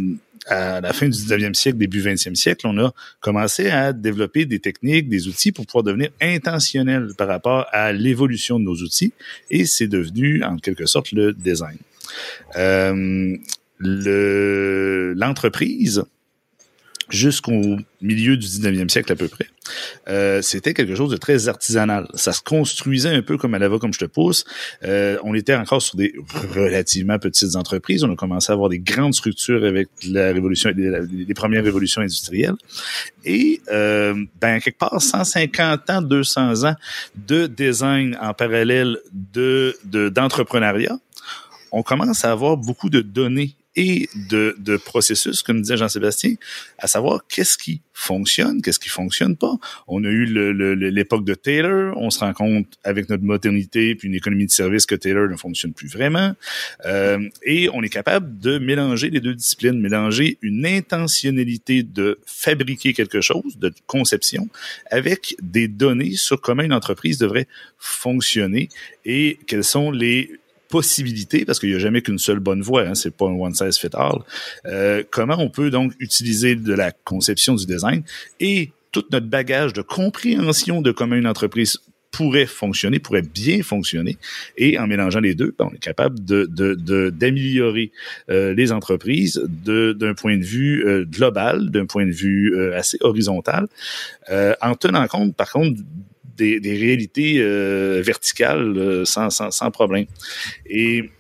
[0.49, 4.59] à la fin du 19e siècle, début 20e siècle, on a commencé à développer des
[4.59, 9.13] techniques, des outils pour pouvoir devenir intentionnel par rapport à l'évolution de nos outils
[9.51, 11.79] et c'est devenu en quelque sorte le design.
[12.57, 13.37] Euh,
[13.81, 16.05] l'entreprise
[17.11, 19.47] jusqu'au milieu du 19e siècle à peu près,
[20.09, 22.09] euh, c'était quelque chose de très artisanal.
[22.15, 24.45] Ça se construisait un peu comme à la comme je te pousse.
[24.85, 26.15] Euh, on était encore sur des
[26.55, 28.03] relativement petites entreprises.
[28.05, 32.57] On a commencé à avoir des grandes structures avec la révolution, les, premières révolutions industrielles.
[33.25, 36.75] Et euh, ben quelque part, 150 ans, 200 ans
[37.15, 39.77] de design en parallèle de
[40.11, 40.99] d'entrepreneuriat.
[41.73, 46.35] on commence à avoir beaucoup de données et de, processus, comme disait Jean-Sébastien,
[46.79, 49.57] à savoir qu'est-ce qui fonctionne, qu'est-ce qui fonctionne pas.
[49.87, 50.25] On a eu
[50.91, 54.85] l'époque de Taylor, on se rend compte avec notre modernité puis une économie de service
[54.85, 56.35] que Taylor ne fonctionne plus vraiment,
[56.87, 62.93] euh, et on est capable de mélanger les deux disciplines, mélanger une intentionnalité de fabriquer
[62.95, 64.49] quelque chose, de conception,
[64.91, 67.47] avec des données sur comment une entreprise devrait
[67.79, 68.71] fonctionner
[69.05, 70.33] et quels sont les
[70.69, 73.55] possibilités, parce qu'il n'y a jamais qu'une seule bonne voie, hein, c'est pas un one
[73.55, 74.19] size fit all.
[74.67, 78.03] Euh, comment on peut donc utiliser de la conception du design
[78.41, 81.79] et tout notre bagage de compréhension de comment une entreprise
[82.11, 84.17] pourrait fonctionner, pourrait bien fonctionner,
[84.57, 86.47] et en mélangeant les deux, ben, on est capable de
[87.11, 87.93] d'améliorer
[88.29, 92.77] de, euh, les entreprises d'un point de vue euh, global, d'un point de vue euh,
[92.77, 93.69] assez horizontal,
[94.31, 95.81] euh, en tenant compte, par contre,
[96.39, 100.07] des, réalités euh, verticales euh, sans, sans, sans, problème.
[100.67, 101.11] Et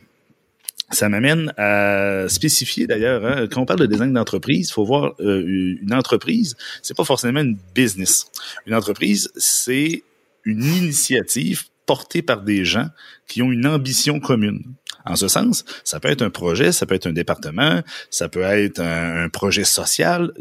[0.90, 5.15] ça m'amène à spécifier d'ailleurs, hein, quand on parle de design d'entreprise, il faut voir
[5.20, 8.27] euh, une entreprise, c'est pas forcément une business.
[8.66, 10.03] Une entreprise, c'est
[10.45, 12.89] une initiative portée par des gens
[13.27, 14.62] qui ont une ambition commune.
[15.06, 18.43] En ce sens, ça peut être un projet, ça peut être un département, ça peut
[18.43, 20.32] être un, projet social.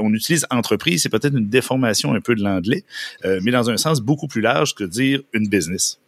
[0.00, 2.84] On utilise entreprise, c'est peut-être une déformation un peu de l'anglais,
[3.26, 6.00] euh, mais dans un sens beaucoup plus large que dire une business.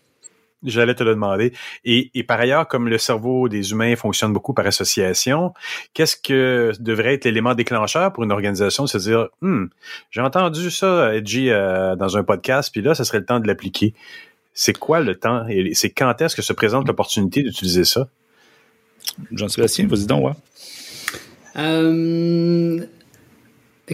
[0.64, 1.52] J'allais te le demander.
[1.84, 5.52] Et, et, par ailleurs, comme le cerveau des humains fonctionne beaucoup par association,
[5.92, 9.66] qu'est-ce que devrait être l'élément déclencheur pour une organisation de se dire, hmm,
[10.10, 13.46] j'ai entendu ça, Edgy, euh, dans un podcast, puis là, ce serait le temps de
[13.46, 13.92] l'appliquer
[14.58, 18.08] c'est quoi le temps et c'est quand est-ce que se présente l'opportunité d'utiliser ça?
[19.30, 20.32] Jean-Sébastien, vas-y donc, ouais.
[21.58, 22.80] Euh,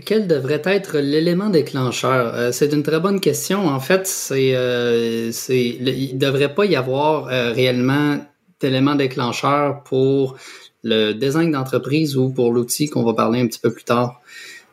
[0.06, 2.34] quel devrait être l'élément déclencheur?
[2.34, 3.66] Euh, c'est une très bonne question.
[3.66, 8.24] En fait, c'est, euh, il ne devrait pas y avoir réellement
[8.60, 10.36] d'élément déclencheur pour
[10.84, 14.20] le design d'entreprise ou pour l'outil qu'on va parler un petit peu plus tard.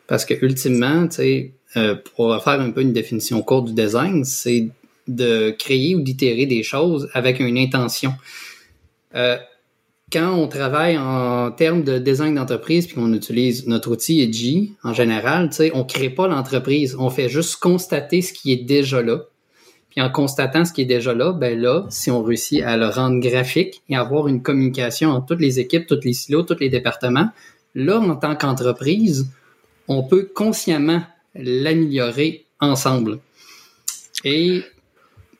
[0.06, 1.52] Parce que ultimement, tu sais,
[2.14, 4.68] pour faire un peu une définition courte du design, c'est
[5.14, 8.14] de créer ou d'itérer des choses avec une intention.
[9.14, 9.36] Euh,
[10.12, 14.92] quand on travaille en termes de design d'entreprise puis qu'on utilise notre outil Edgy en
[14.92, 19.24] général, on ne crée pas l'entreprise, on fait juste constater ce qui est déjà là.
[19.90, 22.88] Puis en constatant ce qui est déjà là, ben là, si on réussit à le
[22.88, 26.68] rendre graphique et avoir une communication entre toutes les équipes, tous les silos, tous les
[26.68, 27.28] départements,
[27.74, 29.28] là, en tant qu'entreprise,
[29.88, 31.02] on peut consciemment
[31.34, 33.18] l'améliorer ensemble.
[34.24, 34.62] Et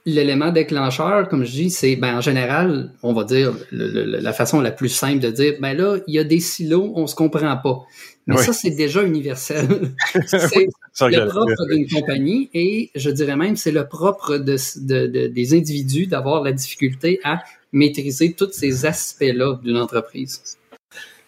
[0.07, 4.71] L'élément déclencheur, comme je dis, c'est ben, en général, on va dire la façon la
[4.71, 7.85] plus simple de dire, ben là, il y a des silos, on se comprend pas.
[8.27, 9.67] Mais ça, c'est déjà universel.
[10.27, 10.69] c'est
[11.09, 16.07] le propre d'une compagnie et je dirais même c'est le propre de, de, des individus
[16.07, 20.59] d'avoir la difficulté à maîtriser tous ces aspects-là d'une entreprise.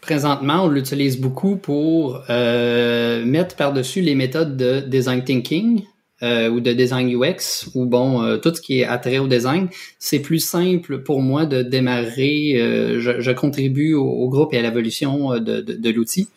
[0.01, 5.85] présentement, on l'utilise beaucoup pour euh, mettre par-dessus les méthodes de design thinking
[6.23, 9.69] euh, ou de design UX ou bon, euh, tout ce qui est attrait au design.
[9.99, 12.61] C'est plus simple pour moi de démarrer.
[12.61, 16.29] Euh, je, je, contribue au, au, groupe et à l'évolution de, de, de l'outil.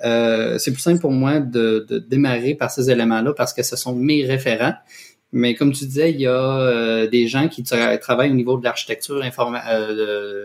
[0.00, 3.94] c'est plus simple pour moi de, de démarrer par ces éléments-là parce que ce sont
[3.94, 4.74] mes référents.
[5.32, 9.22] Mais comme tu disais, il y a des gens qui travaillent au niveau de l'architecture
[9.22, 9.62] informa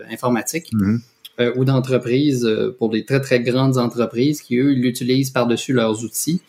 [0.09, 0.71] informatique.
[0.73, 0.99] Mm-hmm.
[1.41, 6.03] Euh, ou d'entreprises euh, pour des très, très grandes entreprises qui, eux, l'utilisent par-dessus leurs
[6.03, 6.41] outils.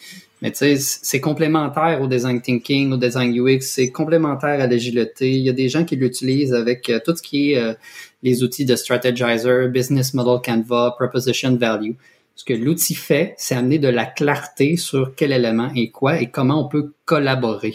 [0.42, 5.30] Mais tu sais, c'est complémentaire au design thinking, au design UX, c'est complémentaire à l'agilité.
[5.30, 7.76] Il y a des gens qui l'utilisent avec euh, tout ce qui est
[8.22, 11.92] les outils de strategizer, business model Canva, proposition value.
[12.34, 16.30] Ce que l'outil fait, c'est amener de la clarté sur quel élément est quoi et
[16.30, 17.74] comment on peut collaborer.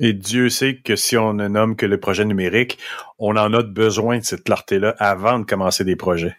[0.00, 2.78] Et Dieu sait que si on ne nomme que le projet numérique,
[3.18, 6.36] on en a besoin de cette clarté-là avant de commencer des projets.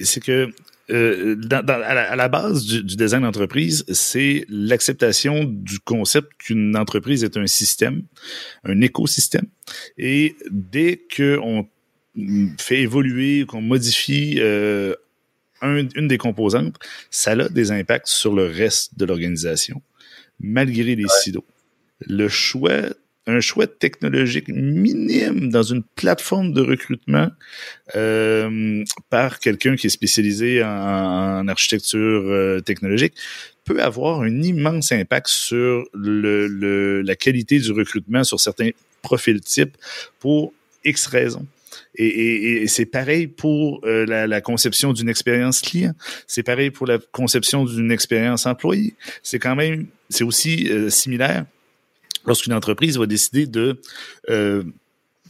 [0.00, 0.50] C'est que
[0.90, 7.24] euh, dans, à, la, base du, du design d'entreprise, c'est l'acceptation du concept qu'une entreprise
[7.24, 8.02] est un système,
[8.64, 9.46] un écosystème.
[9.98, 11.66] Et dès qu'on
[12.58, 14.94] fait évoluer, qu'on modifie euh,
[15.62, 16.76] une des composantes,
[17.10, 19.82] ça a des impacts sur le reste de l'organisation,
[20.40, 21.44] malgré les silos.
[22.06, 22.82] Le choix
[23.26, 27.28] un choix technologique minime dans une plateforme de recrutement
[27.94, 33.14] euh, par quelqu'un qui est spécialisé en, architecture euh, technologique
[33.64, 38.70] peut avoir un immense impact sur le, la qualité du recrutement sur certains
[39.02, 39.76] profils types
[40.18, 40.52] pour
[40.84, 41.46] X raisons.
[41.94, 45.92] Et, c'est pareil pour euh, la, conception d'une expérience client.
[46.26, 48.94] C'est pareil pour la conception d'une expérience employée.
[49.22, 51.44] C'est quand même, c'est aussi similaire
[52.26, 53.80] lorsqu'une entreprise va décider de
[54.28, 54.62] euh,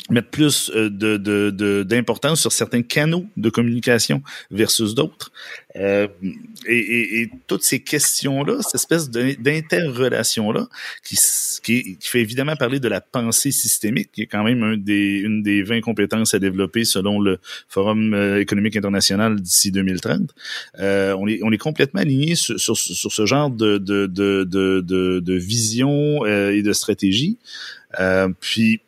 [0.09, 5.31] mettre plus euh, de, d'importance sur certains canaux de communication versus d'autres.
[5.77, 6.09] Euh,
[6.67, 10.69] et, et, toutes ces questions-là, cette espèce d'interrelation-là,
[11.05, 11.17] qui,
[11.63, 15.43] qui, fait évidemment parler de la pensée systémique, qui est quand même un des, une
[15.43, 20.31] des 20 compétences à développer selon le Forum euh, économique international d'ici 2030.
[20.81, 25.21] Euh, on, est, on est complètement aligné sur, sur, ce genre de, de, de, de,
[25.21, 27.39] de vision et de stratégie.
[28.41, 28.81] puis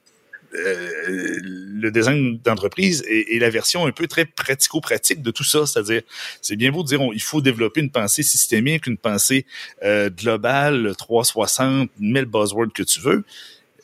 [0.54, 5.66] euh, le design d'entreprise est, la version un peu très pratico-pratique de tout ça.
[5.66, 6.02] C'est-à-dire,
[6.40, 9.46] c'est bien beau de dire il faut développer une pensée systémique, une pensée
[9.82, 13.24] euh, globale, 360, 1000 buzzwords que tu veux.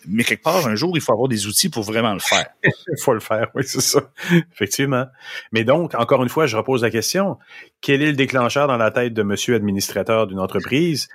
[0.07, 2.47] Mais quelque part, un jour, il faut avoir des outils pour vraiment le faire.
[2.65, 4.11] il faut le faire, oui, c'est ça.
[4.53, 5.07] Effectivement.
[5.53, 7.37] Mais donc, encore une fois, je repose la question.
[7.81, 11.09] Quel est le déclencheur dans la tête de monsieur administrateur d'une entreprise?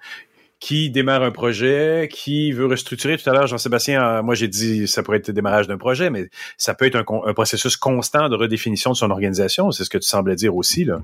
[0.64, 3.18] Qui démarre un projet, qui veut restructurer.
[3.18, 6.10] Tout à l'heure, Jean-Sébastien, euh, moi j'ai dit ça pourrait être le démarrage d'un projet,
[6.10, 9.72] mais ça peut être un, processus constant de redéfinition de son organisation.
[9.72, 11.02] C'est ce que tu semblais dire aussi, là.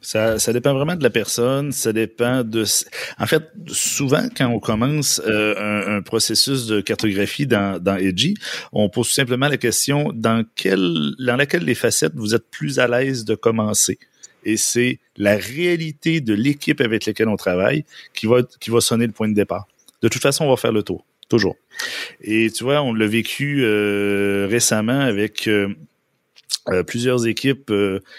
[0.00, 1.70] Ça, dépend vraiment de la personne.
[1.70, 2.64] Ça dépend de.
[3.18, 8.34] En fait, souvent quand on commence euh, un, processus de cartographie dans, dans Edgy,
[8.72, 12.80] on pose tout simplement la question dans quelle, dans laquelle les facettes vous êtes plus
[12.80, 14.00] à l'aise de commencer?
[14.44, 17.84] Et c'est la réalité de l'équipe avec laquelle on travaille
[18.14, 19.66] qui va, qui va sonner le point de départ.
[20.02, 21.56] De toute façon, on va faire le tour, toujours.
[22.22, 25.68] Et tu vois, on l'a vécu euh, récemment avec euh,
[26.68, 27.72] euh, plusieurs équipes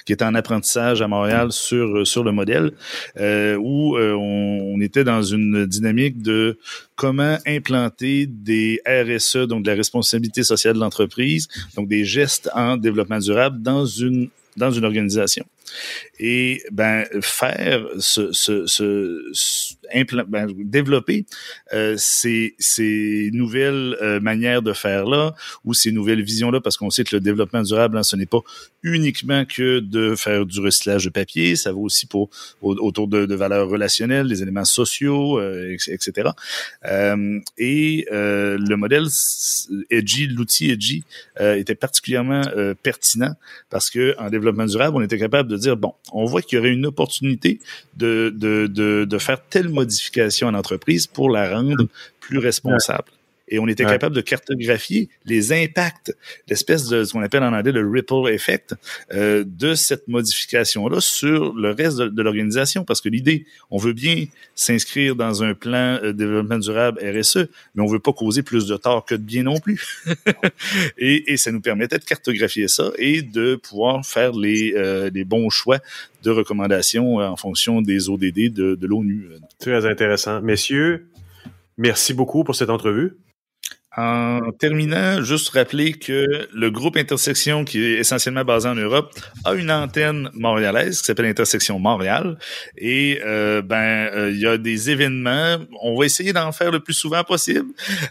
[0.06, 2.72] qui étaient en apprentissage à Montréal sur sur le modèle
[3.18, 6.58] où on, on, était dans une dynamique de
[6.96, 12.76] comment implanter des RSE donc de la responsabilité sociale de l'entreprise donc des gestes en
[12.76, 14.30] développement durable dans une
[14.60, 15.46] dans une organisation.
[16.20, 19.76] Et ben faire ce, ce, ce,
[20.28, 21.26] ben, développer
[21.74, 25.34] euh, ces, ces nouvelles euh, manières de faire là
[25.66, 28.26] ou ces nouvelles visions là parce qu'on sait que le développement durable hein, ce n'est
[28.26, 28.40] pas
[28.84, 32.30] uniquement que de faire du recyclage de papier ça vaut aussi pour
[32.62, 36.30] autour de, de, valeurs relationnelles des éléments sociaux euh, etc
[37.58, 39.06] et le modèle
[39.90, 41.04] Edgy l'outil Edgy
[41.40, 42.44] était particulièrement
[42.84, 43.34] pertinent
[43.70, 46.60] parce que en développement durable on était capable de dire bon on voit qu'il y
[46.60, 47.60] aurait une opportunité
[47.98, 51.88] de, de, de, de faire telle modification à l'entreprise pour la rendre
[52.20, 53.12] plus responsable
[53.50, 56.16] et on était capable de cartographier les impacts,
[56.48, 58.76] l'espèce de ce qu'on appelle en anglais le ripple effect
[59.12, 62.84] euh, de cette modification-là sur le reste de, l'organisation.
[62.84, 67.84] Parce que l'idée, on veut bien s'inscrire dans un plan de développement durable RSE, mais
[67.84, 70.04] on veut pas causer plus de tort que de bien non plus.
[70.98, 75.24] et, et, ça nous permettait de cartographier ça et de pouvoir faire les, euh, les
[75.24, 75.80] bons choix
[76.24, 79.30] de recommandations en fonction des ODD de, de l'ONU.
[79.58, 80.42] Très intéressant.
[80.42, 81.08] Messieurs,
[81.78, 83.14] merci beaucoup pour cette entrevue.
[83.98, 89.56] En terminant, juste rappeler que le groupe Intersection, qui est essentiellement basé en Europe, a
[89.56, 92.38] une antenne montréalaise qui s'appelle Intersection Montréal.
[92.78, 95.58] Et euh, ben, euh, il y a des événements.
[95.82, 97.70] On va essayer d'en faire le plus souvent possible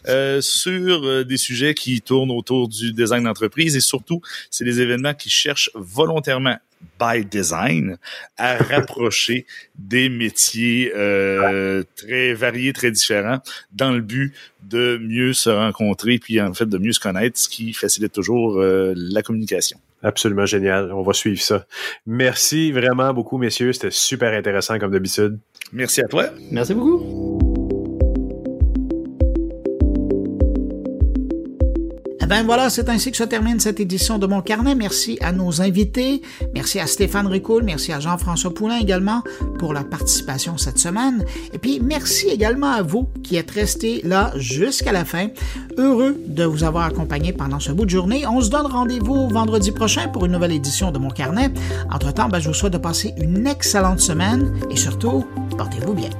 [0.09, 5.15] euh, sur des sujets qui tournent autour du design d'entreprise et surtout, c'est des événements
[5.15, 6.57] qui cherchent volontairement
[6.99, 7.99] by design
[8.37, 9.47] à rapprocher
[9.77, 13.39] des métiers euh, très variés, très différents,
[13.73, 17.49] dans le but de mieux se rencontrer, puis en fait de mieux se connaître, ce
[17.49, 19.79] qui facilite toujours euh, la communication.
[20.03, 20.93] Absolument génial.
[20.93, 21.67] On va suivre ça.
[22.07, 23.73] Merci vraiment beaucoup, messieurs.
[23.73, 25.39] C'était super intéressant comme d'habitude.
[25.73, 26.27] Merci à toi.
[26.53, 27.48] Merci beaucoup.
[32.29, 34.75] Ben voilà, c'est ainsi que se termine cette édition de mon carnet.
[34.75, 36.21] Merci à nos invités.
[36.53, 37.63] Merci à Stéphane Ricoul.
[37.63, 39.23] Merci à Jean-François Poulain également
[39.59, 41.25] pour leur participation cette semaine.
[41.55, 45.29] Et puis, merci également à vous qui êtes restés là jusqu'à la fin.
[45.79, 48.27] Heureux de vous avoir accompagné pendant ce bout de journée.
[48.27, 51.51] On se donne rendez-vous vendredi prochain pour une nouvelle édition de mon carnet.
[51.91, 55.25] Entre-temps, ben, je vous souhaite de passer une excellente semaine et surtout,
[55.57, 56.11] portez-vous bien.